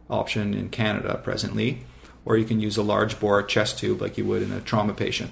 option 0.08 0.54
in 0.54 0.68
Canada 0.68 1.20
presently, 1.22 1.84
or 2.24 2.36
you 2.36 2.44
can 2.44 2.60
use 2.60 2.76
a 2.76 2.82
large 2.82 3.18
bore 3.18 3.42
chest 3.42 3.78
tube 3.78 4.00
like 4.00 4.18
you 4.18 4.24
would 4.24 4.42
in 4.42 4.52
a 4.52 4.60
trauma 4.60 4.94
patient. 4.94 5.30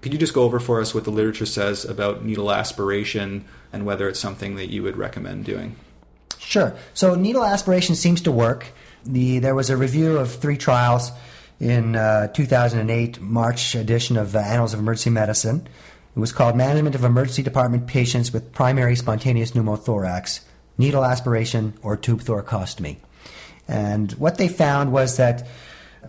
Could 0.00 0.12
you 0.12 0.18
just 0.18 0.34
go 0.34 0.42
over 0.42 0.60
for 0.60 0.80
us 0.82 0.94
what 0.94 1.04
the 1.04 1.10
literature 1.10 1.46
says 1.46 1.84
about 1.84 2.24
needle 2.24 2.52
aspiration 2.52 3.46
and 3.72 3.86
whether 3.86 4.06
it's 4.06 4.20
something 4.20 4.56
that 4.56 4.70
you 4.70 4.82
would 4.82 4.98
recommend 4.98 5.46
doing? 5.46 5.76
Sure. 6.44 6.76
So 6.92 7.14
needle 7.14 7.44
aspiration 7.44 7.94
seems 7.94 8.20
to 8.22 8.32
work. 8.32 8.66
The, 9.04 9.38
there 9.38 9.54
was 9.54 9.70
a 9.70 9.76
review 9.76 10.18
of 10.18 10.32
three 10.32 10.56
trials 10.56 11.10
in 11.60 11.96
uh, 11.96 12.28
2008 12.28 13.20
March 13.20 13.74
edition 13.74 14.16
of 14.16 14.32
the 14.32 14.40
Annals 14.40 14.74
of 14.74 14.80
Emergency 14.80 15.10
Medicine. 15.10 15.66
It 16.16 16.20
was 16.20 16.32
called 16.32 16.56
Management 16.56 16.94
of 16.94 17.04
Emergency 17.04 17.42
Department 17.42 17.86
Patients 17.86 18.32
with 18.32 18.52
Primary 18.52 18.96
Spontaneous 18.96 19.52
Pneumothorax, 19.52 20.40
Needle 20.78 21.04
Aspiration, 21.04 21.74
or 21.82 21.96
Tube 21.96 22.20
Thoracostomy. 22.20 22.98
And 23.66 24.12
what 24.12 24.38
they 24.38 24.48
found 24.48 24.92
was 24.92 25.16
that 25.16 25.46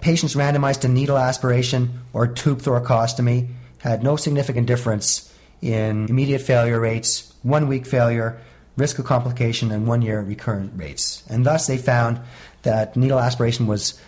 patients 0.02 0.36
randomized 0.36 0.82
to 0.82 0.88
needle 0.88 1.18
aspiration 1.18 2.02
or 2.14 2.28
tube 2.28 2.60
thoracostomy 2.60 3.50
had 3.80 4.04
no 4.04 4.16
significant 4.16 4.68
difference 4.68 5.34
in 5.62 6.08
immediate 6.08 6.42
failure 6.42 6.80
rates, 6.80 7.34
one 7.44 7.68
week 7.68 7.86
failure, 7.86 8.40
risk 8.78 9.00
of 9.00 9.06
complication, 9.06 9.72
and 9.72 9.88
one 9.88 10.02
year 10.02 10.22
recurrent 10.22 10.74
rates. 10.76 11.24
And 11.30 11.46
thus 11.46 11.68
they 11.68 11.78
found 11.78 12.20
that 12.64 12.96
needle 12.96 13.20
aspiration 13.20 13.68
was 13.68 14.00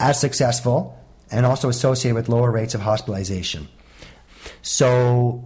as 0.00 0.20
successful 0.20 0.98
and 1.30 1.44
also 1.44 1.68
associated 1.68 2.14
with 2.14 2.28
lower 2.28 2.50
rates 2.50 2.74
of 2.74 2.80
hospitalization. 2.80 3.68
So 4.62 5.44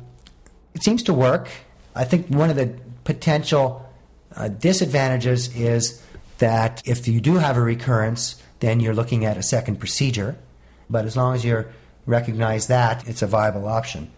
it 0.74 0.82
seems 0.82 1.02
to 1.04 1.14
work. 1.14 1.48
I 1.94 2.04
think 2.04 2.28
one 2.28 2.50
of 2.50 2.56
the 2.56 2.74
potential 3.04 3.88
uh, 4.36 4.48
disadvantages 4.48 5.54
is 5.56 6.02
that 6.38 6.82
if 6.84 7.06
you 7.08 7.20
do 7.20 7.34
have 7.34 7.56
a 7.56 7.60
recurrence, 7.60 8.40
then 8.60 8.80
you're 8.80 8.94
looking 8.94 9.24
at 9.24 9.36
a 9.36 9.42
second 9.42 9.76
procedure. 9.76 10.36
But 10.88 11.04
as 11.04 11.16
long 11.16 11.34
as 11.34 11.44
you 11.44 11.64
recognize 12.06 12.68
that, 12.68 13.06
it's 13.08 13.22
a 13.22 13.26
viable 13.26 13.66
option. 13.66 14.10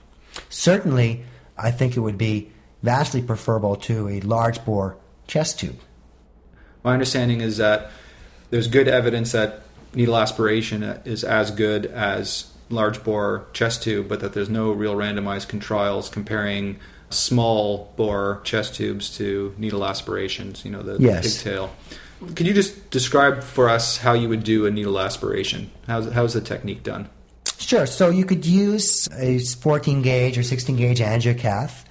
Certainly, 0.49 1.25
I 1.57 1.71
think 1.71 1.97
it 1.97 2.01
would 2.01 2.19
be 2.19 2.51
vastly 2.85 3.23
preferable 3.23 3.77
to 3.77 4.09
a 4.11 4.21
large 4.21 4.63
bore 4.67 4.97
chest 5.27 5.59
tube. 5.59 5.79
My 6.83 6.93
understanding 6.93 7.41
is 7.41 7.57
that 7.57 7.91
there's 8.51 8.69
good 8.69 8.89
evidence 8.89 9.33
that 9.33 9.63
needle 9.95 10.19
aspiration 10.19 10.83
is 11.07 11.25
as 11.25 11.51
good 11.51 11.87
as 11.87 12.53
large 12.69 13.03
bore 13.03 13.47
chest 13.55 13.83
tube, 13.83 14.07
but 14.07 14.21
that 14.21 14.35
there's 14.35 14.51
no 14.51 14.71
real 14.71 14.95
randomized 14.95 15.59
trials 15.61 16.11
comparing 16.11 16.79
small 17.09 17.93
bore 17.97 18.43
chest 18.45 18.75
tubes 18.75 19.17
to 19.17 19.55
needle 19.57 19.83
aspirations, 19.85 20.63
you 20.63 20.71
know, 20.71 20.83
the, 20.83 20.99
yes. 21.01 21.43
pigtail. 21.43 21.75
Could 22.35 22.47
you 22.47 22.53
just 22.53 22.91
describe 22.91 23.43
for 23.43 23.71
us 23.71 23.97
how 23.97 24.13
you 24.13 24.29
would 24.29 24.45
do 24.45 24.67
a 24.67 24.71
needle 24.71 25.01
aspiration? 25.01 25.71
How's, 25.87 26.13
how's 26.13 26.35
the 26.35 26.41
technique 26.43 26.83
done? 26.83 27.09
Sure. 27.59 27.87
So 27.87 28.11
you 28.11 28.27
could 28.27 28.45
use 28.45 29.09
a 29.17 29.39
14 29.39 30.03
gauge 30.03 30.37
or 30.37 30.43
16 30.43 30.77
gauge 30.77 31.01
angiocath 31.01 31.85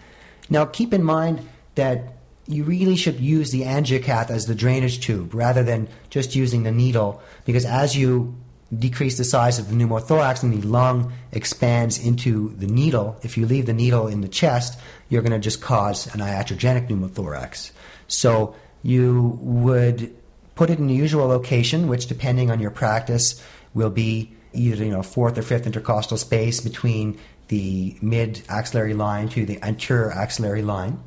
now, 0.49 0.65
keep 0.65 0.93
in 0.93 1.03
mind 1.03 1.47
that 1.75 2.13
you 2.47 2.63
really 2.63 2.95
should 2.95 3.19
use 3.19 3.51
the 3.51 3.61
angiocath 3.61 4.29
as 4.29 4.47
the 4.47 4.55
drainage 4.55 4.99
tube 4.99 5.33
rather 5.33 5.63
than 5.63 5.87
just 6.09 6.35
using 6.35 6.63
the 6.63 6.71
needle 6.71 7.21
because 7.45 7.65
as 7.65 7.95
you 7.95 8.35
decrease 8.77 9.17
the 9.17 9.23
size 9.23 9.59
of 9.59 9.69
the 9.69 9.75
pneumothorax 9.75 10.43
and 10.43 10.53
the 10.53 10.67
lung 10.67 11.13
expands 11.31 12.03
into 12.03 12.49
the 12.57 12.67
needle, 12.67 13.17
if 13.21 13.37
you 13.37 13.45
leave 13.45 13.65
the 13.65 13.73
needle 13.73 14.07
in 14.07 14.21
the 14.21 14.27
chest, 14.27 14.79
you're 15.09 15.21
going 15.21 15.31
to 15.31 15.39
just 15.39 15.61
cause 15.61 16.07
an 16.13 16.19
iatrogenic 16.19 16.87
pneumothorax. 16.87 17.71
So 18.07 18.55
you 18.81 19.37
would 19.41 20.13
put 20.55 20.69
it 20.69 20.79
in 20.79 20.87
the 20.87 20.93
usual 20.93 21.27
location, 21.27 21.87
which 21.87 22.07
depending 22.07 22.51
on 22.51 22.59
your 22.59 22.71
practice 22.71 23.41
will 23.73 23.89
be 23.89 24.33
either 24.53 24.83
you 24.83 24.91
know 24.91 25.03
fourth 25.03 25.37
or 25.37 25.41
fifth 25.41 25.65
intercostal 25.65 26.17
space 26.17 26.61
between 26.61 27.17
the 27.47 27.95
mid 28.01 28.41
axillary 28.49 28.93
line 28.93 29.29
to 29.29 29.45
the 29.45 29.61
anterior 29.63 30.11
axillary 30.11 30.61
line. 30.61 30.99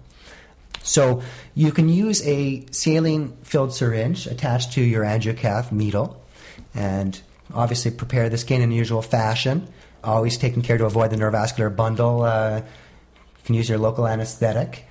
So 0.82 1.22
you 1.54 1.72
can 1.72 1.88
use 1.88 2.24
a 2.26 2.64
saline 2.70 3.36
filled 3.42 3.74
syringe 3.74 4.26
attached 4.26 4.72
to 4.74 4.80
your 4.80 5.04
angiocath 5.04 5.72
needle 5.72 6.22
and 6.74 7.20
obviously 7.52 7.90
prepare 7.90 8.28
the 8.28 8.38
skin 8.38 8.62
in 8.62 8.70
the 8.70 8.76
usual 8.76 9.02
fashion. 9.02 9.68
Always 10.04 10.38
taking 10.38 10.62
care 10.62 10.78
to 10.78 10.84
avoid 10.84 11.10
the 11.10 11.16
neurovascular 11.16 11.74
bundle. 11.74 12.22
Uh, 12.22 12.58
you 12.58 13.44
can 13.44 13.54
use 13.56 13.68
your 13.68 13.78
local 13.78 14.06
anesthetic. 14.06 14.86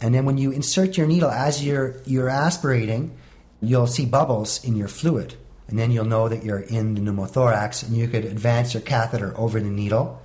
And 0.00 0.14
then 0.14 0.24
when 0.24 0.38
you 0.38 0.52
insert 0.52 0.96
your 0.96 1.08
needle 1.08 1.30
as 1.30 1.64
you're, 1.64 1.96
you're 2.06 2.28
aspirating, 2.28 3.16
you'll 3.60 3.88
see 3.88 4.06
bubbles 4.06 4.64
in 4.64 4.76
your 4.76 4.88
fluid. 4.88 5.34
And 5.66 5.78
then 5.78 5.90
you'll 5.90 6.04
know 6.04 6.28
that 6.28 6.44
you're 6.44 6.60
in 6.60 6.94
the 6.94 7.00
pneumothorax 7.00 7.86
and 7.86 7.96
you 7.96 8.06
could 8.08 8.24
advance 8.24 8.74
your 8.74 8.82
catheter 8.82 9.36
over 9.36 9.60
the 9.60 9.70
needle 9.70 10.20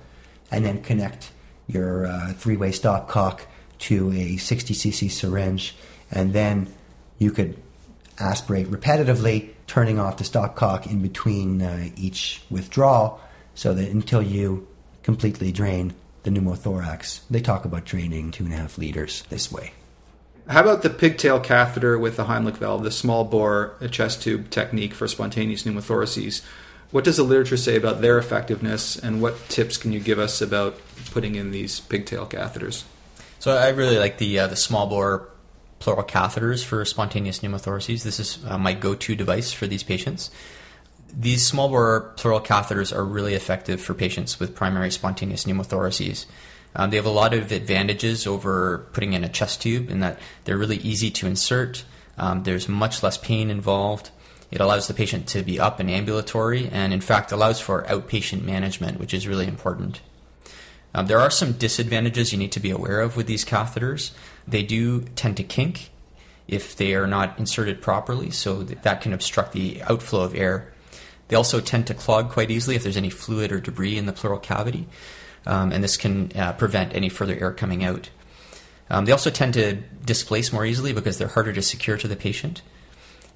and 0.50 0.64
then 0.64 0.82
connect 0.82 1.30
your 1.66 2.06
uh, 2.06 2.32
three 2.34 2.56
way 2.56 2.70
stopcock 2.70 3.40
to 3.78 4.10
a 4.12 4.36
60cc 4.36 5.10
syringe. 5.10 5.76
And 6.10 6.32
then 6.32 6.72
you 7.18 7.30
could 7.30 7.60
aspirate 8.18 8.68
repetitively, 8.68 9.50
turning 9.66 9.98
off 9.98 10.16
the 10.16 10.24
stopcock 10.24 10.86
in 10.86 11.02
between 11.02 11.60
uh, 11.60 11.88
each 11.96 12.42
withdrawal 12.50 13.20
so 13.54 13.74
that 13.74 13.90
until 13.90 14.22
you 14.22 14.66
completely 15.02 15.52
drain 15.52 15.94
the 16.22 16.30
pneumothorax. 16.30 17.20
They 17.30 17.40
talk 17.40 17.64
about 17.64 17.84
draining 17.84 18.32
two 18.32 18.44
and 18.44 18.52
a 18.52 18.56
half 18.56 18.78
liters 18.78 19.22
this 19.28 19.50
way. 19.52 19.72
How 20.48 20.60
about 20.60 20.82
the 20.82 20.90
pigtail 20.90 21.40
catheter 21.40 21.98
with 21.98 22.16
the 22.16 22.24
Heimlich 22.24 22.56
valve, 22.56 22.84
the 22.84 22.90
small 22.90 23.24
bore 23.24 23.76
chest 23.90 24.22
tube 24.22 24.50
technique 24.50 24.94
for 24.94 25.08
spontaneous 25.08 25.64
pneumothoraces? 25.64 26.42
What 26.90 27.04
does 27.04 27.16
the 27.16 27.24
literature 27.24 27.56
say 27.56 27.76
about 27.76 28.00
their 28.00 28.18
effectiveness, 28.18 28.96
and 28.96 29.20
what 29.20 29.48
tips 29.48 29.76
can 29.76 29.92
you 29.92 30.00
give 30.00 30.18
us 30.18 30.40
about 30.40 30.78
putting 31.10 31.34
in 31.34 31.50
these 31.50 31.80
pigtail 31.80 32.26
catheters? 32.26 32.84
So 33.38 33.56
I 33.56 33.68
really 33.68 33.98
like 33.98 34.18
the 34.18 34.38
uh, 34.38 34.46
the 34.46 34.56
small 34.56 34.86
bore 34.86 35.28
pleural 35.78 36.04
catheters 36.04 36.64
for 36.64 36.84
spontaneous 36.84 37.40
pneumothoraces. 37.40 38.02
This 38.02 38.18
is 38.18 38.38
uh, 38.46 38.56
my 38.56 38.72
go-to 38.72 39.14
device 39.14 39.52
for 39.52 39.66
these 39.66 39.82
patients. 39.82 40.30
These 41.12 41.46
small 41.46 41.68
bore 41.68 42.12
pleural 42.16 42.40
catheters 42.40 42.96
are 42.96 43.04
really 43.04 43.34
effective 43.34 43.80
for 43.80 43.94
patients 43.94 44.40
with 44.40 44.54
primary 44.54 44.90
spontaneous 44.90 45.44
pneumothoraces. 45.44 46.26
Um, 46.74 46.90
they 46.90 46.96
have 46.96 47.06
a 47.06 47.10
lot 47.10 47.34
of 47.34 47.52
advantages 47.52 48.26
over 48.26 48.86
putting 48.92 49.12
in 49.12 49.24
a 49.24 49.28
chest 49.28 49.62
tube 49.62 49.90
in 49.90 50.00
that 50.00 50.18
they're 50.44 50.58
really 50.58 50.76
easy 50.78 51.10
to 51.10 51.26
insert. 51.26 51.84
Um, 52.18 52.42
there's 52.44 52.68
much 52.68 53.02
less 53.02 53.18
pain 53.18 53.50
involved. 53.50 54.10
It 54.50 54.60
allows 54.60 54.86
the 54.86 54.94
patient 54.94 55.26
to 55.28 55.42
be 55.42 55.58
up 55.58 55.80
and 55.80 55.90
ambulatory, 55.90 56.68
and 56.68 56.92
in 56.92 57.00
fact, 57.00 57.32
allows 57.32 57.60
for 57.60 57.82
outpatient 57.84 58.42
management, 58.42 59.00
which 59.00 59.12
is 59.12 59.26
really 59.26 59.46
important. 59.46 60.00
Um, 60.94 61.06
there 61.06 61.18
are 61.18 61.30
some 61.30 61.52
disadvantages 61.52 62.32
you 62.32 62.38
need 62.38 62.52
to 62.52 62.60
be 62.60 62.70
aware 62.70 63.00
of 63.00 63.16
with 63.16 63.26
these 63.26 63.44
catheters. 63.44 64.12
They 64.48 64.62
do 64.62 65.02
tend 65.14 65.36
to 65.36 65.42
kink 65.42 65.90
if 66.48 66.76
they 66.76 66.94
are 66.94 67.06
not 67.06 67.38
inserted 67.38 67.82
properly, 67.82 68.30
so 68.30 68.62
that 68.62 69.00
can 69.00 69.12
obstruct 69.12 69.52
the 69.52 69.82
outflow 69.82 70.22
of 70.22 70.34
air. 70.34 70.72
They 71.28 71.36
also 71.36 71.60
tend 71.60 71.88
to 71.88 71.94
clog 71.94 72.30
quite 72.30 72.50
easily 72.50 72.76
if 72.76 72.82
there's 72.82 72.96
any 72.96 73.10
fluid 73.10 73.50
or 73.50 73.60
debris 73.60 73.98
in 73.98 74.06
the 74.06 74.12
pleural 74.12 74.38
cavity, 74.38 74.86
um, 75.44 75.72
and 75.72 75.82
this 75.82 75.96
can 75.96 76.30
uh, 76.36 76.52
prevent 76.52 76.94
any 76.94 77.08
further 77.08 77.36
air 77.38 77.52
coming 77.52 77.84
out. 77.84 78.10
Um, 78.88 79.04
they 79.04 79.12
also 79.12 79.30
tend 79.30 79.54
to 79.54 79.74
displace 79.74 80.52
more 80.52 80.64
easily 80.64 80.92
because 80.92 81.18
they're 81.18 81.28
harder 81.28 81.52
to 81.52 81.62
secure 81.62 81.96
to 81.96 82.06
the 82.06 82.16
patient, 82.16 82.62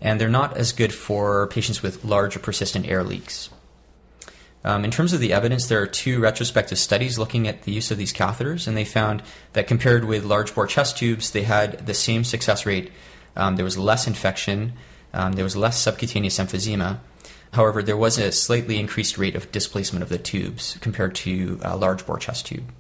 and 0.01 0.21
they're 0.21 0.29
not 0.29 0.57
as 0.57 0.73
good 0.73 0.95
for 0.95 1.47
patients 1.49 1.83
with 1.83 2.05
large 2.05 2.37
or 2.37 2.41
persistent 2.41 2.87
air 2.87 3.03
leaks. 3.03 3.51
Um, 4.63 4.85
in 4.85 4.91
terms 4.91 5.13
of 5.13 5.21
the 5.21 5.33
evidence, 5.33 5.67
there 5.67 5.81
are 5.81 5.87
two 5.87 6.21
retrospective 6.21 6.79
studies 6.79 7.19
looking 7.19 7.49
at 7.49 7.63
the 7.63 7.73
use 7.73 7.91
of 7.91 7.97
these 7.97 8.13
catheters, 8.13 8.67
and 8.67 8.77
they 8.77 8.85
found 8.85 9.23
that 9.55 9.67
compared 9.67 10.05
with 10.05 10.25
large 10.25 10.55
bore 10.55 10.67
chest 10.67 10.99
tubes, 10.99 11.31
they 11.31 11.43
had 11.43 11.87
the 11.87 11.95
same 11.95 12.25
success 12.25 12.67
rate. 12.67 12.93
Um, 13.37 13.57
there 13.57 13.65
was 13.65 13.79
less 13.79 14.07
infection, 14.07 14.75
um, 15.15 15.33
there 15.33 15.45
was 15.45 15.57
less 15.57 15.79
subcutaneous 15.79 16.39
emphysema. 16.39 16.99
However, 17.53 17.83
there 17.83 17.97
was 17.97 18.19
a 18.19 18.31
slightly 18.33 18.79
increased 18.79 19.19
rate 19.19 19.35
of 19.35 19.51
displacement 19.51 20.03
of 20.03 20.09
the 20.09 20.19
tubes 20.19 20.77
compared 20.81 21.15
to 21.17 21.59
a 21.63 21.77
large 21.77 22.07
bore 22.07 22.19
chest 22.19 22.47
tube. 22.47 22.71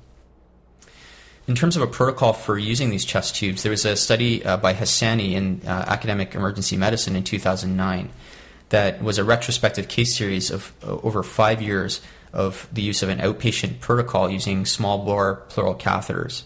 In 1.50 1.56
terms 1.56 1.74
of 1.76 1.82
a 1.82 1.88
protocol 1.88 2.32
for 2.32 2.56
using 2.56 2.90
these 2.90 3.04
chest 3.04 3.34
tubes, 3.34 3.64
there 3.64 3.70
was 3.70 3.84
a 3.84 3.96
study 3.96 4.44
uh, 4.44 4.56
by 4.56 4.72
Hassani 4.72 5.32
in 5.32 5.60
uh, 5.66 5.84
Academic 5.88 6.36
Emergency 6.36 6.76
Medicine 6.76 7.16
in 7.16 7.24
2009 7.24 8.08
that 8.68 9.02
was 9.02 9.18
a 9.18 9.24
retrospective 9.24 9.88
case 9.88 10.16
series 10.16 10.52
of 10.52 10.72
uh, 10.84 10.98
over 11.02 11.24
five 11.24 11.60
years 11.60 12.02
of 12.32 12.68
the 12.72 12.82
use 12.82 13.02
of 13.02 13.08
an 13.08 13.18
outpatient 13.18 13.80
protocol 13.80 14.30
using 14.30 14.64
small 14.64 15.04
bore 15.04 15.42
pleural 15.48 15.74
catheters. 15.74 16.44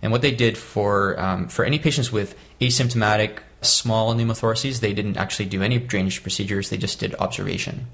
And 0.00 0.12
what 0.12 0.22
they 0.22 0.30
did 0.30 0.56
for 0.56 1.18
um, 1.18 1.48
for 1.48 1.64
any 1.64 1.80
patients 1.80 2.12
with 2.12 2.36
asymptomatic 2.60 3.40
small 3.62 4.14
pneumothoraces, 4.14 4.78
they 4.78 4.92
didn't 4.92 5.16
actually 5.16 5.46
do 5.46 5.60
any 5.60 5.80
drainage 5.80 6.22
procedures. 6.22 6.70
They 6.70 6.78
just 6.78 7.00
did 7.00 7.16
observation. 7.16 7.88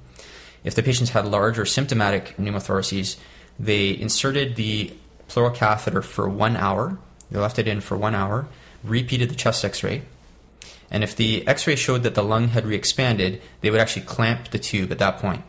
If 0.64 0.74
the 0.74 0.82
patients 0.82 1.12
had 1.12 1.24
large 1.24 1.58
or 1.58 1.64
symptomatic 1.64 2.36
pneumothoraces, 2.36 3.16
they 3.58 3.96
inserted 3.98 4.56
the 4.56 4.92
pleural 5.28 5.50
catheter 5.50 6.02
for 6.02 6.28
one 6.28 6.56
hour. 6.56 6.98
They 7.30 7.38
left 7.38 7.58
it 7.58 7.68
in 7.68 7.80
for 7.80 7.96
one 7.96 8.14
hour, 8.14 8.46
repeated 8.84 9.30
the 9.30 9.34
chest 9.34 9.64
X-ray, 9.64 10.02
and 10.90 11.02
if 11.02 11.16
the 11.16 11.46
x 11.46 11.66
ray 11.66 11.76
showed 11.76 12.02
that 12.04 12.14
the 12.14 12.22
lung 12.22 12.48
had 12.48 12.64
re 12.64 12.74
expanded, 12.74 13.42
they 13.60 13.70
would 13.70 13.80
actually 13.80 14.02
clamp 14.02 14.50
the 14.50 14.58
tube 14.58 14.92
at 14.92 14.98
that 14.98 15.18
point. 15.18 15.42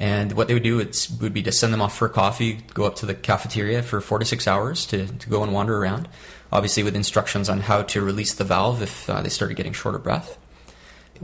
And 0.00 0.32
what 0.32 0.46
they 0.46 0.54
would 0.54 0.62
do 0.62 0.76
would 0.76 1.34
be 1.34 1.42
to 1.42 1.50
send 1.50 1.72
them 1.72 1.82
off 1.82 1.96
for 1.96 2.08
coffee, 2.08 2.60
go 2.72 2.84
up 2.84 2.94
to 2.96 3.06
the 3.06 3.14
cafeteria 3.14 3.82
for 3.82 4.00
four 4.00 4.20
to 4.20 4.24
six 4.24 4.46
hours 4.46 4.86
to, 4.86 5.06
to 5.08 5.28
go 5.28 5.42
and 5.42 5.52
wander 5.52 5.76
around, 5.76 6.08
obviously 6.52 6.84
with 6.84 6.94
instructions 6.94 7.48
on 7.48 7.60
how 7.60 7.82
to 7.82 8.00
release 8.00 8.32
the 8.32 8.44
valve 8.44 8.80
if 8.80 9.10
uh, 9.10 9.20
they 9.22 9.28
started 9.28 9.56
getting 9.56 9.72
short 9.72 9.96
of 9.96 10.04
breath. 10.04 10.38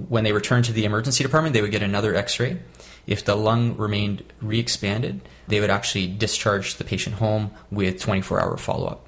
When 0.09 0.25
they 0.25 0.33
returned 0.33 0.65
to 0.65 0.73
the 0.73 0.85
emergency 0.85 1.23
department, 1.23 1.55
they 1.55 1.63
would 1.63 1.71
get 1.71 1.85
another 1.85 2.17
x 2.17 2.41
ray. 2.41 2.59
If 3.07 3.25
the 3.25 3.35
lung 3.35 3.77
remained 3.77 4.23
re 4.41 4.59
expanded, 4.59 5.21
they 5.49 5.61
would 5.61 5.71
actually 5.71 6.07
discharge 6.07 6.77
the 6.77 6.85
patient 6.85 7.17
home 7.17 7.51
with 7.71 8.01
24 8.01 8.41
hour 8.41 8.57
follow 8.57 8.87
up. 8.87 9.07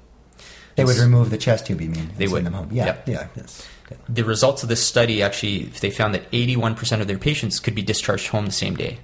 They 0.75 0.85
would 0.85 0.97
remove 0.97 1.31
the 1.31 1.37
chest 1.39 1.65
tube, 1.65 1.81
you 1.81 1.89
mean? 1.89 2.11
They 2.17 2.27
would. 2.27 2.45
them 2.45 2.53
home. 2.53 2.69
Yeah, 2.71 2.85
Yep. 2.85 3.07
yeah. 3.07 3.27
Yes. 3.35 3.67
Good. 3.89 3.97
The 4.07 4.23
results 4.23 4.61
of 4.61 4.69
this 4.69 4.85
study 4.85 5.23
actually, 5.23 5.63
they 5.65 5.89
found 5.89 6.13
that 6.13 6.29
81% 6.31 7.01
of 7.01 7.07
their 7.07 7.17
patients 7.17 7.59
could 7.59 7.73
be 7.73 7.81
discharged 7.81 8.27
home 8.27 8.45
the 8.45 8.51
same 8.51 8.75
day. 8.75 8.99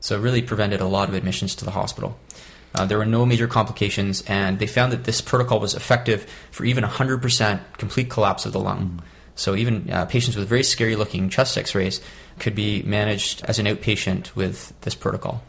So 0.00 0.16
it 0.16 0.20
really 0.20 0.42
prevented 0.42 0.80
a 0.80 0.86
lot 0.86 1.08
of 1.08 1.14
admissions 1.14 1.54
to 1.56 1.64
the 1.64 1.70
hospital. 1.70 2.18
Uh, 2.74 2.84
there 2.84 2.98
were 2.98 3.06
no 3.06 3.24
major 3.24 3.46
complications, 3.46 4.22
and 4.26 4.58
they 4.58 4.66
found 4.66 4.90
that 4.92 5.04
this 5.04 5.20
protocol 5.20 5.60
was 5.60 5.74
effective 5.74 6.26
for 6.50 6.64
even 6.64 6.82
100% 6.82 7.60
complete 7.78 8.10
collapse 8.10 8.44
of 8.44 8.52
the 8.52 8.58
lung. 8.58 9.00
So 9.36 9.54
even 9.54 9.88
uh, 9.90 10.06
patients 10.06 10.36
with 10.36 10.48
very 10.48 10.64
scary 10.64 10.96
looking 10.96 11.28
chest 11.28 11.56
x 11.56 11.74
rays 11.74 12.00
could 12.38 12.54
be 12.54 12.82
managed 12.82 13.44
as 13.44 13.58
an 13.58 13.66
outpatient 13.66 14.34
with 14.34 14.78
this 14.82 14.94
protocol. 14.94 15.42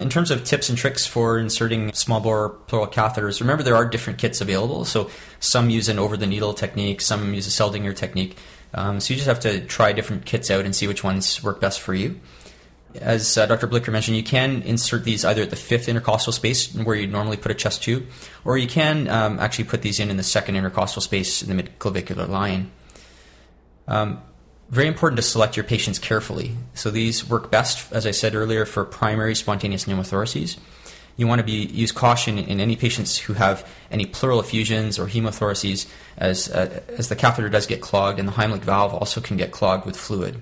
In 0.00 0.08
terms 0.08 0.30
of 0.30 0.44
tips 0.44 0.70
and 0.70 0.78
tricks 0.78 1.06
for 1.06 1.38
inserting 1.38 1.92
small 1.92 2.20
bore 2.20 2.48
pleural 2.48 2.86
catheters, 2.86 3.40
remember 3.40 3.62
there 3.62 3.76
are 3.76 3.84
different 3.84 4.18
kits 4.18 4.40
available. 4.40 4.86
So 4.86 5.10
some 5.40 5.68
use 5.68 5.90
an 5.90 5.98
over 5.98 6.16
the 6.16 6.26
needle 6.26 6.54
technique, 6.54 7.02
some 7.02 7.34
use 7.34 7.46
a 7.46 7.50
Seldinger 7.50 7.94
technique. 7.94 8.38
Um, 8.72 9.00
so 9.00 9.12
you 9.12 9.16
just 9.16 9.26
have 9.26 9.40
to 9.40 9.60
try 9.66 9.92
different 9.92 10.24
kits 10.24 10.50
out 10.50 10.64
and 10.64 10.74
see 10.74 10.86
which 10.86 11.04
ones 11.04 11.42
work 11.42 11.60
best 11.60 11.80
for 11.80 11.92
you. 11.92 12.18
As 12.94 13.36
uh, 13.36 13.46
Dr. 13.46 13.66
Blicker 13.66 13.90
mentioned, 13.90 14.16
you 14.16 14.22
can 14.22 14.62
insert 14.62 15.04
these 15.04 15.24
either 15.24 15.42
at 15.42 15.50
the 15.50 15.56
fifth 15.56 15.88
intercostal 15.88 16.32
space 16.32 16.74
where 16.74 16.96
you 16.96 17.06
normally 17.06 17.36
put 17.36 17.52
a 17.52 17.54
chest 17.54 17.82
tube, 17.82 18.06
or 18.44 18.58
you 18.58 18.66
can 18.66 19.06
um, 19.06 19.38
actually 19.38 19.64
put 19.64 19.82
these 19.82 20.00
in 20.00 20.10
in 20.10 20.16
the 20.16 20.22
second 20.22 20.56
intercostal 20.56 21.02
space 21.02 21.42
in 21.42 21.54
the 21.54 21.62
midclavicular 21.62 22.28
line. 22.28 22.70
Um, 23.86 24.22
very 24.70 24.86
important 24.86 25.16
to 25.16 25.22
select 25.22 25.56
your 25.56 25.64
patients 25.64 25.98
carefully. 25.98 26.56
So 26.74 26.90
these 26.90 27.28
work 27.28 27.50
best, 27.50 27.92
as 27.92 28.06
I 28.06 28.12
said 28.12 28.34
earlier, 28.34 28.64
for 28.64 28.84
primary 28.84 29.34
spontaneous 29.34 29.84
pneumothoraces. 29.84 30.58
You 31.16 31.26
want 31.26 31.40
to 31.40 31.44
be 31.44 31.66
use 31.66 31.92
caution 31.92 32.38
in 32.38 32.60
any 32.60 32.76
patients 32.76 33.18
who 33.18 33.34
have 33.34 33.68
any 33.90 34.06
pleural 34.06 34.40
effusions 34.40 34.98
or 34.98 35.06
hemothoraces, 35.06 35.86
as 36.16 36.48
uh, 36.50 36.80
as 36.96 37.08
the 37.08 37.16
catheter 37.16 37.50
does 37.50 37.66
get 37.66 37.82
clogged, 37.82 38.18
and 38.18 38.26
the 38.26 38.32
Heimlich 38.32 38.62
valve 38.62 38.94
also 38.94 39.20
can 39.20 39.36
get 39.36 39.50
clogged 39.50 39.84
with 39.84 39.96
fluid. 39.96 40.40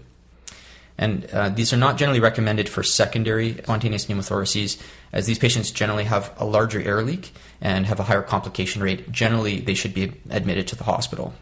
And 0.99 1.25
uh, 1.33 1.49
these 1.49 1.73
are 1.73 1.77
not 1.77 1.97
generally 1.97 2.21
recommended 2.21 2.69
for 2.69 2.83
secondary 2.83 3.55
spontaneous 3.55 4.07
pneumothoraces, 4.07 4.81
as 5.13 5.27
these 5.27 5.39
patients 5.39 5.71
generally 5.71 6.05
have 6.05 6.33
a 6.37 6.45
larger 6.45 6.83
air 6.83 7.03
leak 7.03 7.33
and 7.61 7.87
have 7.87 7.99
a 7.99 8.05
higher 8.05 8.23
complication 8.23 8.83
rate. 8.83 9.11
Generally, 9.11 9.61
they 9.61 9.75
should 9.75 9.95
be 9.95 10.13
admitted 10.29 10.69
to 10.69 10.77
the 10.77 10.85
hospital. 10.85 11.35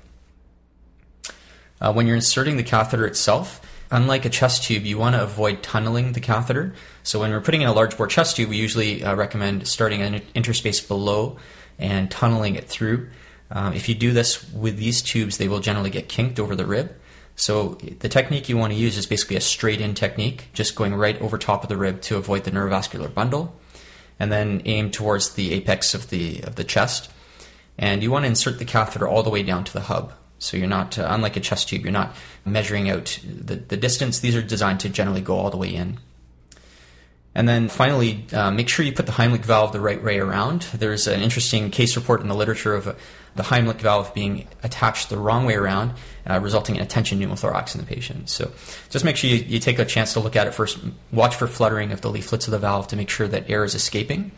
Uh, 1.81 1.93
when 1.93 2.07
you're 2.07 2.17
inserting 2.17 2.57
the 2.57 2.63
catheter 2.63 3.07
itself, 3.07 3.61
unlike 3.91 4.25
a 4.25 4.31
chest 4.31 4.65
tube, 4.65 4.85
you 4.85 4.99
want 4.99 5.15
to 5.15 5.23
avoid 5.23 5.63
tunneling 5.63 6.13
the 6.13 6.21
catheter. 6.21 6.75
So 7.03 7.21
when 7.21 7.31
we're 7.31 7.41
putting 7.41 7.63
in 7.63 7.69
a 7.69 7.73
large 7.73 7.97
bore 7.97 8.07
chest 8.07 8.37
tube, 8.37 8.51
we 8.51 8.57
usually 8.57 9.05
uh, 9.05 9.15
recommend 9.15 9.67
starting 9.69 10.03
an 10.03 10.23
interspace 10.35 10.81
below 10.81 11.37
and 11.79 12.11
tunneling 12.11 12.57
it 12.57 12.69
through. 12.69 13.09
Um, 13.51 13.75
if 13.75 13.89
you 13.89 13.95
do 13.95 14.13
this 14.13 14.51
with 14.53 14.77
these 14.77 15.03
tubes, 15.03 15.39
they 15.39 15.49
will 15.49 15.61
generally 15.61 15.91
get 15.91 16.09
kinked 16.09 16.41
over 16.41 16.57
the 16.57 16.67
rib. 16.67 16.97
So 17.37 17.75
the 17.75 18.09
technique 18.09 18.49
you 18.49 18.57
want 18.57 18.73
to 18.73 18.79
use 18.79 18.97
is 18.97 19.07
basically 19.07 19.37
a 19.37 19.43
straight 19.43 19.81
in 19.81 19.95
technique, 19.95 20.49
just 20.55 20.75
going 20.75 20.95
right 20.95 21.21
over 21.21 21.37
top 21.37 21.63
of 21.63 21.69
the 21.69 21.77
rib 21.77 22.01
to 22.03 22.17
avoid 22.17 22.45
the 22.45 22.51
neurovascular 22.51 23.13
bundle, 23.13 23.55
and 24.19 24.33
then 24.33 24.63
aim 24.65 24.91
towards 24.91 25.35
the 25.35 25.53
apex 25.53 25.95
of 25.95 26.09
the 26.09 26.41
of 26.41 26.55
the 26.57 26.65
chest. 26.65 27.11
And 27.77 28.03
you 28.03 28.11
want 28.11 28.25
to 28.25 28.29
insert 28.29 28.59
the 28.59 28.65
catheter 28.65 29.07
all 29.07 29.23
the 29.23 29.31
way 29.31 29.43
down 29.43 29.65
to 29.65 29.73
the 29.73 29.83
hub. 29.83 30.15
So 30.39 30.57
you're 30.57 30.69
not, 30.69 30.99
uh, 30.99 31.07
unlike 31.11 31.37
a 31.37 31.41
chest 31.41 31.69
tube, 31.69 31.83
you're 31.83 31.93
not 31.93 32.15
measuring 32.45 32.91
out 32.91 33.19
the, 33.25 33.57
the 33.57 33.77
distance. 33.77 34.21
These 34.21 34.37
are 34.37 34.43
designed 34.43 34.81
to 34.81 34.89
generally 34.89 35.23
go 35.23 35.37
all 35.37 35.51
the 35.51 35.57
way 35.57 35.75
in. 35.75 35.99
And 37.35 37.47
then 37.47 37.69
finally, 37.69 38.25
uh, 38.33 38.51
make 38.51 38.67
sure 38.67 38.85
you 38.85 38.93
put 38.93 39.05
the 39.05 39.13
Heimlich 39.13 39.45
valve 39.45 39.73
the 39.73 39.81
right 39.81 40.03
way 40.03 40.19
around. 40.19 40.63
There's 40.73 41.07
an 41.07 41.21
interesting 41.21 41.71
case 41.71 41.95
report 41.95 42.23
in 42.23 42.29
the 42.29 42.35
literature 42.35 42.75
of 42.75 42.89
uh, 42.89 42.95
the 43.35 43.43
Heimlich 43.43 43.81
valve 43.81 44.15
being 44.15 44.49
attached 44.63 45.11
the 45.11 45.19
wrong 45.19 45.45
way 45.45 45.55
around, 45.55 45.93
uh, 46.27 46.41
resulting 46.41 46.77
in 46.77 46.83
a 46.83 46.87
tension 46.87 47.21
pneumothorax 47.21 47.75
in 47.75 47.83
the 47.83 47.87
patient. 47.87 48.31
So 48.31 48.51
just 48.89 49.05
make 49.05 49.17
sure 49.17 49.29
you, 49.29 49.37
you, 49.37 49.59
take 49.59 49.79
a 49.79 49.85
chance 49.85 50.15
to 50.15 50.21
look 50.21 50.35
at 50.35 50.47
it 50.47 50.55
first. 50.55 50.79
Watch 51.13 51.37
for 51.37 51.47
fluttering 51.47 51.93
of 51.93 52.01
the 52.01 52.11
leaflets 52.11 52.47
of 52.47 52.53
the 52.53 52.59
valve 52.59 52.89
to 52.89 52.97
make 52.97 53.11
sure 53.11 53.29
that 53.29 53.51
air 53.51 53.65
is 53.65 53.75
escaping. 53.75 54.33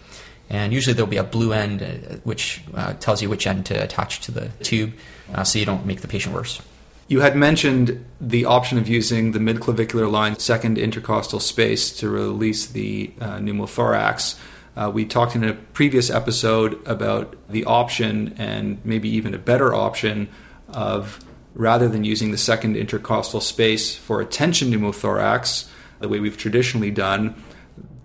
And 0.51 0.73
usually 0.73 0.95
there'll 0.95 1.07
be 1.07 1.19
a 1.19 1.25
blue 1.25 1.53
end 1.53 1.83
uh, 1.83 2.17
which 2.25 2.63
uh, 2.75 2.95
tells 2.95 3.23
you 3.23 3.29
which 3.29 3.47
end 3.47 3.67
to 3.67 3.81
attach 3.81 4.23
to 4.23 4.33
the 4.33 4.49
tube 4.65 4.93
uh, 5.35 5.45
so 5.45 5.59
you 5.59 5.65
don't 5.65 5.87
make 5.87 6.01
the 6.01 6.09
patient 6.09 6.35
worse. 6.35 6.61
You 7.09 7.21
had 7.21 7.37
mentioned 7.37 8.05
the 8.21 8.45
option 8.45 8.77
of 8.77 8.87
using 8.87 9.33
the 9.33 9.39
midclavicular 9.39 10.11
line 10.11 10.39
second 10.39 10.77
intercostal 10.77 11.41
space 11.41 11.91
to 11.99 12.09
release 12.11 12.67
the 12.67 13.13
uh, 13.21 13.39
pneumothorax. 13.39 14.39
Uh, 14.77 14.91
we 14.93 15.07
talked 15.07 15.35
in 15.35 15.43
a 15.43 15.55
previous 15.55 16.11
episode 16.11 16.79
about 16.87 17.35
the 17.49 17.65
option 17.65 18.35
and 18.37 18.79
maybe 18.85 19.09
even 19.09 19.35
a 19.35 19.39
better 19.39 19.75
option 19.75 20.29
of 20.69 21.19
rather 21.55 21.89
than 21.89 22.05
using 22.05 22.31
the 22.31 22.39
second 22.39 22.77
intercostal 22.77 23.41
space 23.41 23.97
for 23.97 24.21
a 24.21 24.27
tension 24.27 24.71
pneumothorax, 24.71 25.69
the 26.01 26.09
way 26.09 26.21
we've 26.21 26.37
traditionally 26.37 26.91
done, 26.91 27.35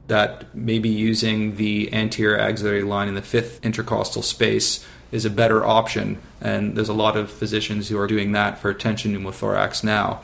that 0.07 0.53
maybe 0.55 0.89
using 0.89 1.55
the 1.57 1.93
anterior 1.93 2.39
axillary 2.39 2.83
line 2.83 3.07
in 3.07 3.15
the 3.15 3.21
fifth 3.21 3.63
intercostal 3.63 4.21
space 4.21 4.85
is 5.13 5.25
a 5.25 5.29
better 5.29 5.63
option. 5.63 6.17
And 6.41 6.75
there's 6.75 6.89
a 6.89 6.93
lot 6.93 7.15
of 7.15 7.31
physicians 7.31 7.87
who 7.87 7.99
are 7.99 8.07
doing 8.07 8.31
that 8.31 8.57
for 8.57 8.73
tension 8.73 9.15
pneumothorax 9.15 9.83
now. 9.83 10.21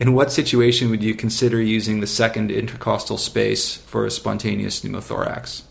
In 0.00 0.12
what 0.12 0.32
situation 0.32 0.90
would 0.90 1.02
you 1.02 1.14
consider 1.14 1.62
using 1.62 2.00
the 2.00 2.06
second 2.06 2.50
intercostal 2.50 3.16
space 3.16 3.76
for 3.76 4.04
a 4.04 4.10
spontaneous 4.10 4.80
pneumothorax? 4.80 5.62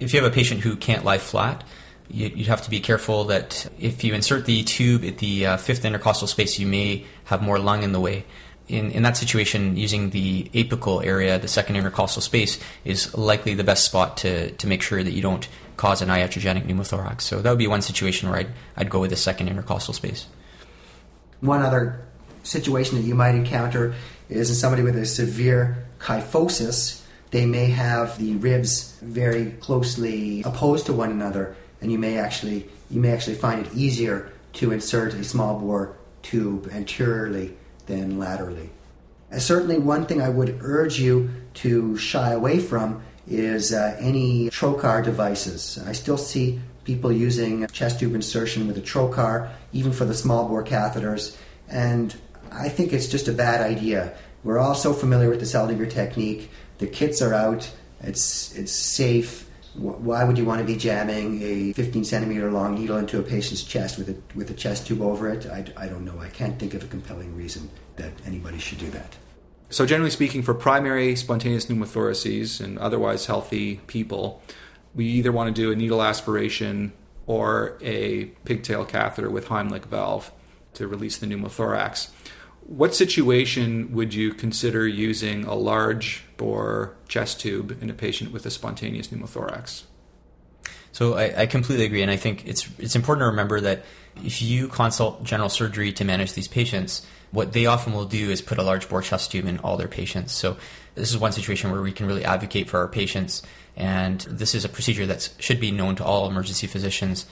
If 0.00 0.12
you 0.12 0.20
have 0.20 0.30
a 0.30 0.34
patient 0.34 0.60
who 0.60 0.76
can't 0.76 1.04
lie 1.04 1.18
flat, 1.18 1.62
you'd 2.10 2.48
have 2.48 2.62
to 2.62 2.70
be 2.70 2.80
careful 2.80 3.24
that 3.24 3.68
if 3.78 4.02
you 4.02 4.14
insert 4.14 4.44
the 4.46 4.64
tube 4.64 5.04
at 5.04 5.18
the 5.18 5.46
uh, 5.46 5.56
fifth 5.58 5.84
intercostal 5.84 6.26
space, 6.26 6.58
you 6.58 6.66
may 6.66 7.04
have 7.24 7.40
more 7.40 7.58
lung 7.58 7.82
in 7.84 7.92
the 7.92 8.00
way. 8.00 8.24
In, 8.66 8.90
in 8.90 9.02
that 9.02 9.16
situation, 9.16 9.76
using 9.76 10.10
the 10.10 10.50
apical 10.54 11.04
area, 11.04 11.38
the 11.38 11.48
second 11.48 11.76
intercostal 11.76 12.20
space, 12.20 12.58
is 12.84 13.16
likely 13.16 13.54
the 13.54 13.64
best 13.64 13.84
spot 13.84 14.16
to, 14.18 14.50
to 14.52 14.66
make 14.66 14.82
sure 14.82 15.02
that 15.02 15.12
you 15.12 15.22
don't 15.22 15.48
cause 15.78 16.02
an 16.02 16.08
iatrogenic 16.10 16.66
pneumothorax. 16.66 17.22
So 17.22 17.40
that 17.40 17.48
would 17.48 17.58
be 17.58 17.66
one 17.66 17.80
situation 17.80 18.28
where 18.28 18.40
I'd, 18.40 18.50
I'd 18.76 18.90
go 18.90 19.00
with 19.00 19.10
the 19.10 19.16
second 19.16 19.48
intercostal 19.48 19.94
space. 19.94 20.26
One 21.40 21.62
other 21.62 22.04
situation 22.42 22.96
that 22.96 23.06
you 23.06 23.14
might 23.14 23.34
encounter 23.34 23.94
is 24.28 24.50
in 24.50 24.56
somebody 24.56 24.82
with 24.82 24.96
a 24.96 25.06
severe 25.06 25.86
kyphosis. 26.00 27.02
They 27.30 27.46
may 27.46 27.66
have 27.66 28.18
the 28.18 28.34
ribs 28.36 28.98
very 29.00 29.52
closely 29.52 30.42
opposed 30.42 30.86
to 30.86 30.92
one 30.92 31.10
another, 31.10 31.56
and 31.80 31.92
you 31.92 31.98
may 31.98 32.18
actually 32.18 32.68
you 32.90 33.00
may 33.00 33.12
actually 33.12 33.36
find 33.36 33.64
it 33.64 33.72
easier 33.74 34.32
to 34.54 34.72
insert 34.72 35.14
a 35.14 35.22
small 35.22 35.58
bore 35.58 35.94
tube 36.22 36.68
anteriorly 36.72 37.54
than 37.86 38.18
laterally. 38.18 38.70
And 39.30 39.42
certainly, 39.42 39.78
one 39.78 40.06
thing 40.06 40.22
I 40.22 40.30
would 40.30 40.58
urge 40.62 40.98
you 40.98 41.30
to 41.54 41.96
shy 41.98 42.32
away 42.32 42.58
from 42.58 43.02
is 43.30 43.72
uh, 43.72 43.96
any 44.00 44.48
trocar 44.50 45.04
devices. 45.04 45.78
I 45.86 45.92
still 45.92 46.18
see 46.18 46.60
people 46.84 47.12
using 47.12 47.66
chest 47.68 48.00
tube 48.00 48.14
insertion 48.14 48.66
with 48.66 48.78
a 48.78 48.80
trocar, 48.80 49.50
even 49.72 49.92
for 49.92 50.04
the 50.04 50.14
small 50.14 50.48
bore 50.48 50.64
catheters, 50.64 51.36
and 51.68 52.16
I 52.50 52.68
think 52.68 52.92
it's 52.92 53.06
just 53.06 53.28
a 53.28 53.32
bad 53.32 53.60
idea. 53.60 54.14
We're 54.44 54.58
all 54.58 54.74
so 54.74 54.92
familiar 54.92 55.28
with 55.28 55.40
the 55.40 55.46
Seldinger 55.46 55.90
technique. 55.90 56.50
The 56.78 56.86
kits 56.86 57.20
are 57.20 57.34
out. 57.34 57.70
It's 58.00 58.54
it's 58.54 58.72
safe. 58.72 59.46
Why 59.74 60.24
would 60.24 60.38
you 60.38 60.44
want 60.44 60.60
to 60.60 60.66
be 60.66 60.76
jamming 60.76 61.42
a 61.42 61.72
15 61.72 62.04
centimeter 62.04 62.50
long 62.50 62.74
needle 62.74 62.96
into 62.96 63.18
a 63.18 63.22
patient's 63.22 63.62
chest 63.62 63.98
with 63.98 64.08
a 64.08 64.16
with 64.34 64.50
a 64.50 64.54
chest 64.54 64.86
tube 64.86 65.02
over 65.02 65.28
it? 65.28 65.46
I, 65.46 65.64
I 65.76 65.86
don't 65.88 66.04
know. 66.04 66.18
I 66.20 66.28
can't 66.28 66.58
think 66.58 66.74
of 66.74 66.82
a 66.82 66.86
compelling 66.86 67.36
reason 67.36 67.68
that 67.96 68.12
anybody 68.24 68.58
should 68.58 68.78
do 68.78 68.90
that. 68.90 69.16
So, 69.70 69.84
generally 69.84 70.10
speaking, 70.10 70.42
for 70.42 70.54
primary 70.54 71.14
spontaneous 71.14 71.66
pneumothoraces 71.66 72.60
and 72.60 72.78
otherwise 72.78 73.26
healthy 73.26 73.76
people, 73.86 74.42
we 74.94 75.04
either 75.04 75.30
want 75.30 75.54
to 75.54 75.62
do 75.62 75.70
a 75.70 75.76
needle 75.76 76.02
aspiration 76.02 76.92
or 77.26 77.76
a 77.82 78.24
pigtail 78.44 78.86
catheter 78.86 79.28
with 79.28 79.48
Heimlich 79.48 79.84
valve 79.84 80.32
to 80.74 80.88
release 80.88 81.18
the 81.18 81.26
pneumothorax. 81.26 82.08
What 82.62 82.94
situation 82.94 83.92
would 83.92 84.14
you 84.14 84.32
consider 84.32 84.88
using 84.88 85.44
a 85.44 85.54
large 85.54 86.24
bore 86.38 86.96
chest 87.06 87.40
tube 87.40 87.76
in 87.82 87.90
a 87.90 87.94
patient 87.94 88.32
with 88.32 88.46
a 88.46 88.50
spontaneous 88.50 89.08
pneumothorax? 89.08 89.82
So 90.92 91.14
I, 91.14 91.42
I, 91.42 91.46
completely 91.46 91.84
agree, 91.84 92.02
and 92.02 92.10
I 92.10 92.16
think 92.16 92.46
it's 92.46 92.68
it's 92.78 92.96
important 92.96 93.22
to 93.22 93.26
remember 93.26 93.60
that 93.60 93.84
if 94.24 94.42
you 94.42 94.68
consult 94.68 95.22
general 95.22 95.48
surgery 95.48 95.92
to 95.92 96.04
manage 96.04 96.32
these 96.32 96.48
patients, 96.48 97.06
what 97.30 97.52
they 97.52 97.66
often 97.66 97.92
will 97.92 98.06
do 98.06 98.30
is 98.30 98.40
put 98.42 98.58
a 98.58 98.62
large 98.62 98.88
bore 98.88 99.02
chest 99.02 99.30
tube 99.30 99.46
in 99.46 99.58
all 99.58 99.76
their 99.76 99.88
patients. 99.88 100.32
So 100.32 100.56
this 100.94 101.10
is 101.10 101.18
one 101.18 101.32
situation 101.32 101.70
where 101.70 101.82
we 101.82 101.92
can 101.92 102.06
really 102.06 102.24
advocate 102.24 102.68
for 102.68 102.78
our 102.78 102.88
patients, 102.88 103.42
and 103.76 104.20
this 104.22 104.54
is 104.54 104.64
a 104.64 104.68
procedure 104.68 105.06
that 105.06 105.30
should 105.38 105.60
be 105.60 105.70
known 105.70 105.94
to 105.96 106.04
all 106.04 106.28
emergency 106.28 106.66
physicians. 106.66 107.26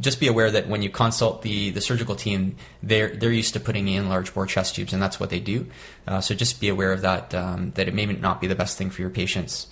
Just 0.00 0.18
be 0.18 0.26
aware 0.26 0.50
that 0.50 0.68
when 0.68 0.82
you 0.82 0.90
consult 0.90 1.42
the, 1.42 1.70
the 1.70 1.80
surgical 1.80 2.16
team, 2.16 2.56
they're 2.82 3.14
they're 3.16 3.32
used 3.32 3.54
to 3.54 3.60
putting 3.60 3.86
in 3.86 4.08
large 4.08 4.34
bore 4.34 4.46
chest 4.46 4.74
tubes, 4.74 4.92
and 4.92 5.00
that's 5.00 5.20
what 5.20 5.30
they 5.30 5.40
do. 5.40 5.68
Uh, 6.08 6.20
so 6.20 6.34
just 6.34 6.60
be 6.60 6.68
aware 6.68 6.92
of 6.92 7.02
that. 7.02 7.32
Um, 7.34 7.70
that 7.76 7.86
it 7.86 7.94
may 7.94 8.04
not 8.06 8.40
be 8.40 8.48
the 8.48 8.56
best 8.56 8.76
thing 8.76 8.90
for 8.90 9.00
your 9.00 9.10
patients. 9.10 9.68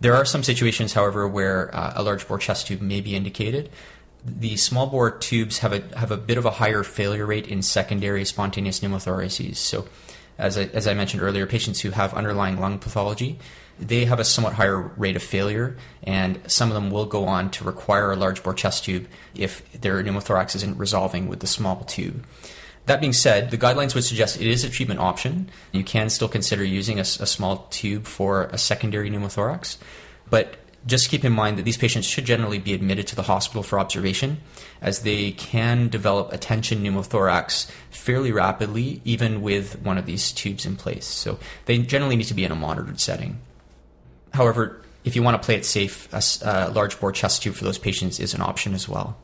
There 0.00 0.14
are 0.14 0.24
some 0.24 0.42
situations, 0.42 0.92
however, 0.92 1.26
where 1.26 1.74
uh, 1.74 1.94
a 1.96 2.02
large 2.02 2.26
bore 2.28 2.38
chest 2.38 2.68
tube 2.68 2.80
may 2.80 3.00
be 3.00 3.16
indicated 3.16 3.70
the 4.24 4.56
small 4.56 4.86
bore 4.86 5.10
tubes 5.10 5.58
have 5.58 5.72
a 5.72 5.98
have 5.98 6.10
a 6.10 6.16
bit 6.16 6.38
of 6.38 6.44
a 6.44 6.50
higher 6.52 6.82
failure 6.82 7.26
rate 7.26 7.46
in 7.46 7.62
secondary 7.62 8.24
spontaneous 8.24 8.80
pneumothoraces. 8.80 9.56
So, 9.56 9.86
as 10.38 10.58
I, 10.58 10.64
as 10.64 10.86
I 10.86 10.94
mentioned 10.94 11.22
earlier, 11.22 11.46
patients 11.46 11.80
who 11.80 11.90
have 11.90 12.14
underlying 12.14 12.60
lung 12.60 12.78
pathology, 12.78 13.38
they 13.78 14.04
have 14.04 14.20
a 14.20 14.24
somewhat 14.24 14.54
higher 14.54 14.78
rate 14.78 15.16
of 15.16 15.22
failure, 15.22 15.76
and 16.02 16.40
some 16.50 16.68
of 16.68 16.74
them 16.74 16.90
will 16.90 17.06
go 17.06 17.24
on 17.24 17.50
to 17.52 17.64
require 17.64 18.12
a 18.12 18.16
large 18.16 18.42
bore 18.42 18.54
chest 18.54 18.84
tube 18.84 19.06
if 19.34 19.70
their 19.72 20.02
pneumothorax 20.02 20.54
isn't 20.56 20.78
resolving 20.78 21.28
with 21.28 21.40
the 21.40 21.46
small 21.46 21.84
tube. 21.84 22.24
That 22.88 23.00
being 23.00 23.12
said, 23.12 23.50
the 23.50 23.58
guidelines 23.58 23.94
would 23.94 24.04
suggest 24.04 24.40
it 24.40 24.46
is 24.46 24.64
a 24.64 24.70
treatment 24.70 24.98
option. 24.98 25.50
You 25.72 25.84
can 25.84 26.08
still 26.08 26.26
consider 26.26 26.64
using 26.64 26.98
a, 26.98 27.02
a 27.02 27.26
small 27.26 27.66
tube 27.68 28.06
for 28.06 28.44
a 28.44 28.56
secondary 28.56 29.10
pneumothorax, 29.10 29.76
but 30.30 30.56
just 30.86 31.10
keep 31.10 31.22
in 31.22 31.32
mind 31.34 31.58
that 31.58 31.64
these 31.64 31.76
patients 31.76 32.06
should 32.06 32.24
generally 32.24 32.58
be 32.58 32.72
admitted 32.72 33.06
to 33.08 33.16
the 33.16 33.24
hospital 33.24 33.62
for 33.62 33.78
observation, 33.78 34.38
as 34.80 35.00
they 35.00 35.32
can 35.32 35.88
develop 35.88 36.32
a 36.32 36.38
tension 36.38 36.82
pneumothorax 36.82 37.70
fairly 37.90 38.32
rapidly, 38.32 39.02
even 39.04 39.42
with 39.42 39.78
one 39.82 39.98
of 39.98 40.06
these 40.06 40.32
tubes 40.32 40.64
in 40.64 40.74
place. 40.74 41.04
So 41.04 41.38
they 41.66 41.76
generally 41.76 42.16
need 42.16 42.28
to 42.28 42.34
be 42.34 42.44
in 42.44 42.52
a 42.52 42.56
monitored 42.56 43.00
setting. 43.00 43.38
However, 44.32 44.80
if 45.04 45.14
you 45.14 45.22
want 45.22 45.40
to 45.40 45.44
play 45.44 45.56
it 45.56 45.66
safe, 45.66 46.08
a, 46.10 46.22
a 46.42 46.70
large 46.70 46.98
bore 46.98 47.12
chest 47.12 47.42
tube 47.42 47.54
for 47.54 47.64
those 47.64 47.76
patients 47.76 48.18
is 48.18 48.32
an 48.32 48.40
option 48.40 48.72
as 48.72 48.88
well. 48.88 49.18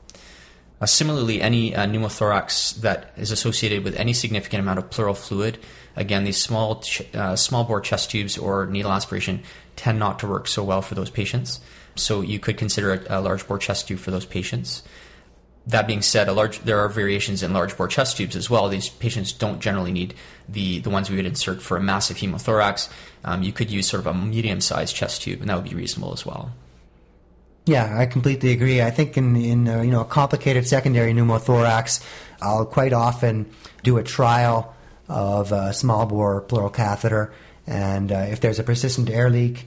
Uh, 0.85 0.87
similarly, 0.87 1.41
any 1.41 1.74
uh, 1.74 1.87
pneumothorax 1.87 2.78
that 2.82 3.11
is 3.16 3.30
associated 3.30 3.82
with 3.82 3.97
any 3.97 4.12
significant 4.12 4.61
amount 4.61 4.78
of 4.78 4.91
pleural 4.91 5.14
fluid, 5.14 5.57
again, 5.97 6.24
these 6.24 6.37
small 6.37 6.80
ch- 6.80 7.01
uh, 7.14 7.35
small 7.35 7.64
bore 7.64 7.80
chest 7.80 8.11
tubes 8.11 8.37
or 8.37 8.66
needle 8.66 8.93
aspiration 8.93 9.43
tend 9.76 9.99
not 9.99 10.18
to 10.18 10.26
work 10.26 10.47
so 10.47 10.62
well 10.62 10.82
for 10.82 10.95
those 10.95 11.09
patients. 11.09 11.59
So 11.97 12.20
you 12.20 12.39
could 12.39 12.59
consider 12.59 12.93
a, 12.93 13.18
a 13.18 13.20
large 13.22 13.49
bore 13.49 13.57
chest 13.57 13.89
tube 13.89 13.99
for 13.99 14.11
those 14.11 14.26
patients. 14.26 14.82
That 15.66 15.87
being 15.87 16.03
said, 16.03 16.28
large 16.30 16.59
there 16.61 16.80
are 16.80 16.91
variations 16.91 17.43
in 17.43 17.55
large 17.55 17.74
bore 17.78 17.89
chest 17.89 18.18
tubes 18.18 18.37
as 18.37 18.51
well. 18.51 18.68
These 18.68 18.91
patients 18.91 19.32
don't 19.32 19.61
generally 19.61 19.91
need 19.91 20.12
the 20.47 20.80
the 20.80 20.91
ones 20.91 21.09
we 21.09 21.16
would 21.16 21.24
insert 21.24 21.62
for 21.62 21.78
a 21.78 21.82
massive 21.82 22.18
hemothorax. 22.18 22.91
Um, 23.24 23.43
you 23.43 23.55
could 23.55 23.70
use 23.70 23.89
sort 23.89 24.01
of 24.01 24.07
a 24.07 24.12
medium 24.12 24.61
sized 24.61 24.95
chest 24.95 25.22
tube, 25.22 25.41
and 25.41 25.49
that 25.49 25.57
would 25.57 25.70
be 25.70 25.74
reasonable 25.74 26.12
as 26.12 26.26
well. 26.26 26.53
Yeah, 27.67 27.99
I 27.99 28.07
completely 28.07 28.53
agree. 28.53 28.83
I 28.83 28.91
think 28.91 29.17
in 29.17 29.37
in 29.37 29.69
uh, 29.69 29.81
you 29.83 29.91
know 29.91 30.03
a 30.03 30.05
complicated 30.05 30.67
secondary 30.67 31.12
pneumothorax, 31.15 32.05
I'll 32.43 32.67
quite 32.67 32.93
often 32.93 33.51
do 33.83 33.97
a 33.97 34.03
trial 34.03 34.75
of 35.09 35.53
a 35.53 35.73
small 35.73 36.07
bore 36.07 36.41
pleural 36.43 36.71
catheter 36.71 37.33
and 37.67 38.12
uh, 38.12 38.27
if 38.31 38.41
there's 38.41 38.59
a 38.59 38.62
persistent 38.62 39.11
air 39.11 39.31
leak 39.31 39.67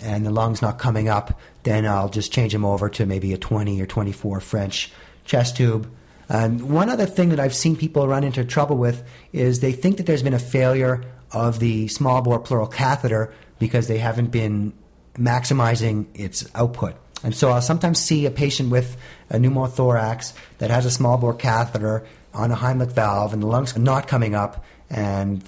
and 0.00 0.24
the 0.24 0.30
lung's 0.30 0.62
not 0.62 0.78
coming 0.78 1.08
up, 1.08 1.38
then 1.62 1.86
I'll 1.86 2.08
just 2.08 2.32
change 2.32 2.52
them 2.52 2.64
over 2.64 2.88
to 2.90 3.06
maybe 3.06 3.32
a 3.32 3.38
20 3.38 3.80
or 3.80 3.86
24 3.86 4.40
French 4.40 4.90
chest 5.24 5.56
tube. 5.56 5.90
And 6.28 6.70
one 6.70 6.88
other 6.88 7.06
thing 7.06 7.30
that 7.30 7.40
I've 7.40 7.54
seen 7.54 7.76
people 7.76 8.06
run 8.06 8.24
into 8.24 8.44
trouble 8.44 8.76
with 8.76 9.02
is 9.32 9.60
they 9.60 9.72
think 9.72 9.96
that 9.96 10.06
there's 10.06 10.22
been 10.22 10.34
a 10.34 10.38
failure 10.38 11.04
of 11.32 11.58
the 11.58 11.88
small 11.88 12.22
bore 12.22 12.38
pleural 12.38 12.66
catheter 12.66 13.34
because 13.58 13.88
they 13.88 13.98
haven't 13.98 14.30
been 14.30 14.72
maximizing 15.14 16.06
its 16.14 16.46
output. 16.54 16.94
And 17.22 17.34
so 17.34 17.50
I'll 17.50 17.62
sometimes 17.62 17.98
see 17.98 18.26
a 18.26 18.30
patient 18.30 18.70
with 18.70 18.96
a 19.28 19.36
pneumothorax 19.36 20.32
that 20.58 20.70
has 20.70 20.86
a 20.86 20.90
small 20.90 21.18
bore 21.18 21.34
catheter 21.34 22.04
on 22.32 22.50
a 22.50 22.56
Heimlich 22.56 22.92
valve 22.92 23.32
and 23.32 23.42
the 23.42 23.46
lungs 23.46 23.76
are 23.76 23.80
not 23.80 24.06
coming 24.06 24.34
up 24.34 24.64
and 24.88 25.42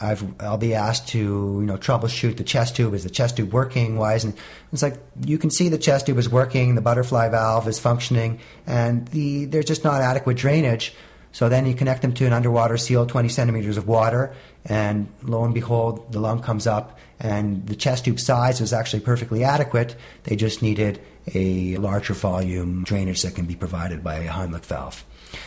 i 0.00 0.16
will 0.40 0.56
be 0.56 0.74
asked 0.74 1.08
to 1.08 1.18
you 1.18 1.66
know 1.66 1.76
troubleshoot 1.76 2.36
the 2.36 2.44
chest 2.44 2.76
tube. 2.76 2.94
Is 2.94 3.04
the 3.04 3.10
chest 3.10 3.36
tube 3.36 3.52
working? 3.52 3.96
Why 3.96 4.14
isn't? 4.14 4.36
It's 4.72 4.82
like 4.82 4.96
you 5.24 5.36
can 5.38 5.50
see 5.50 5.68
the 5.68 5.78
chest 5.78 6.06
tube 6.06 6.18
is 6.18 6.28
working, 6.28 6.74
the 6.74 6.80
butterfly 6.80 7.28
valve 7.28 7.68
is 7.68 7.78
functioning, 7.78 8.40
and 8.66 9.06
the 9.08 9.44
there's 9.44 9.66
just 9.66 9.84
not 9.84 10.00
adequate 10.00 10.36
drainage. 10.36 10.94
So 11.32 11.48
then 11.48 11.66
you 11.66 11.74
connect 11.74 12.02
them 12.02 12.12
to 12.14 12.26
an 12.26 12.32
underwater 12.32 12.76
seal, 12.76 13.06
20 13.06 13.28
centimeters 13.28 13.76
of 13.76 13.86
water, 13.86 14.34
and 14.64 15.06
lo 15.22 15.44
and 15.44 15.54
behold, 15.54 16.12
the 16.12 16.18
lung 16.18 16.42
comes 16.42 16.66
up, 16.66 16.98
and 17.20 17.66
the 17.66 17.76
chest 17.76 18.06
tube 18.06 18.18
size 18.18 18.60
was 18.60 18.72
actually 18.72 19.00
perfectly 19.00 19.44
adequate. 19.44 19.94
They 20.24 20.36
just 20.36 20.62
needed 20.62 21.00
a 21.34 21.76
larger 21.76 22.14
volume 22.14 22.82
drainage 22.82 23.22
that 23.22 23.34
can 23.34 23.44
be 23.44 23.54
provided 23.54 24.02
by 24.02 24.16
a 24.16 24.28
Heimlich 24.28 24.64
valve. 24.64 25.04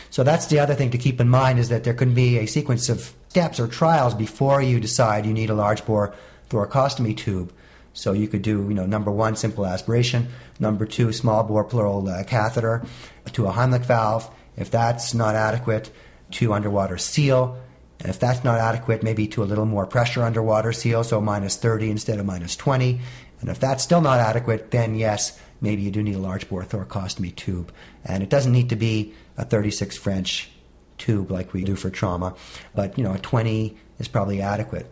So 0.10 0.24
that's 0.24 0.46
the 0.48 0.60
other 0.60 0.76
thing 0.76 0.92
to 0.92 0.98
keep 0.98 1.20
in 1.20 1.28
mind 1.28 1.60
is 1.60 1.70
that 1.70 1.84
there 1.84 1.96
can 1.96 2.14
be 2.14 2.38
a 2.38 2.46
sequence 2.46 2.90
of 2.90 3.14
steps 3.30 3.60
or 3.60 3.68
trials 3.68 4.14
before 4.14 4.62
you 4.62 4.80
decide 4.80 5.26
you 5.26 5.34
need 5.34 5.50
a 5.50 5.56
large 5.56 5.84
bore 5.86 6.14
thoracostomy 6.50 7.18
tube. 7.18 7.52
So 7.94 8.14
you 8.14 8.28
could 8.28 8.44
do, 8.44 8.66
you 8.68 8.74
know, 8.76 8.86
number 8.86 9.12
one, 9.12 9.36
simple 9.36 9.66
aspiration. 9.66 10.28
Number 10.60 10.86
two, 10.86 11.12
small 11.12 11.44
bore 11.44 11.64
pleural 11.64 12.08
uh, 12.08 12.24
catheter 12.24 12.86
to 13.34 13.48
a 13.48 13.52
Heimlich 13.52 13.86
valve. 13.86 14.30
If 14.56 14.70
that's 14.70 15.14
not 15.16 15.36
adequate, 15.36 15.92
to 16.32 16.54
underwater 16.54 16.98
seal. 16.98 17.58
And 18.04 18.10
if 18.10 18.20
that's 18.20 18.44
not 18.44 18.60
adequate, 18.60 19.02
maybe 19.02 19.28
to 19.30 19.44
a 19.44 19.46
little 19.46 19.66
more 19.66 19.88
pressure 19.88 20.24
underwater 20.24 20.74
seal, 20.74 21.04
so 21.04 21.20
minus 21.22 21.56
30 21.56 21.90
instead 21.90 22.20
of 22.20 22.26
minus 22.26 22.56
20. 22.56 23.00
And 23.42 23.50
if 23.50 23.60
that's 23.60 23.84
still 23.84 24.02
not 24.02 24.20
adequate, 24.20 24.72
then 24.72 24.96
yes, 24.96 25.40
maybe 25.62 25.82
you 25.82 25.90
do 25.90 26.04
need 26.04 26.16
a 26.16 26.20
large 26.20 26.50
bore 26.50 26.66
thoracostomy 26.66 27.32
tube. 27.32 27.72
And 28.04 28.22
it 28.22 28.30
doesn't 28.30 28.52
need 28.52 28.70
to 28.70 28.76
be 28.76 29.14
a 29.38 29.46
36 29.46 29.98
French 29.98 30.52
tube 30.98 31.32
like 31.32 31.54
we 31.54 31.64
do 31.64 31.76
for 31.76 31.90
trauma, 31.90 32.36
but 32.76 32.98
you 32.98 33.04
know, 33.04 33.14
a 33.14 33.20
20 33.20 33.76
is 34.00 34.08
probably 34.08 34.42
adequate. 34.42 34.90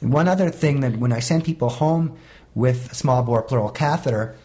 One 0.00 0.28
other 0.28 0.50
thing 0.50 0.80
that 0.80 0.96
when 0.96 1.12
I 1.12 1.20
send 1.20 1.44
people 1.44 1.68
home 1.68 2.16
with 2.54 2.92
a 2.92 2.94
small 2.94 3.22
bore 3.22 3.42
pleural 3.42 3.70
catheter, 3.70 4.36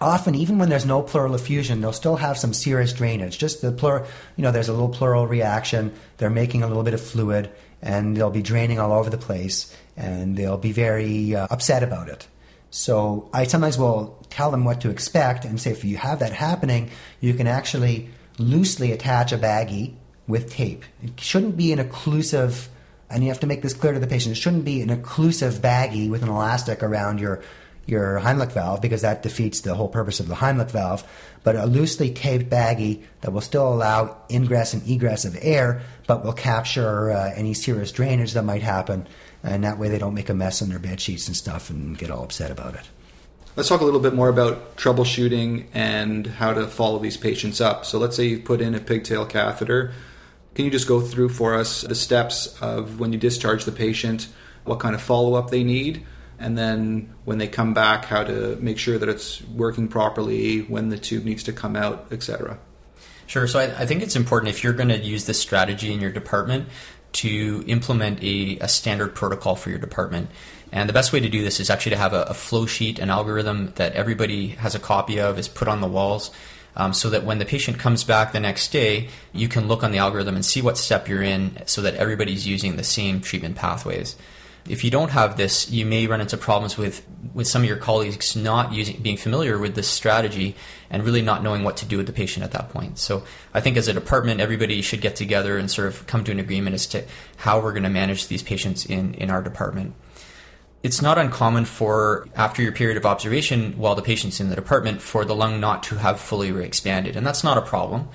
often 0.00 0.34
even 0.34 0.58
when 0.58 0.68
there's 0.68 0.86
no 0.86 1.02
pleural 1.02 1.34
effusion, 1.34 1.80
they'll 1.80 1.92
still 1.92 2.16
have 2.16 2.38
some 2.38 2.52
serous 2.52 2.92
drainage. 2.92 3.38
Just 3.38 3.62
the 3.62 3.72
pleural, 3.72 4.06
you 4.36 4.42
know, 4.42 4.50
there's 4.50 4.68
a 4.68 4.72
little 4.72 4.88
pleural 4.88 5.26
reaction. 5.26 5.92
They're 6.18 6.30
making 6.30 6.62
a 6.62 6.68
little 6.68 6.82
bit 6.82 6.94
of 6.94 7.00
fluid, 7.00 7.50
and 7.80 8.16
they'll 8.16 8.30
be 8.30 8.42
draining 8.42 8.78
all 8.78 8.92
over 8.92 9.10
the 9.10 9.18
place, 9.18 9.74
and 9.96 10.36
they'll 10.36 10.58
be 10.58 10.72
very 10.72 11.34
uh, 11.34 11.46
upset 11.50 11.82
about 11.82 12.08
it. 12.08 12.26
So 12.70 13.28
I 13.34 13.44
sometimes 13.44 13.76
will 13.76 14.24
tell 14.30 14.50
them 14.50 14.64
what 14.64 14.80
to 14.80 14.90
expect 14.90 15.44
and 15.44 15.60
say 15.60 15.72
if 15.72 15.84
you 15.84 15.98
have 15.98 16.20
that 16.20 16.32
happening, 16.32 16.90
you 17.20 17.34
can 17.34 17.46
actually 17.46 18.08
loosely 18.38 18.92
attach 18.92 19.30
a 19.32 19.38
baggie 19.38 19.94
with 20.26 20.50
tape. 20.50 20.84
It 21.02 21.20
shouldn't 21.20 21.56
be 21.56 21.72
an 21.72 21.78
occlusive, 21.78 22.68
and 23.10 23.22
you 23.22 23.28
have 23.28 23.40
to 23.40 23.46
make 23.46 23.60
this 23.60 23.74
clear 23.74 23.92
to 23.92 24.00
the 24.00 24.06
patient, 24.06 24.36
it 24.36 24.40
shouldn't 24.40 24.64
be 24.64 24.80
an 24.80 24.88
occlusive 24.88 25.60
baggie 25.60 26.08
with 26.08 26.22
an 26.22 26.30
elastic 26.30 26.82
around 26.82 27.20
your, 27.20 27.42
your 27.86 28.20
Heimlich 28.20 28.52
valve 28.52 28.80
because 28.80 29.02
that 29.02 29.22
defeats 29.22 29.60
the 29.60 29.74
whole 29.74 29.88
purpose 29.88 30.20
of 30.20 30.28
the 30.28 30.34
Heimlich 30.34 30.70
valve, 30.70 31.04
but 31.42 31.56
a 31.56 31.66
loosely 31.66 32.10
taped 32.10 32.50
baggie 32.50 33.02
that 33.20 33.32
will 33.32 33.40
still 33.40 33.72
allow 33.72 34.16
ingress 34.30 34.74
and 34.74 34.86
egress 34.88 35.24
of 35.24 35.36
air, 35.40 35.82
but 36.06 36.24
will 36.24 36.32
capture 36.32 37.10
uh, 37.10 37.32
any 37.34 37.54
serous 37.54 37.92
drainage 37.92 38.32
that 38.32 38.44
might 38.44 38.62
happen, 38.62 39.06
and 39.42 39.64
that 39.64 39.78
way 39.78 39.88
they 39.88 39.98
don't 39.98 40.14
make 40.14 40.28
a 40.28 40.34
mess 40.34 40.62
on 40.62 40.68
their 40.68 40.78
bed 40.78 41.00
sheets 41.00 41.26
and 41.26 41.36
stuff 41.36 41.70
and 41.70 41.98
get 41.98 42.10
all 42.10 42.24
upset 42.24 42.50
about 42.50 42.74
it. 42.74 42.88
Let's 43.56 43.68
talk 43.68 43.82
a 43.82 43.84
little 43.84 44.00
bit 44.00 44.14
more 44.14 44.28
about 44.28 44.76
troubleshooting 44.76 45.66
and 45.74 46.26
how 46.26 46.54
to 46.54 46.66
follow 46.66 46.98
these 46.98 47.18
patients 47.18 47.60
up. 47.60 47.84
So, 47.84 47.98
let's 47.98 48.16
say 48.16 48.26
you've 48.26 48.44
put 48.44 48.60
in 48.62 48.74
a 48.74 48.80
pigtail 48.80 49.26
catheter 49.26 49.92
can 50.54 50.66
you 50.66 50.70
just 50.70 50.86
go 50.86 51.00
through 51.00 51.30
for 51.30 51.54
us 51.54 51.80
the 51.80 51.94
steps 51.94 52.58
of 52.60 53.00
when 53.00 53.12
you 53.12 53.18
discharge 53.18 53.64
the 53.64 53.72
patient, 53.72 54.28
what 54.64 54.80
kind 54.80 54.94
of 54.94 55.00
follow 55.00 55.34
up 55.34 55.50
they 55.50 55.64
need, 55.64 56.04
and 56.42 56.58
then 56.58 57.14
when 57.24 57.38
they 57.38 57.48
come 57.48 57.72
back, 57.72 58.04
how 58.06 58.24
to 58.24 58.56
make 58.60 58.78
sure 58.78 58.98
that 58.98 59.08
it's 59.08 59.42
working 59.42 59.88
properly, 59.88 60.60
when 60.62 60.88
the 60.88 60.98
tube 60.98 61.24
needs 61.24 61.42
to 61.44 61.52
come 61.52 61.76
out, 61.76 62.08
etc.? 62.10 62.58
Sure. 63.26 63.46
So 63.46 63.60
I, 63.60 63.82
I, 63.82 63.86
think 63.86 64.02
it's 64.02 64.16
important 64.16 64.50
if 64.50 64.62
you're 64.62 64.72
going 64.72 64.88
to 64.88 64.98
use 64.98 65.24
this 65.24 65.40
strategy 65.40 65.92
in 65.92 66.00
your 66.00 66.10
department 66.10 66.68
to 67.12 67.64
implement 67.66 68.22
a, 68.22 68.58
a, 68.58 68.68
standard 68.68 69.14
protocol 69.14 69.54
for 69.54 69.70
your 69.70 69.78
department. 69.78 70.28
And 70.72 70.88
the 70.88 70.92
best 70.92 71.12
way 71.12 71.20
to 71.20 71.28
do 71.28 71.42
this 71.42 71.60
is 71.60 71.70
actually 71.70 71.90
to 71.90 71.98
have 71.98 72.12
a, 72.12 72.22
a 72.24 72.34
flow 72.34 72.66
sheet, 72.66 72.98
an 72.98 73.10
algorithm 73.10 73.72
that 73.76 73.92
everybody 73.94 74.48
has 74.48 74.74
a 74.74 74.78
copy 74.78 75.20
of, 75.20 75.38
is 75.38 75.48
put 75.48 75.68
on 75.68 75.80
the 75.80 75.86
walls 75.86 76.30
um, 76.76 76.92
so 76.92 77.10
that 77.10 77.24
when 77.24 77.38
the 77.38 77.44
patient 77.44 77.78
comes 77.78 78.04
back 78.04 78.32
the 78.32 78.40
next 78.40 78.72
day, 78.72 79.08
you 79.32 79.48
can 79.48 79.68
look 79.68 79.82
on 79.82 79.92
the 79.92 79.98
algorithm 79.98 80.34
and 80.34 80.44
see 80.44 80.62
what 80.62 80.78
step 80.78 81.08
you're 81.08 81.22
in 81.22 81.56
so 81.66 81.82
that 81.82 81.94
everybody's 81.94 82.46
using 82.46 82.76
the 82.76 82.84
same 82.84 83.20
treatment 83.20 83.56
pathways. 83.56 84.16
If 84.68 84.84
you 84.84 84.90
don't 84.90 85.10
have 85.10 85.36
this, 85.36 85.70
you 85.70 85.84
may 85.84 86.06
run 86.06 86.20
into 86.20 86.36
problems 86.36 86.78
with, 86.78 87.06
with 87.34 87.46
some 87.46 87.62
of 87.62 87.68
your 87.68 87.76
colleagues 87.76 88.36
not 88.36 88.72
using, 88.72 89.02
being 89.02 89.16
familiar 89.16 89.58
with 89.58 89.74
this 89.74 89.88
strategy 89.88 90.54
and 90.88 91.02
really 91.04 91.22
not 91.22 91.42
knowing 91.42 91.64
what 91.64 91.76
to 91.78 91.86
do 91.86 91.96
with 91.96 92.06
the 92.06 92.12
patient 92.12 92.44
at 92.44 92.52
that 92.52 92.70
point. 92.70 92.98
So 92.98 93.24
I 93.52 93.60
think 93.60 93.76
as 93.76 93.88
a 93.88 93.92
department, 93.92 94.40
everybody 94.40 94.80
should 94.82 95.00
get 95.00 95.16
together 95.16 95.58
and 95.58 95.70
sort 95.70 95.88
of 95.88 96.06
come 96.06 96.22
to 96.24 96.32
an 96.32 96.38
agreement 96.38 96.74
as 96.74 96.86
to 96.88 97.04
how 97.38 97.60
we're 97.60 97.72
going 97.72 97.82
to 97.82 97.90
manage 97.90 98.28
these 98.28 98.42
patients 98.42 98.86
in, 98.86 99.14
in 99.14 99.30
our 99.30 99.42
department 99.42 99.94
it's 100.82 101.00
not 101.00 101.16
uncommon 101.16 101.64
for 101.64 102.26
after 102.34 102.62
your 102.62 102.72
period 102.72 102.96
of 102.96 103.06
observation 103.06 103.72
while 103.78 103.94
the 103.94 104.02
patient's 104.02 104.40
in 104.40 104.48
the 104.48 104.56
department 104.56 105.00
for 105.00 105.24
the 105.24 105.34
lung 105.34 105.60
not 105.60 105.82
to 105.84 105.96
have 105.96 106.18
fully 106.18 106.50
re-expanded 106.50 107.16
and 107.16 107.26
that's 107.26 107.44
not 107.44 107.56
a 107.56 107.62
problem 107.62 108.08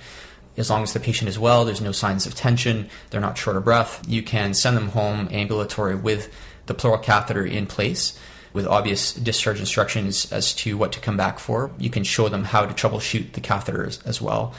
as 0.58 0.70
long 0.70 0.84
as 0.84 0.94
the 0.94 1.00
patient 1.00 1.30
is 1.30 1.40
well 1.40 1.64
there's 1.64 1.82
no 1.82 1.92
signs 1.92 2.26
of 2.26 2.36
tension 2.36 2.90
they're 3.10 3.22
not 3.22 3.38
short 3.38 3.56
of 3.56 3.64
breath 3.64 4.04
you 4.08 4.22
can 4.22 4.54
send 4.54 4.76
them 4.76 4.90
home 4.90 5.28
ambulatory 5.32 5.96
with 5.96 6.34
the 6.66 6.74
pleural 6.74 7.00
catheter 7.00 7.46
in 7.46 7.66
place 7.66 8.18
with 8.58 8.66
obvious 8.66 9.14
discharge 9.14 9.60
instructions 9.60 10.32
as 10.32 10.54
to 10.54 10.78
what 10.78 10.92
to 10.92 11.00
come 11.00 11.16
back 11.16 11.38
for. 11.38 11.70
You 11.78 11.92
can 11.92 12.04
show 12.04 12.28
them 12.28 12.44
how 12.44 12.66
to 12.66 12.74
troubleshoot 12.74 13.34
the 13.34 13.42
catheters 13.42 14.06
as 14.06 14.20
well. 14.20 14.54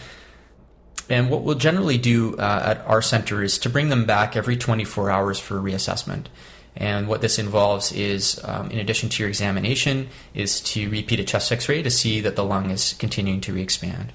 And 1.10 1.30
what 1.30 1.42
we'll 1.42 1.56
generally 1.56 1.98
do 1.98 2.36
uh, 2.36 2.62
at 2.64 2.86
our 2.86 3.02
center 3.02 3.42
is 3.42 3.58
to 3.58 3.68
bring 3.68 3.88
them 3.88 4.04
back 4.04 4.36
every 4.36 4.56
24 4.56 5.10
hours 5.10 5.40
for 5.40 5.56
reassessment. 5.56 6.26
And 6.76 7.08
what 7.08 7.22
this 7.22 7.40
involves 7.40 7.90
is, 7.90 8.40
um, 8.44 8.70
in 8.70 8.78
addition 8.78 9.08
to 9.08 9.22
your 9.22 9.28
examination, 9.28 10.10
is 10.32 10.60
to 10.60 10.88
repeat 10.90 11.18
a 11.18 11.24
chest 11.24 11.50
X-ray 11.50 11.82
to 11.82 11.90
see 11.90 12.20
that 12.20 12.36
the 12.36 12.44
lung 12.44 12.70
is 12.70 12.92
continuing 13.00 13.40
to 13.40 13.52
re-expand. 13.52 14.12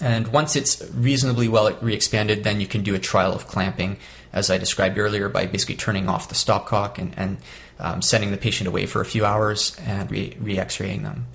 And 0.00 0.28
once 0.28 0.56
it's 0.56 0.82
reasonably 0.92 1.48
well 1.48 1.72
re-expanded, 1.80 2.44
then 2.44 2.60
you 2.60 2.66
can 2.66 2.82
do 2.82 2.94
a 2.94 2.98
trial 2.98 3.32
of 3.32 3.46
clamping, 3.46 3.98
as 4.32 4.50
I 4.50 4.58
described 4.58 4.98
earlier, 4.98 5.28
by 5.28 5.46
basically 5.46 5.76
turning 5.76 6.08
off 6.08 6.28
the 6.28 6.34
stopcock 6.34 6.98
and, 6.98 7.14
and 7.16 7.38
um, 7.78 8.02
sending 8.02 8.30
the 8.30 8.36
patient 8.36 8.68
away 8.68 8.86
for 8.86 9.00
a 9.00 9.04
few 9.04 9.24
hours 9.24 9.76
and 9.80 10.10
re- 10.10 10.58
x-raying 10.58 11.02
them. 11.02 11.26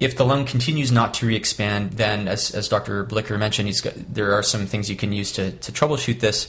If 0.00 0.16
the 0.16 0.24
lung 0.24 0.46
continues 0.46 0.92
not 0.92 1.12
to 1.14 1.26
re-expand, 1.26 1.94
then, 1.94 2.28
as, 2.28 2.54
as 2.54 2.68
Dr. 2.68 3.04
Blicker 3.04 3.36
mentioned, 3.36 3.68
got, 3.82 3.94
there 4.14 4.32
are 4.32 4.42
some 4.42 4.66
things 4.66 4.88
you 4.88 4.96
can 4.96 5.12
use 5.12 5.32
to, 5.32 5.50
to 5.50 5.72
troubleshoot 5.72 6.20
this 6.20 6.48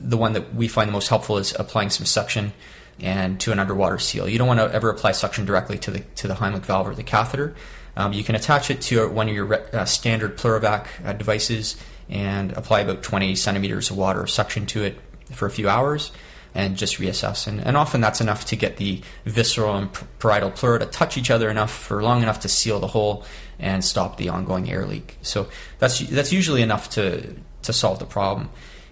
the 0.00 0.16
one 0.16 0.32
that 0.32 0.54
we 0.54 0.66
find 0.66 0.88
the 0.88 0.92
most 0.92 1.08
helpful 1.08 1.36
is 1.36 1.54
applying 1.58 1.90
some 1.90 2.06
suction 2.06 2.52
and 2.98 3.38
to 3.40 3.52
an 3.52 3.58
underwater 3.58 3.98
seal. 3.98 4.28
You 4.28 4.38
don't 4.38 4.48
want 4.48 4.60
to 4.60 4.72
ever 4.72 4.90
apply 4.90 5.12
suction 5.12 5.44
directly 5.44 5.78
to 5.78 5.90
the 5.90 6.00
to 6.16 6.28
the 6.28 6.34
Heimlich 6.34 6.62
valve 6.62 6.88
or 6.88 6.94
the 6.94 7.02
catheter. 7.02 7.54
Um, 8.00 8.14
you 8.14 8.24
can 8.24 8.34
attach 8.34 8.70
it 8.70 8.80
to 8.82 9.08
one 9.10 9.28
of 9.28 9.34
your 9.34 9.52
uh, 9.76 9.84
standard 9.84 10.38
Pleurovac 10.38 10.86
uh, 11.04 11.12
devices 11.12 11.76
and 12.08 12.52
apply 12.52 12.80
about 12.80 13.02
20 13.02 13.36
centimeters 13.36 13.90
of 13.90 13.98
water 13.98 14.26
suction 14.26 14.64
to 14.66 14.82
it 14.84 14.98
for 15.32 15.46
a 15.46 15.50
few 15.50 15.68
hours 15.68 16.10
and 16.54 16.76
just 16.76 16.96
reassess. 16.96 17.46
And, 17.46 17.60
and 17.60 17.76
often 17.76 18.00
that's 18.00 18.20
enough 18.20 18.46
to 18.46 18.56
get 18.56 18.78
the 18.78 19.02
visceral 19.26 19.76
and 19.76 19.92
parietal 20.18 20.50
pleura 20.50 20.78
to 20.80 20.86
touch 20.86 21.18
each 21.18 21.30
other 21.30 21.50
enough 21.50 21.70
for 21.70 22.02
long 22.02 22.22
enough 22.22 22.40
to 22.40 22.48
seal 22.48 22.80
the 22.80 22.88
hole 22.88 23.24
and 23.58 23.84
stop 23.84 24.16
the 24.16 24.30
ongoing 24.30 24.70
air 24.70 24.86
leak. 24.86 25.18
So 25.20 25.48
that's 25.78 26.00
that's 26.00 26.32
usually 26.32 26.62
enough 26.62 26.90
to 26.90 27.36
to 27.62 27.72
solve 27.72 27.98
the 27.98 28.06
problem. 28.06 28.48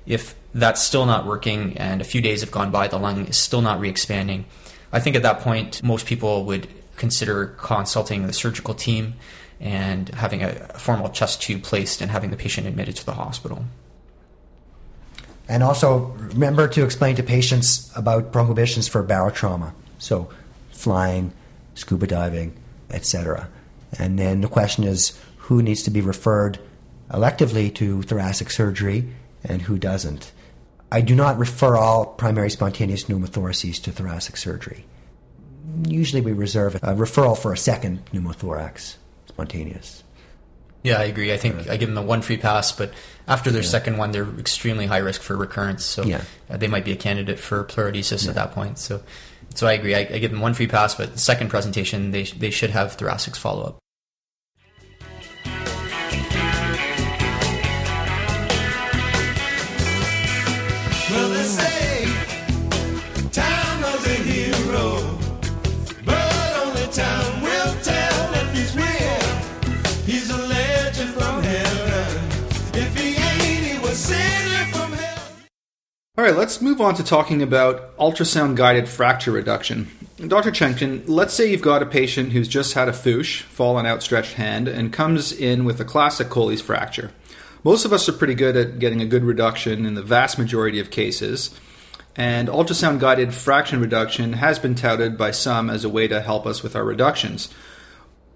If 0.06 0.34
that's 0.54 0.82
still 0.82 1.06
not 1.06 1.26
working 1.26 1.78
and 1.78 2.00
a 2.00 2.04
few 2.04 2.20
days 2.20 2.42
have 2.42 2.50
gone 2.50 2.70
by, 2.70 2.88
the 2.88 2.98
lung 2.98 3.26
is 3.26 3.38
still 3.38 3.62
not 3.62 3.80
re 3.80 3.88
expanding, 3.88 4.44
I 4.92 5.00
think 5.00 5.16
at 5.16 5.22
that 5.22 5.40
point, 5.40 5.82
most 5.82 6.06
people 6.06 6.44
would 6.44 6.68
consider 6.98 7.46
consulting 7.58 8.26
the 8.26 8.32
surgical 8.32 8.74
team 8.74 9.14
and 9.60 10.08
having 10.10 10.42
a 10.42 10.52
formal 10.78 11.08
chest 11.08 11.42
tube 11.42 11.62
placed 11.62 12.00
and 12.00 12.10
having 12.10 12.30
the 12.30 12.36
patient 12.36 12.66
admitted 12.66 12.96
to 12.96 13.06
the 13.06 13.14
hospital. 13.14 13.64
And 15.48 15.62
also 15.62 16.14
remember 16.18 16.68
to 16.68 16.84
explain 16.84 17.16
to 17.16 17.22
patients 17.22 17.90
about 17.96 18.32
prohibitions 18.32 18.86
for 18.86 19.02
barotrauma. 19.02 19.72
So 19.98 20.28
flying, 20.70 21.32
scuba 21.74 22.06
diving, 22.06 22.54
etc. 22.90 23.48
And 23.98 24.18
then 24.18 24.42
the 24.42 24.48
question 24.48 24.84
is 24.84 25.18
who 25.38 25.62
needs 25.62 25.82
to 25.84 25.90
be 25.90 26.02
referred 26.02 26.58
electively 27.10 27.74
to 27.76 28.02
thoracic 28.02 28.50
surgery 28.50 29.08
and 29.42 29.62
who 29.62 29.78
doesn't. 29.78 30.32
I 30.92 31.00
do 31.00 31.14
not 31.14 31.38
refer 31.38 31.76
all 31.76 32.06
primary 32.06 32.50
spontaneous 32.50 33.04
pneumothoraces 33.04 33.82
to 33.82 33.92
thoracic 33.92 34.36
surgery. 34.36 34.84
Usually 35.86 36.22
we 36.22 36.32
reserve 36.32 36.76
a 36.76 36.94
referral 36.94 37.36
for 37.36 37.52
a 37.52 37.56
second 37.56 38.04
pneumothorax, 38.12 38.96
spontaneous. 39.26 40.02
Yeah, 40.82 40.98
I 40.98 41.04
agree. 41.04 41.32
I 41.32 41.36
think 41.36 41.68
I 41.68 41.76
give 41.76 41.88
them 41.88 41.96
the 41.96 42.02
one 42.02 42.22
free 42.22 42.36
pass, 42.36 42.72
but 42.72 42.92
after 43.26 43.50
their 43.50 43.62
yeah. 43.62 43.68
second 43.68 43.98
one, 43.98 44.12
they're 44.12 44.28
extremely 44.38 44.86
high 44.86 44.98
risk 44.98 45.20
for 45.20 45.36
recurrence. 45.36 45.84
So 45.84 46.04
yeah. 46.04 46.22
uh, 46.48 46.56
they 46.56 46.68
might 46.68 46.84
be 46.84 46.92
a 46.92 46.96
candidate 46.96 47.38
for 47.38 47.64
pleurodesis 47.64 48.24
yeah. 48.24 48.30
at 48.30 48.36
that 48.36 48.52
point. 48.52 48.78
So, 48.78 49.02
so 49.54 49.66
I 49.66 49.72
agree. 49.72 49.94
I, 49.94 50.00
I, 50.00 50.18
give 50.18 50.30
them 50.30 50.40
one 50.40 50.54
free 50.54 50.68
pass, 50.68 50.94
but 50.94 51.12
the 51.12 51.18
second 51.18 51.48
presentation, 51.48 52.12
they 52.12 52.24
they 52.24 52.50
should 52.50 52.70
have 52.70 52.96
thoracics 52.96 53.36
follow 53.36 53.64
up. 53.64 53.78
Right, 76.28 76.38
let's 76.38 76.60
move 76.60 76.80
on 76.80 76.94
to 76.94 77.02
talking 77.02 77.42
about 77.42 77.96
ultrasound 77.96 78.54
guided 78.54 78.86
fracture 78.86 79.30
reduction. 79.30 79.88
Dr. 80.26 80.50
Chenkin, 80.50 81.04
let's 81.06 81.32
say 81.32 81.50
you've 81.50 81.62
got 81.62 81.82
a 81.82 81.86
patient 81.86 82.32
who's 82.32 82.48
just 82.48 82.74
had 82.74 82.86
a 82.86 82.92
FOOSH, 82.92 83.42
fall 83.42 83.76
on 83.76 83.86
outstretched 83.86 84.34
hand, 84.34 84.68
and 84.68 84.92
comes 84.92 85.32
in 85.32 85.64
with 85.64 85.80
a 85.80 85.86
classic 85.86 86.28
Colles 86.28 86.60
fracture. 86.60 87.12
Most 87.64 87.86
of 87.86 87.94
us 87.94 88.08
are 88.10 88.12
pretty 88.12 88.34
good 88.34 88.56
at 88.56 88.78
getting 88.78 89.00
a 89.00 89.06
good 89.06 89.24
reduction 89.24 89.86
in 89.86 89.94
the 89.94 90.02
vast 90.02 90.38
majority 90.38 90.78
of 90.78 90.90
cases, 90.90 91.58
and 92.14 92.48
ultrasound 92.48 93.00
guided 93.00 93.32
fraction 93.32 93.80
reduction 93.80 94.34
has 94.34 94.58
been 94.58 94.74
touted 94.74 95.16
by 95.16 95.30
some 95.30 95.70
as 95.70 95.82
a 95.82 95.88
way 95.88 96.08
to 96.08 96.20
help 96.20 96.46
us 96.46 96.62
with 96.62 96.76
our 96.76 96.84
reductions. 96.84 97.48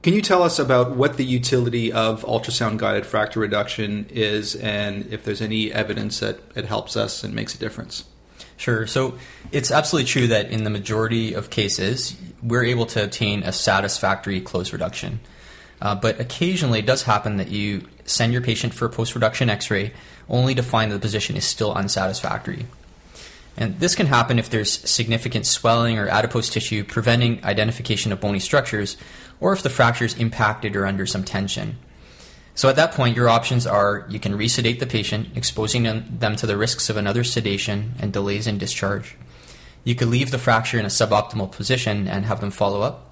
Can 0.02 0.14
you 0.14 0.22
tell 0.22 0.42
us 0.42 0.58
about 0.58 0.96
what 0.96 1.16
the 1.16 1.24
utility 1.24 1.92
of 1.92 2.24
ultrasound 2.24 2.78
guided 2.78 3.06
fracture 3.06 3.38
reduction 3.38 4.06
is 4.10 4.56
and 4.56 5.06
if 5.12 5.24
there's 5.24 5.40
any 5.40 5.72
evidence 5.72 6.18
that 6.18 6.40
it 6.56 6.64
helps 6.64 6.96
us 6.96 7.22
and 7.22 7.32
makes 7.32 7.54
a 7.54 7.58
difference? 7.58 8.04
Sure. 8.56 8.84
So 8.88 9.16
it's 9.52 9.70
absolutely 9.70 10.08
true 10.08 10.26
that 10.26 10.50
in 10.50 10.64
the 10.64 10.70
majority 10.70 11.34
of 11.34 11.50
cases, 11.50 12.16
we're 12.42 12.64
able 12.64 12.86
to 12.86 13.04
obtain 13.04 13.44
a 13.44 13.52
satisfactory 13.52 14.40
close 14.40 14.72
reduction. 14.72 15.20
Uh, 15.80 15.94
but 15.94 16.18
occasionally 16.18 16.80
it 16.80 16.86
does 16.86 17.04
happen 17.04 17.36
that 17.36 17.48
you 17.48 17.86
send 18.04 18.32
your 18.32 18.42
patient 18.42 18.74
for 18.74 18.86
a 18.86 18.90
post 18.90 19.14
reduction 19.14 19.48
x 19.48 19.70
ray 19.70 19.92
only 20.28 20.54
to 20.56 20.64
find 20.64 20.90
that 20.90 20.96
the 20.96 21.00
position 21.00 21.36
is 21.36 21.44
still 21.44 21.72
unsatisfactory. 21.74 22.66
And 23.56 23.78
this 23.80 23.94
can 23.94 24.06
happen 24.06 24.38
if 24.38 24.48
there's 24.48 24.78
significant 24.88 25.46
swelling 25.46 25.98
or 25.98 26.08
adipose 26.08 26.48
tissue 26.48 26.84
preventing 26.84 27.44
identification 27.44 28.10
of 28.10 28.20
bony 28.20 28.38
structures, 28.38 28.96
or 29.42 29.52
if 29.52 29.62
the 29.62 29.68
fracture 29.68 30.04
is 30.04 30.16
impacted 30.16 30.76
or 30.76 30.86
under 30.86 31.04
some 31.04 31.24
tension. 31.24 31.76
So 32.54 32.68
at 32.68 32.76
that 32.76 32.92
point, 32.92 33.16
your 33.16 33.28
options 33.28 33.66
are 33.66 34.06
you 34.08 34.20
can 34.20 34.38
resedate 34.38 34.78
the 34.78 34.86
patient, 34.86 35.30
exposing 35.34 35.82
them 35.82 36.36
to 36.36 36.46
the 36.46 36.56
risks 36.56 36.88
of 36.88 36.96
another 36.96 37.24
sedation 37.24 37.94
and 37.98 38.12
delays 38.12 38.46
in 38.46 38.56
discharge. 38.56 39.16
You 39.82 39.96
could 39.96 40.08
leave 40.08 40.30
the 40.30 40.38
fracture 40.38 40.78
in 40.78 40.84
a 40.84 40.88
suboptimal 40.88 41.50
position 41.50 42.06
and 42.06 42.24
have 42.24 42.40
them 42.40 42.52
follow 42.52 42.82
up. 42.82 43.10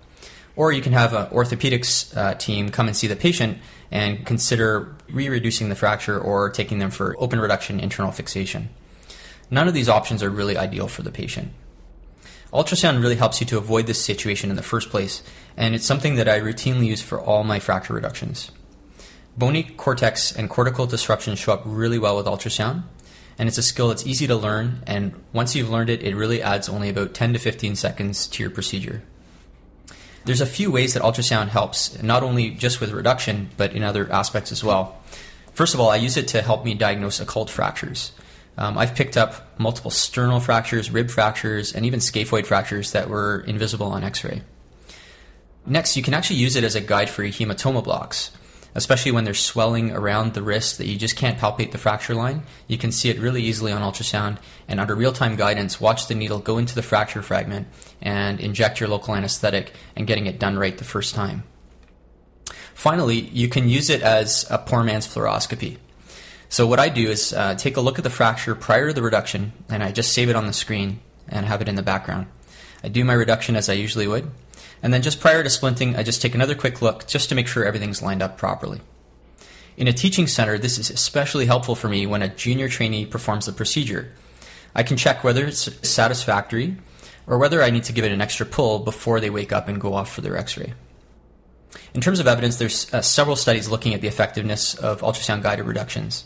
Or 0.55 0.73
you 0.73 0.83
can 0.83 0.93
have 0.93 1.15
an 1.15 1.27
orthopedics 1.27 2.17
uh, 2.17 2.35
team 2.35 2.69
come 2.69 2.87
and 2.87 2.97
see 2.97 3.09
the 3.09 3.17
patient 3.17 3.59
and 3.91 4.25
consider 4.25 4.95
re 5.11 5.29
reducing 5.29 5.69
the 5.69 5.75
fracture 5.75 6.19
or 6.19 6.49
taking 6.51 6.79
them 6.79 6.91
for 6.91 7.17
open 7.19 7.41
reduction 7.41 7.81
internal 7.81 8.13
fixation. 8.13 8.69
None 9.51 9.67
of 9.67 9.75
these 9.75 9.89
options 9.89 10.23
are 10.23 10.31
really 10.31 10.57
ideal 10.57 10.87
for 10.87 11.03
the 11.03 11.11
patient. 11.11 11.53
Ultrasound 12.53 13.01
really 13.01 13.17
helps 13.17 13.41
you 13.41 13.47
to 13.47 13.59
avoid 13.59 13.87
this 13.87 14.05
situation 14.05 14.51
in 14.51 14.57
the 14.57 14.63
first 14.63 14.91
place, 14.91 15.23
and 15.57 15.75
it's 15.75 15.87
something 15.87 16.17
that 16.17 16.29
I 16.29 16.41
routinely 16.41 16.87
use 16.87 17.01
for 17.01 17.21
all 17.21 17.45
my 17.45 17.61
fracture 17.61 17.95
reductions. 17.95 18.51
Bony 19.39 19.63
cortex 19.63 20.33
and 20.33 20.51
cortical 20.51 20.87
disruption 20.87 21.37
show 21.37 21.53
up 21.53 21.63
really 21.65 21.99
well 21.99 22.17
with 22.17 22.27
ultrasound, 22.27 22.83
and 23.39 23.49
it's 23.49 23.59
a 23.59 23.63
skill 23.63 23.89
that's 23.89 24.07
easy 24.07 24.27
to 24.27 24.35
learn, 24.35 24.83
and 24.87 25.15
once 25.33 25.55
you've 25.55 25.71
learned 25.71 25.91
it, 25.91 26.03
it 26.03 26.17
really 26.17 26.43
adds 26.43 26.69
only 26.69 26.89
about 26.89 27.15
10 27.15 27.35
to 27.35 27.39
15 27.39 27.77
seconds 27.77 28.27
to 28.27 28.43
your 28.43 28.51
procedure. 28.51 29.03
There's 30.25 30.41
a 30.41 30.47
few 30.47 30.73
ways 30.73 30.95
that 30.95 31.03
ultrasound 31.03 31.49
helps, 31.49 32.03
not 32.03 32.23
only 32.25 32.51
just 32.51 32.81
with 32.81 32.91
reduction, 32.91 33.51
but 33.57 33.73
in 33.73 33.85
other 33.85 34.11
aspects 34.13 34.51
as 34.51 34.65
well. 34.65 35.01
First 35.53 35.75
of 35.75 35.81
all, 35.81 35.89
I 35.89 35.97
use 35.97 36.17
it 36.17 36.29
to 36.29 36.43
help 36.43 36.65
me 36.65 36.75
diagnose 36.75 37.21
occult 37.21 37.49
fractures. 37.49 38.13
Um, 38.57 38.77
I've 38.77 38.95
picked 38.95 39.17
up 39.17 39.59
multiple 39.59 39.91
sternal 39.91 40.41
fractures, 40.41 40.91
rib 40.91 41.11
fractures, 41.11 41.73
and 41.73 41.87
even 41.87 42.01
scaphoid 42.01 42.47
fractures 42.47 42.93
that 42.93 43.09
were 43.09 43.41
invisible 43.47 43.87
on 43.89 44.05
x 44.05 44.23
ray. 44.25 44.43
Next, 45.67 45.97
you 45.97 46.03
can 46.03 46.15
actually 46.15 46.37
use 46.37 46.57
it 46.57 46.65
as 46.65 46.75
a 46.75 46.81
guide 46.81 47.11
for 47.11 47.23
your 47.23 47.33
hematoma 47.33 47.85
blocks, 47.85 48.31
especially 48.75 49.13
when 49.13 49.25
there's 49.25 49.41
swelling 49.41 49.93
around 49.93 50.35
the 50.35 50.43
wrist 50.43 50.79
that 50.79 50.87
you 50.87 50.97
just 50.97 51.17
can't 51.17 51.39
palpate 51.39 51.73
the 51.73 51.79
fracture 51.79 52.15
line. 52.15 52.43
You 52.67 52.79
can 52.79 52.93
see 52.93 53.11
it 53.11 53.19
really 53.19 53.43
easily 53.43 53.73
on 53.73 53.83
ultrasound, 53.83 54.39
and 54.69 54.81
under 54.81 54.95
real 54.95 55.13
time 55.13 55.37
guidance, 55.37 55.81
watch 55.81 56.07
the 56.07 56.15
needle 56.15 56.39
go 56.39 56.59
into 56.59 56.75
the 56.75 56.83
fracture 56.83 57.23
fragment 57.23 57.69
and 58.01 58.41
inject 58.41 58.81
your 58.81 58.89
local 58.89 59.15
anesthetic 59.15 59.73
and 59.95 60.07
getting 60.07 60.27
it 60.27 60.39
done 60.39 60.59
right 60.59 60.77
the 60.77 60.85
first 60.85 61.15
time. 61.15 61.45
Finally, 62.75 63.21
you 63.21 63.49
can 63.49 63.69
use 63.69 63.91
it 63.91 64.01
as 64.01 64.47
a 64.51 64.57
poor 64.57 64.83
man's 64.83 65.07
fluoroscopy. 65.07 65.77
So 66.51 66.67
what 66.67 66.81
I 66.81 66.89
do 66.89 67.09
is 67.09 67.33
uh, 67.33 67.55
take 67.55 67.77
a 67.77 67.81
look 67.81 67.99
at 67.99 68.03
the 68.03 68.11
fracture 68.11 68.57
prior 68.57 68.89
to 68.89 68.93
the 68.93 69.03
reduction, 69.03 69.53
and 69.69 69.85
I 69.85 69.93
just 69.93 70.13
save 70.13 70.29
it 70.29 70.35
on 70.35 70.49
the 70.49 70.53
screen 70.53 70.99
and 71.29 71.47
have 71.47 71.63
it 71.63 71.69
in 71.69 71.77
the 71.77 71.83
background. 71.83 72.27
I 72.83 72.89
do 72.89 73.05
my 73.05 73.13
reduction 73.13 73.55
as 73.55 73.69
I 73.69 73.75
usually 73.75 74.09
would, 74.09 74.29
and 74.83 74.93
then 74.93 75.01
just 75.01 75.21
prior 75.21 75.45
to 75.45 75.49
splinting, 75.49 75.97
I 75.97 76.03
just 76.03 76.21
take 76.21 76.35
another 76.35 76.57
quick 76.57 76.83
look 76.83 77.07
just 77.07 77.29
to 77.29 77.37
make 77.37 77.47
sure 77.47 77.65
everything's 77.65 78.03
lined 78.03 78.21
up 78.21 78.37
properly. 78.37 78.81
In 79.77 79.87
a 79.87 79.93
teaching 79.93 80.27
center, 80.27 80.59
this 80.59 80.77
is 80.77 80.91
especially 80.91 81.47
helpful 81.47 81.77
for 81.77 81.89
me 81.89 82.05
when 82.05 82.21
a 82.21 82.29
junior 82.29 82.69
trainee 82.69 83.07
performs 83.07 83.47
the 83.47 83.53
procedure. 83.53 84.13
I 84.75 84.83
can 84.83 84.97
check 84.97 85.23
whether 85.23 85.47
it's 85.47 85.89
satisfactory 85.89 86.79
or 87.29 87.39
whether 87.39 87.63
I 87.63 87.71
need 87.71 87.85
to 87.85 87.93
give 87.93 88.05
it 88.05 88.11
an 88.11 88.21
extra 88.21 88.45
pull 88.45 88.81
before 88.81 89.21
they 89.21 89.31
wake 89.31 89.53
up 89.53 89.69
and 89.69 89.81
go 89.81 89.95
off 89.95 90.13
for 90.13 90.21
their 90.21 90.37
x-ray. 90.37 90.75
In 91.95 92.01
terms 92.01 92.19
of 92.19 92.27
evidence, 92.27 92.57
there's 92.57 92.93
uh, 92.93 93.03
several 93.03 93.37
studies 93.37 93.69
looking 93.69 93.95
at 93.95 94.01
the 94.01 94.09
effectiveness 94.09 94.75
of 94.75 95.03
ultrasound 95.03 95.45
guided 95.45 95.67
reductions. 95.67 96.25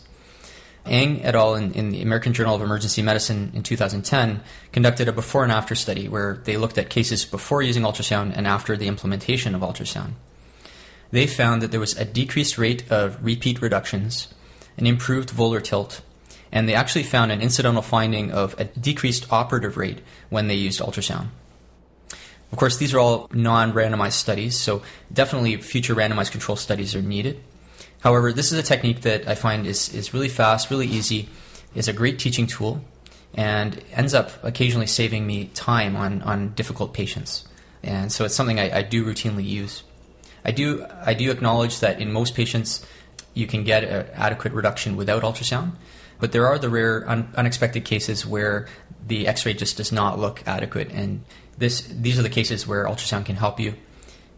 Ang 0.85 1.23
et 1.23 1.35
al. 1.35 1.55
In, 1.55 1.71
in, 1.73 1.91
the 1.91 2.01
American 2.01 2.33
Journal 2.33 2.55
of 2.55 2.61
Emergency 2.61 3.01
Medicine 3.01 3.51
in 3.53 3.63
2010 3.63 4.41
conducted 4.71 5.07
a 5.07 5.11
before 5.11 5.43
and 5.43 5.51
after 5.51 5.75
study 5.75 6.07
where 6.07 6.41
they 6.43 6.57
looked 6.57 6.77
at 6.77 6.89
cases 6.89 7.25
before 7.25 7.61
using 7.61 7.83
ultrasound 7.83 8.33
and 8.35 8.47
after 8.47 8.77
the 8.77 8.87
implementation 8.87 9.55
of 9.55 9.61
ultrasound. 9.61 10.11
They 11.11 11.27
found 11.27 11.61
that 11.61 11.71
there 11.71 11.79
was 11.79 11.97
a 11.97 12.05
decreased 12.05 12.57
rate 12.57 12.89
of 12.91 13.23
repeat 13.23 13.61
reductions, 13.61 14.33
an 14.77 14.85
improved 14.85 15.29
volar 15.29 15.63
tilt, 15.63 16.01
and 16.51 16.69
they 16.69 16.75
actually 16.75 17.03
found 17.03 17.31
an 17.31 17.41
incidental 17.41 17.81
finding 17.81 18.31
of 18.31 18.55
a 18.59 18.65
decreased 18.65 19.31
operative 19.31 19.77
rate 19.77 20.01
when 20.29 20.47
they 20.47 20.55
used 20.55 20.79
ultrasound. 20.79 21.29
Of 22.51 22.59
course, 22.59 22.77
these 22.77 22.93
are 22.93 22.99
all 22.99 23.27
non 23.33 23.73
randomized 23.73 24.13
studies, 24.13 24.57
so 24.57 24.81
definitely 25.11 25.57
future 25.57 25.95
randomized 25.95 26.31
control 26.31 26.55
studies 26.55 26.95
are 26.95 27.01
needed. 27.01 27.41
However, 28.05 28.31
this 28.31 28.51
is 28.51 28.59
a 28.59 28.61
technique 28.61 29.01
that 29.01 29.27
I 29.27 29.33
find 29.33 29.65
is, 29.65 29.91
is 29.91 30.13
really 30.13 30.29
fast, 30.29 30.69
really 30.69 30.85
easy, 30.85 31.27
is 31.73 31.87
a 31.87 31.93
great 31.93 32.19
teaching 32.19 32.45
tool, 32.45 32.85
and 33.33 33.83
ends 33.93 34.13
up 34.13 34.29
occasionally 34.43 34.85
saving 34.85 35.25
me 35.25 35.45
time 35.55 35.95
on, 35.95 36.21
on 36.21 36.49
difficult 36.49 36.93
patients. 36.93 37.45
And 37.81 38.11
so 38.11 38.23
it's 38.23 38.35
something 38.35 38.59
I, 38.59 38.77
I 38.77 38.81
do 38.83 39.03
routinely 39.03 39.43
use. 39.43 39.81
I 40.45 40.51
do, 40.51 40.85
I 41.03 41.15
do 41.15 41.31
acknowledge 41.31 41.79
that 41.79 41.99
in 41.99 42.11
most 42.11 42.35
patients, 42.35 42.85
you 43.33 43.47
can 43.47 43.63
get 43.63 43.83
an 43.83 44.05
adequate 44.13 44.53
reduction 44.53 44.97
without 44.97 45.23
ultrasound, 45.23 45.71
but 46.19 46.31
there 46.31 46.45
are 46.45 46.59
the 46.59 46.69
rare 46.69 47.09
un- 47.09 47.33
unexpected 47.35 47.85
cases 47.85 48.23
where 48.23 48.67
the 49.07 49.27
x-ray 49.27 49.55
just 49.55 49.77
does 49.77 49.91
not 49.91 50.19
look 50.19 50.43
adequate 50.45 50.91
and 50.91 51.23
this, 51.57 51.81
these 51.81 52.19
are 52.19 52.23
the 52.23 52.29
cases 52.29 52.67
where 52.67 52.85
ultrasound 52.85 53.25
can 53.25 53.35
help 53.35 53.59
you 53.59 53.73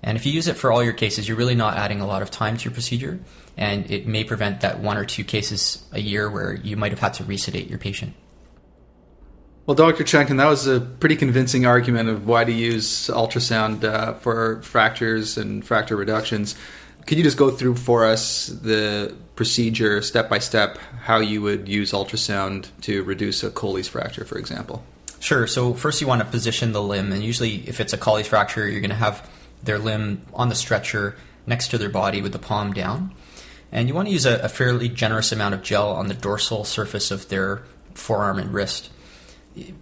and 0.03 0.17
if 0.17 0.25
you 0.25 0.31
use 0.31 0.47
it 0.47 0.55
for 0.55 0.71
all 0.71 0.83
your 0.83 0.93
cases, 0.93 1.27
you're 1.27 1.37
really 1.37 1.55
not 1.55 1.75
adding 1.75 2.01
a 2.01 2.07
lot 2.07 2.21
of 2.21 2.31
time 2.31 2.57
to 2.57 2.65
your 2.65 2.73
procedure, 2.73 3.19
and 3.57 3.89
it 3.89 4.07
may 4.07 4.23
prevent 4.23 4.61
that 4.61 4.79
one 4.79 4.97
or 4.97 5.05
two 5.05 5.23
cases 5.23 5.83
a 5.91 5.99
year 5.99 6.29
where 6.29 6.53
you 6.53 6.77
might 6.77 6.91
have 6.91 6.99
had 6.99 7.13
to 7.15 7.23
resedate 7.23 7.69
your 7.69 7.79
patient. 7.79 8.13
Well, 9.65 9.75
Dr. 9.75 10.05
Chenkin, 10.05 10.37
that 10.37 10.45
was 10.45 10.65
a 10.65 10.79
pretty 10.79 11.17
convincing 11.17 11.65
argument 11.65 12.07
of 12.07 12.25
why 12.25 12.45
to 12.45 12.51
use 12.53 13.07
ultrasound 13.07 13.83
uh, 13.83 14.13
for 14.13 14.61
fractures 14.61 15.37
and 15.37 15.65
fracture 15.65 15.97
reductions. 15.97 16.55
Could 17.05 17.17
you 17.17 17.23
just 17.23 17.37
go 17.37 17.51
through 17.51 17.75
for 17.75 18.05
us 18.05 18.47
the 18.47 19.13
procedure 19.35 20.01
step 20.01 20.29
by 20.29 20.39
step, 20.39 20.77
how 21.01 21.19
you 21.19 21.41
would 21.41 21.67
use 21.67 21.91
ultrasound 21.91 22.69
to 22.81 23.03
reduce 23.03 23.43
a 23.43 23.49
Colles 23.49 23.89
fracture, 23.89 24.23
for 24.23 24.37
example? 24.37 24.85
Sure. 25.19 25.47
So, 25.47 25.73
first, 25.73 25.99
you 25.99 26.07
want 26.07 26.21
to 26.21 26.27
position 26.27 26.71
the 26.71 26.81
limb, 26.81 27.11
and 27.11 27.23
usually, 27.23 27.67
if 27.67 27.79
it's 27.79 27.91
a 27.91 27.97
Colles 27.97 28.27
fracture, 28.27 28.67
you're 28.69 28.81
going 28.81 28.89
to 28.89 28.95
have 28.95 29.29
their 29.63 29.79
limb 29.79 30.21
on 30.33 30.49
the 30.49 30.55
stretcher 30.55 31.15
next 31.45 31.69
to 31.69 31.77
their 31.77 31.89
body 31.89 32.21
with 32.21 32.33
the 32.33 32.39
palm 32.39 32.71
down. 32.71 33.13
And 33.71 33.87
you 33.87 33.93
want 33.93 34.07
to 34.07 34.13
use 34.13 34.25
a, 34.25 34.39
a 34.39 34.49
fairly 34.49 34.89
generous 34.89 35.31
amount 35.31 35.53
of 35.53 35.61
gel 35.61 35.91
on 35.91 36.07
the 36.07 36.13
dorsal 36.13 36.63
surface 36.63 37.11
of 37.11 37.29
their 37.29 37.63
forearm 37.93 38.39
and 38.39 38.53
wrist. 38.53 38.89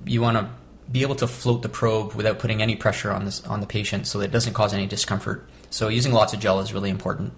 You 0.06 0.22
want 0.22 0.38
to 0.38 0.50
be 0.92 1.02
able 1.02 1.16
to 1.16 1.28
float 1.28 1.62
the 1.62 1.70
probe 1.70 2.14
without 2.14 2.40
putting 2.40 2.62
any 2.62 2.76
pressure 2.76 3.12
on 3.12 3.26
this 3.26 3.44
on 3.46 3.60
the 3.60 3.68
patient, 3.68 4.08
so 4.08 4.20
that 4.20 4.26
it 4.26 4.32
doesn't 4.32 4.54
cause 4.54 4.74
any 4.74 4.86
discomfort. 4.86 5.50
So 5.70 5.88
using 5.88 6.14
lots 6.14 6.34
of 6.34 6.40
gel 6.40 6.60
is 6.60 6.74
really 6.74 6.90
important. 6.90 7.34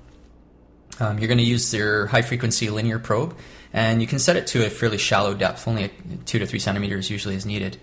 Um, 1.00 1.20
you're 1.20 1.28
going 1.28 1.38
to 1.38 1.44
use 1.44 1.74
your 1.74 2.08
high 2.08 2.22
frequency 2.22 2.70
linear 2.70 3.00
probe, 3.00 3.38
and 3.72 4.02
you 4.02 4.08
can 4.08 4.20
set 4.20 4.36
it 4.36 4.48
to 4.48 4.66
a 4.66 4.70
fairly 4.70 4.98
shallow 4.98 5.34
depth, 5.34 5.68
only 5.68 5.92
two 6.26 6.40
to 6.40 6.48
three 6.48 6.60
centimeters 6.60 7.10
usually 7.10 7.36
is 7.36 7.46
needed. 7.46 7.78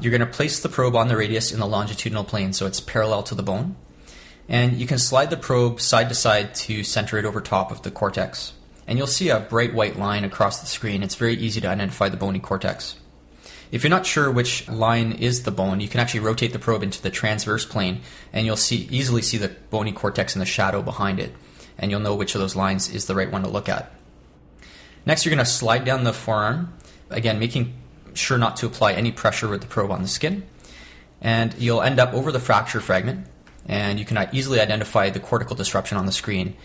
You're 0.00 0.10
going 0.10 0.20
to 0.20 0.26
place 0.26 0.60
the 0.60 0.68
probe 0.68 0.96
on 0.96 1.08
the 1.08 1.16
radius 1.16 1.52
in 1.52 1.60
the 1.60 1.66
longitudinal 1.66 2.24
plane, 2.24 2.52
so 2.52 2.66
it's 2.66 2.80
parallel 2.80 3.22
to 3.24 3.34
the 3.34 3.42
bone, 3.42 3.76
and 4.48 4.76
you 4.76 4.86
can 4.86 4.98
slide 4.98 5.30
the 5.30 5.36
probe 5.36 5.80
side 5.80 6.08
to 6.08 6.14
side 6.14 6.54
to 6.54 6.84
center 6.84 7.18
it 7.18 7.24
over 7.24 7.40
top 7.40 7.70
of 7.70 7.82
the 7.82 7.90
cortex. 7.90 8.52
And 8.86 8.98
you'll 8.98 9.06
see 9.06 9.30
a 9.30 9.40
bright 9.40 9.74
white 9.74 9.98
line 9.98 10.24
across 10.24 10.60
the 10.60 10.66
screen. 10.66 11.02
It's 11.02 11.14
very 11.14 11.34
easy 11.34 11.60
to 11.62 11.68
identify 11.68 12.08
the 12.08 12.18
bony 12.18 12.38
cortex. 12.38 12.96
If 13.72 13.82
you're 13.82 13.90
not 13.90 14.06
sure 14.06 14.30
which 14.30 14.68
line 14.68 15.12
is 15.12 15.42
the 15.42 15.50
bone, 15.50 15.80
you 15.80 15.88
can 15.88 16.00
actually 16.00 16.20
rotate 16.20 16.52
the 16.52 16.58
probe 16.58 16.82
into 16.82 17.02
the 17.02 17.10
transverse 17.10 17.64
plane, 17.64 18.02
and 18.32 18.46
you'll 18.46 18.56
see 18.56 18.86
easily 18.90 19.22
see 19.22 19.38
the 19.38 19.48
bony 19.70 19.90
cortex 19.90 20.36
in 20.36 20.40
the 20.40 20.46
shadow 20.46 20.82
behind 20.82 21.18
it, 21.18 21.34
and 21.78 21.90
you'll 21.90 22.00
know 22.00 22.14
which 22.14 22.34
of 22.34 22.40
those 22.40 22.54
lines 22.54 22.88
is 22.88 23.06
the 23.06 23.14
right 23.14 23.32
one 23.32 23.42
to 23.42 23.48
look 23.48 23.68
at. 23.68 23.90
Next, 25.06 25.24
you're 25.24 25.34
going 25.34 25.44
to 25.44 25.50
slide 25.50 25.84
down 25.84 26.04
the 26.04 26.12
forearm, 26.12 26.72
again 27.10 27.38
making 27.38 27.74
sure 28.12 28.38
not 28.38 28.56
to 28.58 28.66
apply 28.66 28.92
any 28.92 29.10
pressure 29.10 29.48
with 29.48 29.62
the 29.62 29.66
probe 29.66 29.90
on 29.90 30.02
the 30.02 30.08
skin, 30.08 30.44
and 31.20 31.54
you'll 31.58 31.82
end 31.82 31.98
up 31.98 32.12
over 32.12 32.30
the 32.30 32.38
fracture 32.38 32.80
fragment, 32.80 33.26
and 33.66 33.98
you 33.98 34.04
can 34.04 34.28
easily 34.32 34.60
identify 34.60 35.10
the 35.10 35.20
cortical 35.20 35.56
disruption 35.56 35.98
on 35.98 36.06
the 36.06 36.12
screen. 36.12 36.56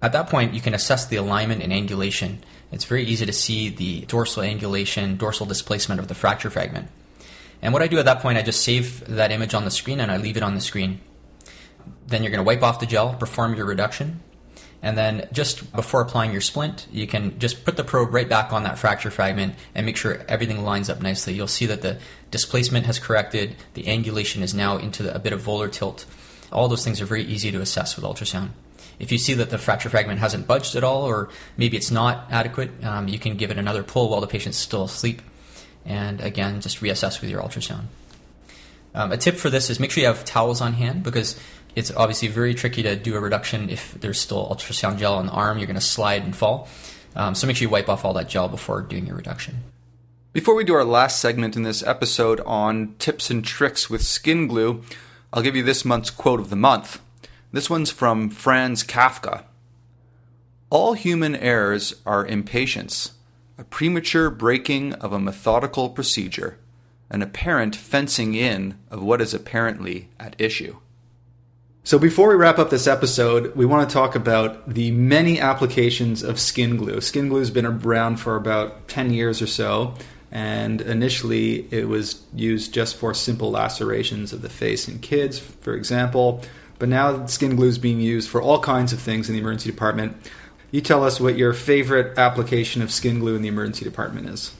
At 0.00 0.12
that 0.12 0.28
point, 0.28 0.54
you 0.54 0.60
can 0.60 0.74
assess 0.74 1.06
the 1.06 1.16
alignment 1.16 1.62
and 1.62 1.72
angulation 1.72 2.38
it's 2.70 2.84
very 2.84 3.04
easy 3.04 3.24
to 3.24 3.32
see 3.32 3.70
the 3.70 4.02
dorsal 4.02 4.42
angulation, 4.42 5.16
dorsal 5.16 5.46
displacement 5.46 6.00
of 6.00 6.08
the 6.08 6.14
fracture 6.14 6.50
fragment. 6.50 6.88
And 7.62 7.72
what 7.72 7.82
I 7.82 7.88
do 7.88 7.98
at 7.98 8.04
that 8.04 8.20
point, 8.20 8.38
I 8.38 8.42
just 8.42 8.62
save 8.62 9.06
that 9.06 9.32
image 9.32 9.54
on 9.54 9.64
the 9.64 9.70
screen 9.70 10.00
and 10.00 10.12
I 10.12 10.18
leave 10.18 10.36
it 10.36 10.42
on 10.42 10.54
the 10.54 10.60
screen. 10.60 11.00
Then 12.06 12.22
you're 12.22 12.30
going 12.30 12.44
to 12.44 12.46
wipe 12.46 12.62
off 12.62 12.80
the 12.80 12.86
gel, 12.86 13.14
perform 13.14 13.54
your 13.54 13.66
reduction, 13.66 14.20
and 14.82 14.96
then 14.96 15.28
just 15.32 15.72
before 15.72 16.00
applying 16.00 16.30
your 16.30 16.40
splint, 16.40 16.86
you 16.92 17.06
can 17.06 17.38
just 17.38 17.64
put 17.64 17.76
the 17.76 17.84
probe 17.84 18.14
right 18.14 18.28
back 18.28 18.52
on 18.52 18.62
that 18.62 18.78
fracture 18.78 19.10
fragment 19.10 19.54
and 19.74 19.84
make 19.84 19.96
sure 19.96 20.24
everything 20.28 20.62
lines 20.64 20.88
up 20.88 21.02
nicely. 21.02 21.34
You'll 21.34 21.48
see 21.48 21.66
that 21.66 21.82
the 21.82 21.98
displacement 22.30 22.86
has 22.86 22.98
corrected, 22.98 23.56
the 23.74 23.84
angulation 23.84 24.42
is 24.42 24.54
now 24.54 24.76
into 24.76 25.12
a 25.12 25.18
bit 25.18 25.32
of 25.32 25.42
volar 25.42 25.70
tilt. 25.70 26.06
All 26.52 26.68
those 26.68 26.84
things 26.84 27.00
are 27.00 27.06
very 27.06 27.24
easy 27.24 27.50
to 27.50 27.60
assess 27.60 27.96
with 27.96 28.04
ultrasound. 28.04 28.50
If 28.98 29.12
you 29.12 29.18
see 29.18 29.34
that 29.34 29.50
the 29.50 29.58
fracture 29.58 29.88
fragment 29.88 30.20
hasn't 30.20 30.46
budged 30.46 30.74
at 30.74 30.84
all, 30.84 31.04
or 31.04 31.28
maybe 31.56 31.76
it's 31.76 31.90
not 31.90 32.26
adequate, 32.30 32.84
um, 32.84 33.08
you 33.08 33.18
can 33.18 33.36
give 33.36 33.50
it 33.50 33.58
another 33.58 33.82
pull 33.82 34.08
while 34.08 34.20
the 34.20 34.26
patient's 34.26 34.58
still 34.58 34.84
asleep. 34.84 35.22
And 35.84 36.20
again, 36.20 36.60
just 36.60 36.80
reassess 36.80 37.20
with 37.20 37.30
your 37.30 37.42
ultrasound. 37.42 37.84
Um, 38.94 39.12
a 39.12 39.16
tip 39.16 39.36
for 39.36 39.50
this 39.50 39.70
is 39.70 39.78
make 39.78 39.90
sure 39.90 40.00
you 40.00 40.08
have 40.08 40.24
towels 40.24 40.60
on 40.60 40.72
hand 40.72 41.02
because 41.02 41.38
it's 41.74 41.90
obviously 41.92 42.28
very 42.28 42.54
tricky 42.54 42.82
to 42.82 42.96
do 42.96 43.16
a 43.16 43.20
reduction 43.20 43.70
if 43.70 43.94
there's 43.94 44.20
still 44.20 44.48
ultrasound 44.48 44.98
gel 44.98 45.14
on 45.14 45.26
the 45.26 45.32
arm. 45.32 45.58
You're 45.58 45.66
going 45.66 45.74
to 45.74 45.80
slide 45.80 46.24
and 46.24 46.34
fall. 46.34 46.68
Um, 47.14 47.34
so 47.34 47.46
make 47.46 47.56
sure 47.56 47.66
you 47.66 47.70
wipe 47.70 47.88
off 47.88 48.04
all 48.04 48.12
that 48.14 48.28
gel 48.28 48.48
before 48.48 48.82
doing 48.82 49.06
your 49.06 49.16
reduction. 49.16 49.62
Before 50.32 50.54
we 50.54 50.64
do 50.64 50.74
our 50.74 50.84
last 50.84 51.20
segment 51.20 51.56
in 51.56 51.62
this 51.62 51.82
episode 51.82 52.40
on 52.40 52.94
tips 52.98 53.30
and 53.30 53.44
tricks 53.44 53.88
with 53.88 54.02
skin 54.02 54.46
glue, 54.46 54.82
I'll 55.32 55.42
give 55.42 55.56
you 55.56 55.62
this 55.62 55.84
month's 55.84 56.10
quote 56.10 56.38
of 56.38 56.50
the 56.50 56.56
month. 56.56 57.00
This 57.50 57.70
one's 57.70 57.90
from 57.90 58.30
Franz 58.30 58.84
Kafka. 58.84 59.44
All 60.70 60.92
human 60.92 61.34
errors 61.34 61.94
are 62.04 62.26
impatience, 62.26 63.12
a 63.56 63.64
premature 63.64 64.28
breaking 64.28 64.92
of 64.94 65.12
a 65.12 65.18
methodical 65.18 65.88
procedure, 65.88 66.58
an 67.08 67.22
apparent 67.22 67.74
fencing 67.74 68.34
in 68.34 68.78
of 68.90 69.02
what 69.02 69.22
is 69.22 69.32
apparently 69.32 70.10
at 70.20 70.36
issue. 70.38 70.76
So, 71.88 71.98
before 71.98 72.28
we 72.28 72.34
wrap 72.34 72.58
up 72.58 72.68
this 72.68 72.86
episode, 72.86 73.56
we 73.56 73.64
want 73.64 73.88
to 73.88 73.94
talk 73.94 74.14
about 74.14 74.68
the 74.68 74.90
many 74.90 75.40
applications 75.40 76.22
of 76.22 76.38
skin 76.38 76.76
glue. 76.76 77.00
Skin 77.00 77.30
glue 77.30 77.38
has 77.38 77.50
been 77.50 77.64
around 77.64 78.16
for 78.16 78.36
about 78.36 78.88
10 78.88 79.14
years 79.14 79.40
or 79.40 79.46
so, 79.46 79.94
and 80.30 80.82
initially 80.82 81.66
it 81.72 81.88
was 81.88 82.22
used 82.34 82.74
just 82.74 82.94
for 82.94 83.14
simple 83.14 83.50
lacerations 83.50 84.34
of 84.34 84.42
the 84.42 84.50
face 84.50 84.86
in 84.86 84.98
kids, 84.98 85.38
for 85.38 85.72
example. 85.72 86.42
But 86.78 86.90
now 86.90 87.24
skin 87.24 87.56
glue 87.56 87.68
is 87.68 87.78
being 87.78 88.02
used 88.02 88.28
for 88.28 88.42
all 88.42 88.60
kinds 88.60 88.92
of 88.92 89.00
things 89.00 89.30
in 89.30 89.34
the 89.34 89.40
emergency 89.40 89.70
department. 89.70 90.14
You 90.70 90.82
tell 90.82 91.02
us 91.04 91.18
what 91.18 91.38
your 91.38 91.54
favorite 91.54 92.18
application 92.18 92.82
of 92.82 92.92
skin 92.92 93.18
glue 93.18 93.34
in 93.34 93.40
the 93.40 93.48
emergency 93.48 93.86
department 93.86 94.28
is. 94.28 94.52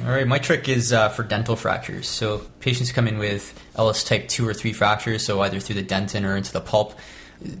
All 0.00 0.10
right, 0.10 0.26
my 0.26 0.38
trick 0.38 0.68
is 0.68 0.92
uh, 0.92 1.08
for 1.08 1.22
dental 1.22 1.54
fractures. 1.54 2.08
So 2.08 2.38
patients 2.60 2.90
come 2.90 3.06
in 3.06 3.18
with 3.18 3.58
Ellis 3.76 4.02
type 4.02 4.28
2 4.28 4.46
or 4.46 4.52
3 4.52 4.72
fractures, 4.72 5.24
so 5.24 5.40
either 5.40 5.60
through 5.60 5.76
the 5.76 5.84
dentin 5.84 6.28
or 6.28 6.36
into 6.36 6.52
the 6.52 6.60
pulp. 6.60 6.98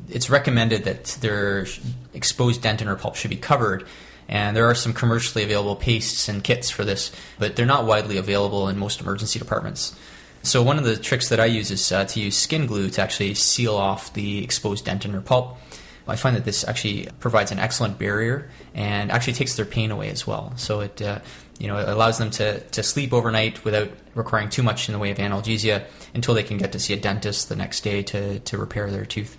It's 0.08 0.28
recommended 0.28 0.84
that 0.84 1.04
their 1.20 1.66
exposed 2.12 2.62
dentin 2.62 2.86
or 2.86 2.96
pulp 2.96 3.16
should 3.16 3.30
be 3.30 3.36
covered. 3.36 3.86
And 4.28 4.56
there 4.56 4.68
are 4.68 4.74
some 4.74 4.92
commercially 4.92 5.44
available 5.44 5.76
pastes 5.76 6.28
and 6.28 6.42
kits 6.42 6.70
for 6.70 6.84
this, 6.84 7.12
but 7.38 7.56
they're 7.56 7.66
not 7.66 7.86
widely 7.86 8.16
available 8.16 8.68
in 8.68 8.78
most 8.78 9.00
emergency 9.00 9.38
departments. 9.38 9.94
So 10.42 10.62
one 10.62 10.76
of 10.76 10.84
the 10.84 10.96
tricks 10.96 11.28
that 11.28 11.40
I 11.40 11.46
use 11.46 11.70
is 11.70 11.92
uh, 11.92 12.04
to 12.06 12.20
use 12.20 12.36
skin 12.36 12.66
glue 12.66 12.90
to 12.90 13.02
actually 13.02 13.34
seal 13.34 13.74
off 13.76 14.12
the 14.12 14.42
exposed 14.42 14.86
dentin 14.86 15.14
or 15.14 15.20
pulp. 15.20 15.58
I 16.06 16.16
find 16.16 16.36
that 16.36 16.44
this 16.44 16.66
actually 16.68 17.08
provides 17.20 17.50
an 17.50 17.58
excellent 17.58 17.98
barrier 17.98 18.50
and 18.74 19.10
actually 19.10 19.32
takes 19.32 19.56
their 19.56 19.64
pain 19.64 19.90
away 19.90 20.10
as 20.10 20.26
well. 20.26 20.52
So 20.56 20.80
it 20.80 21.00
uh, 21.00 21.20
you 21.58 21.68
know 21.68 21.78
it 21.78 21.88
allows 21.88 22.18
them 22.18 22.30
to, 22.30 22.60
to 22.60 22.82
sleep 22.82 23.12
overnight 23.12 23.64
without 23.64 23.90
requiring 24.14 24.48
too 24.48 24.62
much 24.62 24.88
in 24.88 24.92
the 24.92 24.98
way 24.98 25.10
of 25.10 25.18
analgesia 25.18 25.84
until 26.14 26.34
they 26.34 26.42
can 26.42 26.58
get 26.58 26.72
to 26.72 26.78
see 26.78 26.94
a 26.94 26.96
dentist 26.96 27.48
the 27.48 27.56
next 27.56 27.80
day 27.82 28.02
to, 28.02 28.38
to 28.40 28.58
repair 28.58 28.90
their 28.90 29.04
tooth. 29.04 29.36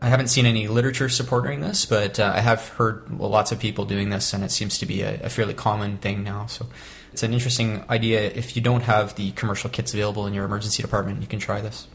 I 0.00 0.08
haven't 0.08 0.28
seen 0.28 0.46
any 0.46 0.66
literature 0.66 1.08
supporting 1.08 1.60
this, 1.60 1.86
but 1.86 2.18
uh, 2.18 2.32
I 2.34 2.40
have 2.40 2.68
heard 2.70 3.18
well, 3.18 3.30
lots 3.30 3.52
of 3.52 3.60
people 3.60 3.84
doing 3.84 4.10
this, 4.10 4.32
and 4.32 4.42
it 4.42 4.50
seems 4.50 4.78
to 4.78 4.86
be 4.86 5.02
a, 5.02 5.22
a 5.22 5.28
fairly 5.28 5.54
common 5.54 5.98
thing 5.98 6.24
now. 6.24 6.46
So 6.46 6.66
it's 7.12 7.22
an 7.22 7.32
interesting 7.32 7.84
idea. 7.88 8.22
If 8.22 8.56
you 8.56 8.62
don't 8.62 8.82
have 8.82 9.14
the 9.14 9.30
commercial 9.32 9.70
kits 9.70 9.94
available 9.94 10.26
in 10.26 10.34
your 10.34 10.44
emergency 10.44 10.82
department, 10.82 11.20
you 11.20 11.28
can 11.28 11.38
try 11.38 11.60
this. 11.60 11.86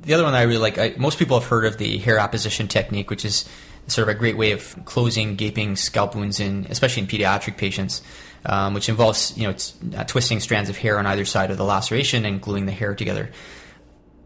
The 0.00 0.14
other 0.14 0.24
one 0.24 0.34
I 0.34 0.42
really 0.42 0.58
like, 0.58 0.78
I, 0.78 0.94
most 0.96 1.18
people 1.18 1.38
have 1.38 1.48
heard 1.48 1.66
of 1.66 1.76
the 1.76 1.98
hair 1.98 2.18
apposition 2.18 2.66
technique, 2.66 3.10
which 3.10 3.24
is 3.24 3.48
sort 3.86 4.08
of 4.08 4.14
a 4.14 4.18
great 4.18 4.36
way 4.36 4.52
of 4.52 4.76
closing 4.84 5.36
gaping 5.36 5.76
scalp 5.76 6.14
wounds 6.14 6.40
in, 6.40 6.66
especially 6.70 7.02
in 7.02 7.08
pediatric 7.08 7.56
patients, 7.56 8.02
um, 8.46 8.74
which 8.74 8.88
involves 8.88 9.36
you 9.36 9.46
know 9.48 9.54
uh, 9.98 10.04
twisting 10.04 10.40
strands 10.40 10.70
of 10.70 10.76
hair 10.76 10.98
on 10.98 11.06
either 11.06 11.24
side 11.24 11.50
of 11.50 11.56
the 11.56 11.64
laceration 11.64 12.24
and 12.24 12.40
gluing 12.40 12.66
the 12.66 12.72
hair 12.72 12.94
together. 12.94 13.30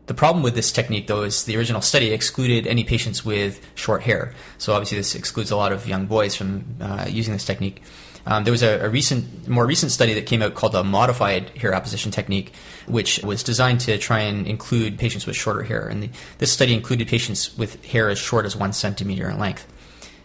The 0.07 0.15
problem 0.15 0.43
with 0.43 0.55
this 0.55 0.73
technique, 0.73 1.07
though, 1.07 1.23
is 1.23 1.45
the 1.45 1.59
original 1.59 1.83
study 1.83 2.13
excluded 2.13 2.67
any 2.67 2.83
patients 2.83 3.27
with 3.27 3.61
short 3.75 4.03
hair. 4.03 4.33
So 4.57 4.73
obviously, 4.73 4.97
this 4.97 5.15
excludes 5.15 5.51
a 5.51 5.57
lot 5.57 5.71
of 5.71 5.87
young 5.87 6.07
boys 6.07 6.35
from 6.35 6.65
uh, 6.81 7.05
using 7.09 7.35
this 7.35 7.45
technique. 7.45 7.83
Um, 8.29 8.45
there 8.45 8.53
was 8.53 8.62
a, 8.62 8.85
a, 8.85 8.91
recent, 8.91 9.49
more 9.49 9.66
recent 9.66 9.91
study 9.91 10.12
that 10.12 10.26
came 10.26 10.43
out 10.43 10.55
called 10.55 10.72
the 10.72 10.85
modified 10.85 11.49
hair 11.57 11.72
apposition 11.72 12.12
technique, 12.12 12.53
which 12.87 13.20
was 13.24 13.43
designed 13.43 13.81
to 13.81 13.97
try 13.97 14.20
and 14.20 14.47
include 14.47 14.99
patients 14.99 15.26
with 15.26 15.35
shorter 15.35 15.62
hair. 15.62 15.89
And 15.89 16.03
the, 16.03 16.11
this 16.37 16.53
study 16.53 16.74
included 16.74 17.09
patients 17.09 17.57
with 17.57 17.83
hair 17.87 18.11
as 18.11 18.18
short 18.18 18.45
as 18.45 18.55
one 18.55 18.74
centimeter 18.74 19.31
in 19.31 19.39
length. 19.39 19.66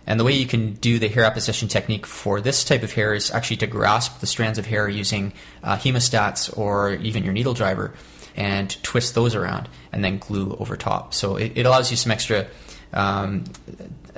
And 0.06 0.20
the 0.20 0.26
way 0.26 0.34
you 0.34 0.46
can 0.46 0.74
do 0.74 1.00
the 1.00 1.08
hair 1.08 1.24
apposition 1.24 1.70
technique 1.70 2.06
for 2.06 2.42
this 2.42 2.66
type 2.66 2.84
of 2.84 2.92
hair 2.92 3.14
is 3.14 3.32
actually 3.32 3.56
to 3.58 3.68
grasp 3.68 4.20
the 4.20 4.28
strands 4.28 4.60
of 4.60 4.66
hair 4.66 4.90
using 4.90 5.32
uh, 5.64 5.78
hemostats 5.78 6.56
or 6.58 6.96
even 6.96 7.24
your 7.24 7.32
needle 7.32 7.54
driver 7.54 7.94
and 8.36 8.84
twist 8.84 9.16
those 9.16 9.34
around 9.34 9.70
and 9.94 10.04
then 10.04 10.18
glue 10.18 10.58
over 10.60 10.76
top. 10.76 11.14
So 11.14 11.38
it, 11.38 11.54
it 11.56 11.66
allows 11.66 11.90
you 11.90 11.96
some 11.96 12.12
extra, 12.12 12.48
um, 12.92 13.46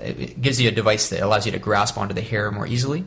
it 0.01 0.41
gives 0.41 0.59
you 0.59 0.69
a 0.69 0.71
device 0.71 1.09
that 1.09 1.21
allows 1.21 1.45
you 1.45 1.51
to 1.51 1.59
grasp 1.59 1.99
onto 1.99 2.15
the 2.15 2.21
hair 2.21 2.49
more 2.49 2.65
easily 2.65 3.05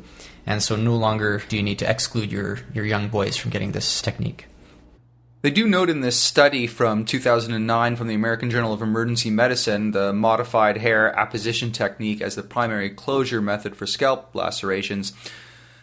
and 0.48 0.62
so 0.62 0.76
no 0.76 0.96
longer 0.96 1.42
do 1.50 1.58
you 1.58 1.62
need 1.62 1.78
to 1.78 1.88
exclude 1.88 2.32
your, 2.32 2.60
your 2.72 2.86
young 2.86 3.08
boys 3.08 3.36
from 3.36 3.50
getting 3.50 3.72
this 3.72 4.00
technique. 4.00 4.46
They 5.42 5.50
do 5.50 5.68
note 5.68 5.90
in 5.90 6.00
this 6.00 6.16
study 6.16 6.66
from 6.66 7.04
2009 7.04 7.96
from 7.96 8.08
the 8.08 8.14
American 8.14 8.50
Journal 8.50 8.72
of 8.72 8.80
Emergency 8.80 9.28
Medicine 9.28 9.90
the 9.90 10.12
modified 10.14 10.78
hair 10.78 11.16
apposition 11.16 11.70
technique 11.70 12.22
as 12.22 12.34
the 12.34 12.42
primary 12.42 12.88
closure 12.88 13.42
method 13.42 13.76
for 13.76 13.86
scalp 13.86 14.34
lacerations 14.34 15.12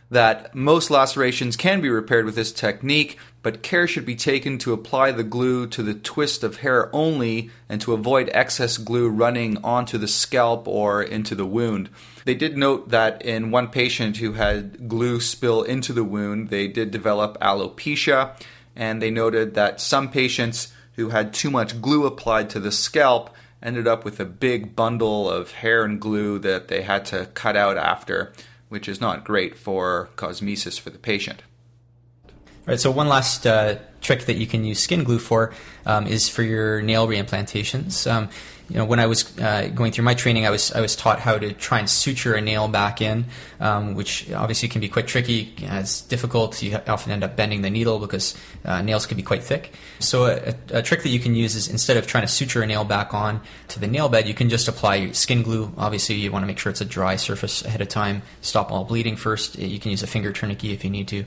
that 0.09 0.55
most 0.55 0.89
lacerations 0.89 1.55
can 1.55 1.79
be 1.79 1.89
repaired 1.89 2.25
with 2.25 2.35
this 2.35 2.51
technique, 2.51 3.19
but 3.45 3.61
care 3.61 3.85
should 3.85 4.07
be 4.07 4.15
taken 4.15 4.57
to 4.57 4.73
apply 4.73 5.11
the 5.11 5.23
glue 5.23 5.67
to 5.67 5.83
the 5.83 5.93
twist 5.93 6.43
of 6.43 6.61
hair 6.61 6.89
only 6.91 7.51
and 7.69 7.79
to 7.79 7.93
avoid 7.93 8.27
excess 8.33 8.79
glue 8.79 9.07
running 9.07 9.55
onto 9.63 9.99
the 9.99 10.07
scalp 10.07 10.67
or 10.67 11.03
into 11.03 11.35
the 11.35 11.45
wound. 11.45 11.87
They 12.25 12.33
did 12.33 12.57
note 12.57 12.89
that 12.89 13.21
in 13.21 13.51
one 13.51 13.67
patient 13.67 14.17
who 14.17 14.33
had 14.33 14.87
glue 14.87 15.19
spill 15.19 15.61
into 15.61 15.93
the 15.93 16.03
wound, 16.03 16.49
they 16.49 16.67
did 16.67 16.89
develop 16.89 17.37
alopecia, 17.39 18.31
and 18.75 18.99
they 18.99 19.11
noted 19.11 19.53
that 19.53 19.79
some 19.79 20.09
patients 20.09 20.73
who 20.93 21.09
had 21.09 21.31
too 21.31 21.51
much 21.51 21.83
glue 21.83 22.07
applied 22.07 22.49
to 22.49 22.59
the 22.59 22.71
scalp 22.71 23.29
ended 23.61 23.85
up 23.85 24.03
with 24.03 24.19
a 24.19 24.25
big 24.25 24.75
bundle 24.75 25.29
of 25.29 25.51
hair 25.51 25.85
and 25.85 26.01
glue 26.01 26.39
that 26.39 26.67
they 26.67 26.81
had 26.81 27.05
to 27.05 27.27
cut 27.35 27.55
out 27.55 27.77
after, 27.77 28.33
which 28.69 28.89
is 28.89 28.99
not 28.99 29.23
great 29.23 29.55
for 29.55 30.09
cosmesis 30.15 30.79
for 30.79 30.89
the 30.89 30.97
patient. 30.97 31.43
Right, 32.67 32.79
so 32.79 32.89
one 32.89 33.07
last 33.07 33.45
uh, 33.45 33.75
trick 34.01 34.25
that 34.25 34.37
you 34.37 34.47
can 34.47 34.63
use 34.63 34.79
skin 34.79 35.03
glue 35.03 35.19
for 35.19 35.53
um, 35.85 36.07
is 36.07 36.29
for 36.29 36.41
your 36.41 36.81
nail 36.81 37.07
reimplantations. 37.07 38.09
Um, 38.11 38.29
you 38.69 38.77
know, 38.77 38.85
when 38.85 38.99
I 38.99 39.05
was 39.05 39.37
uh, 39.37 39.69
going 39.75 39.91
through 39.91 40.05
my 40.05 40.15
training, 40.15 40.47
I 40.47 40.49
was 40.49 40.71
I 40.71 40.81
was 40.81 40.95
taught 40.95 41.19
how 41.19 41.37
to 41.37 41.53
try 41.53 41.77
and 41.77 41.87
suture 41.87 42.33
a 42.33 42.41
nail 42.41 42.67
back 42.67 42.99
in, 42.99 43.25
um, 43.59 43.93
which 43.93 44.31
obviously 44.31 44.67
can 44.67 44.81
be 44.81 44.89
quite 44.89 45.05
tricky. 45.05 45.53
It's 45.59 46.01
difficult. 46.01 46.59
You 46.63 46.75
often 46.87 47.11
end 47.11 47.23
up 47.23 47.35
bending 47.35 47.61
the 47.61 47.69
needle 47.69 47.99
because 47.99 48.35
uh, 48.63 48.81
nails 48.81 49.05
can 49.05 49.17
be 49.17 49.23
quite 49.23 49.43
thick. 49.43 49.71
So 49.99 50.25
a, 50.25 50.55
a, 50.71 50.81
trick 50.81 51.03
that 51.03 51.09
you 51.09 51.19
can 51.19 51.35
use 51.35 51.55
is 51.55 51.67
instead 51.67 51.97
of 51.97 52.07
trying 52.07 52.23
to 52.23 52.27
suture 52.27 52.63
a 52.63 52.65
nail 52.65 52.83
back 52.83 53.13
on 53.13 53.41
to 53.67 53.79
the 53.79 53.87
nail 53.87 54.09
bed, 54.09 54.27
you 54.27 54.33
can 54.33 54.49
just 54.49 54.67
apply 54.67 55.11
skin 55.11 55.43
glue. 55.43 55.71
Obviously, 55.77 56.15
you 56.15 56.31
want 56.31 56.41
to 56.41 56.47
make 56.47 56.57
sure 56.57 56.71
it's 56.71 56.81
a 56.81 56.85
dry 56.85 57.17
surface 57.17 57.63
ahead 57.63 57.81
of 57.81 57.89
time. 57.89 58.23
Stop 58.41 58.71
all 58.71 58.83
bleeding 58.83 59.15
first. 59.15 59.59
You 59.59 59.79
can 59.79 59.91
use 59.91 60.01
a 60.01 60.07
finger 60.07 60.33
tourniquet 60.33 60.71
if 60.71 60.83
you 60.83 60.89
need 60.89 61.07
to 61.09 61.25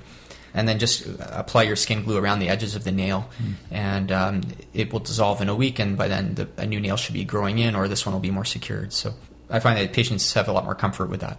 and 0.55 0.69
then 0.69 0.79
just 0.79 1.07
apply 1.21 1.65
your 1.65 1.77
skin 1.77 2.05
glue 2.05 2.19
around 2.19 2.39
the 2.39 2.49
edges 2.49 2.75
of 2.75 2.85
the 2.85 2.93
nail, 2.93 3.31
mm. 3.43 3.55
and 3.71 4.13
um, 4.13 4.43
it 4.75 4.93
will 4.93 5.01
dissolve 5.01 5.41
in 5.41 5.49
a 5.49 5.55
week. 5.55 5.79
And 5.79 5.97
by 5.97 6.09
then, 6.09 6.35
the, 6.35 6.49
a 6.57 6.67
new 6.67 6.81
nail 6.81 6.97
should 6.97 7.15
be 7.15 7.25
growing 7.25 7.59
in, 7.59 7.75
or 7.75 7.89
this 7.89 8.05
one 8.07 8.13
will 8.13 8.21
be 8.21 8.31
more 8.31 8.45
secured. 8.45 8.93
So 8.93 9.15
I 9.51 9.61
find 9.61 9.79
that 9.79 9.93
patients 9.93 10.33
have 10.35 10.49
a 10.49 10.53
lot 10.53 10.65
more 10.65 10.75
comfort 10.75 11.11
with 11.11 11.21
that. 11.21 11.39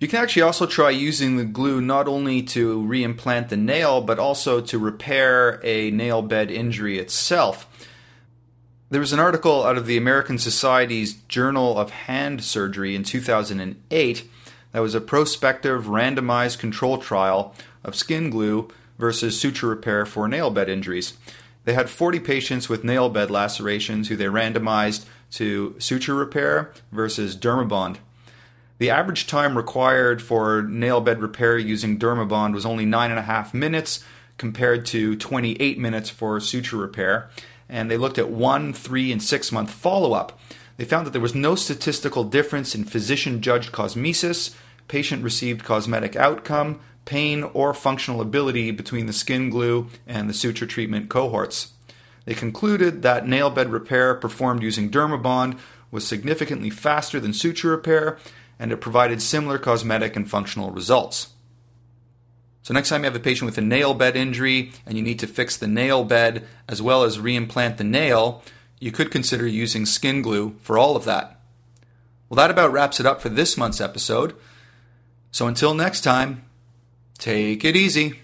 You 0.00 0.08
can 0.08 0.22
actually 0.22 0.42
also 0.42 0.64
try 0.64 0.88
using 0.88 1.36
the 1.36 1.44
glue 1.44 1.82
not 1.82 2.08
only 2.08 2.42
to 2.44 2.82
reimplant 2.82 3.50
the 3.50 3.58
nail, 3.58 4.00
but 4.00 4.18
also 4.18 4.62
to 4.62 4.78
repair 4.78 5.60
a 5.62 5.90
nail 5.90 6.22
bed 6.22 6.50
injury 6.50 6.98
itself. 6.98 7.66
There 8.88 9.00
was 9.00 9.12
an 9.12 9.20
article 9.20 9.62
out 9.62 9.76
of 9.76 9.86
the 9.86 9.98
American 9.98 10.38
Society's 10.38 11.12
Journal 11.28 11.78
of 11.78 11.90
Hand 11.90 12.42
Surgery 12.42 12.96
in 12.96 13.04
2008 13.04 14.24
that 14.72 14.80
was 14.80 14.94
a 14.94 15.00
prospective 15.00 15.84
randomized 15.84 16.58
control 16.58 16.98
trial 16.98 17.54
of 17.84 17.94
skin 17.94 18.30
glue 18.30 18.68
versus 18.98 19.40
suture 19.40 19.68
repair 19.68 20.04
for 20.04 20.28
nail 20.28 20.50
bed 20.50 20.68
injuries. 20.68 21.14
They 21.64 21.74
had 21.74 21.90
40 21.90 22.20
patients 22.20 22.68
with 22.68 22.84
nail 22.84 23.08
bed 23.08 23.30
lacerations 23.30 24.08
who 24.08 24.16
they 24.16 24.26
randomized 24.26 25.04
to 25.32 25.74
suture 25.78 26.14
repair 26.14 26.72
versus 26.90 27.36
Dermabond. 27.36 27.96
The 28.78 28.90
average 28.90 29.26
time 29.26 29.56
required 29.56 30.22
for 30.22 30.62
nail 30.62 31.00
bed 31.00 31.20
repair 31.20 31.58
using 31.58 31.98
Dermabond 31.98 32.54
was 32.54 32.64
only 32.64 32.86
9.5 32.86 33.52
minutes 33.52 34.02
compared 34.38 34.86
to 34.86 35.16
28 35.16 35.78
minutes 35.78 36.08
for 36.08 36.40
suture 36.40 36.78
repair. 36.78 37.28
And 37.68 37.90
they 37.90 37.98
looked 37.98 38.18
at 38.18 38.30
one, 38.30 38.72
three, 38.72 39.12
and 39.12 39.22
six 39.22 39.52
month 39.52 39.70
follow 39.70 40.14
up. 40.14 40.40
They 40.78 40.86
found 40.86 41.06
that 41.06 41.10
there 41.10 41.20
was 41.20 41.34
no 41.34 41.54
statistical 41.56 42.24
difference 42.24 42.74
in 42.74 42.84
physician 42.84 43.42
judged 43.42 43.70
cosmesis, 43.70 44.56
patient 44.88 45.22
received 45.22 45.62
cosmetic 45.62 46.16
outcome, 46.16 46.80
pain, 47.04 47.42
or 47.42 47.74
functional 47.74 48.20
ability 48.20 48.70
between 48.70 49.06
the 49.06 49.12
skin 49.12 49.50
glue 49.50 49.88
and 50.06 50.28
the 50.28 50.34
suture 50.34 50.66
treatment 50.66 51.08
cohorts. 51.08 51.72
They 52.24 52.34
concluded 52.34 53.02
that 53.02 53.26
nail 53.26 53.50
bed 53.50 53.70
repair 53.72 54.14
performed 54.14 54.62
using 54.62 54.90
Dermabond 54.90 55.58
was 55.90 56.06
significantly 56.06 56.70
faster 56.70 57.18
than 57.18 57.32
suture 57.32 57.70
repair 57.70 58.18
and 58.58 58.70
it 58.72 58.76
provided 58.76 59.22
similar 59.22 59.58
cosmetic 59.58 60.14
and 60.16 60.30
functional 60.30 60.70
results. 60.70 61.30
So, 62.62 62.74
next 62.74 62.90
time 62.90 63.00
you 63.00 63.06
have 63.06 63.16
a 63.16 63.20
patient 63.20 63.46
with 63.46 63.56
a 63.56 63.62
nail 63.62 63.94
bed 63.94 64.16
injury 64.16 64.72
and 64.86 64.96
you 64.96 65.02
need 65.02 65.18
to 65.20 65.26
fix 65.26 65.56
the 65.56 65.66
nail 65.66 66.04
bed 66.04 66.46
as 66.68 66.82
well 66.82 67.02
as 67.02 67.18
reimplant 67.18 67.78
the 67.78 67.84
nail, 67.84 68.42
you 68.78 68.92
could 68.92 69.10
consider 69.10 69.46
using 69.46 69.86
skin 69.86 70.20
glue 70.20 70.56
for 70.60 70.76
all 70.76 70.94
of 70.94 71.04
that. 71.06 71.40
Well, 72.28 72.36
that 72.36 72.50
about 72.50 72.70
wraps 72.70 73.00
it 73.00 73.06
up 73.06 73.20
for 73.20 73.30
this 73.30 73.56
month's 73.56 73.80
episode. 73.80 74.36
So, 75.32 75.46
until 75.46 75.72
next 75.72 76.02
time, 76.02 76.44
Take 77.20 77.66
it 77.66 77.76
easy. 77.76 78.14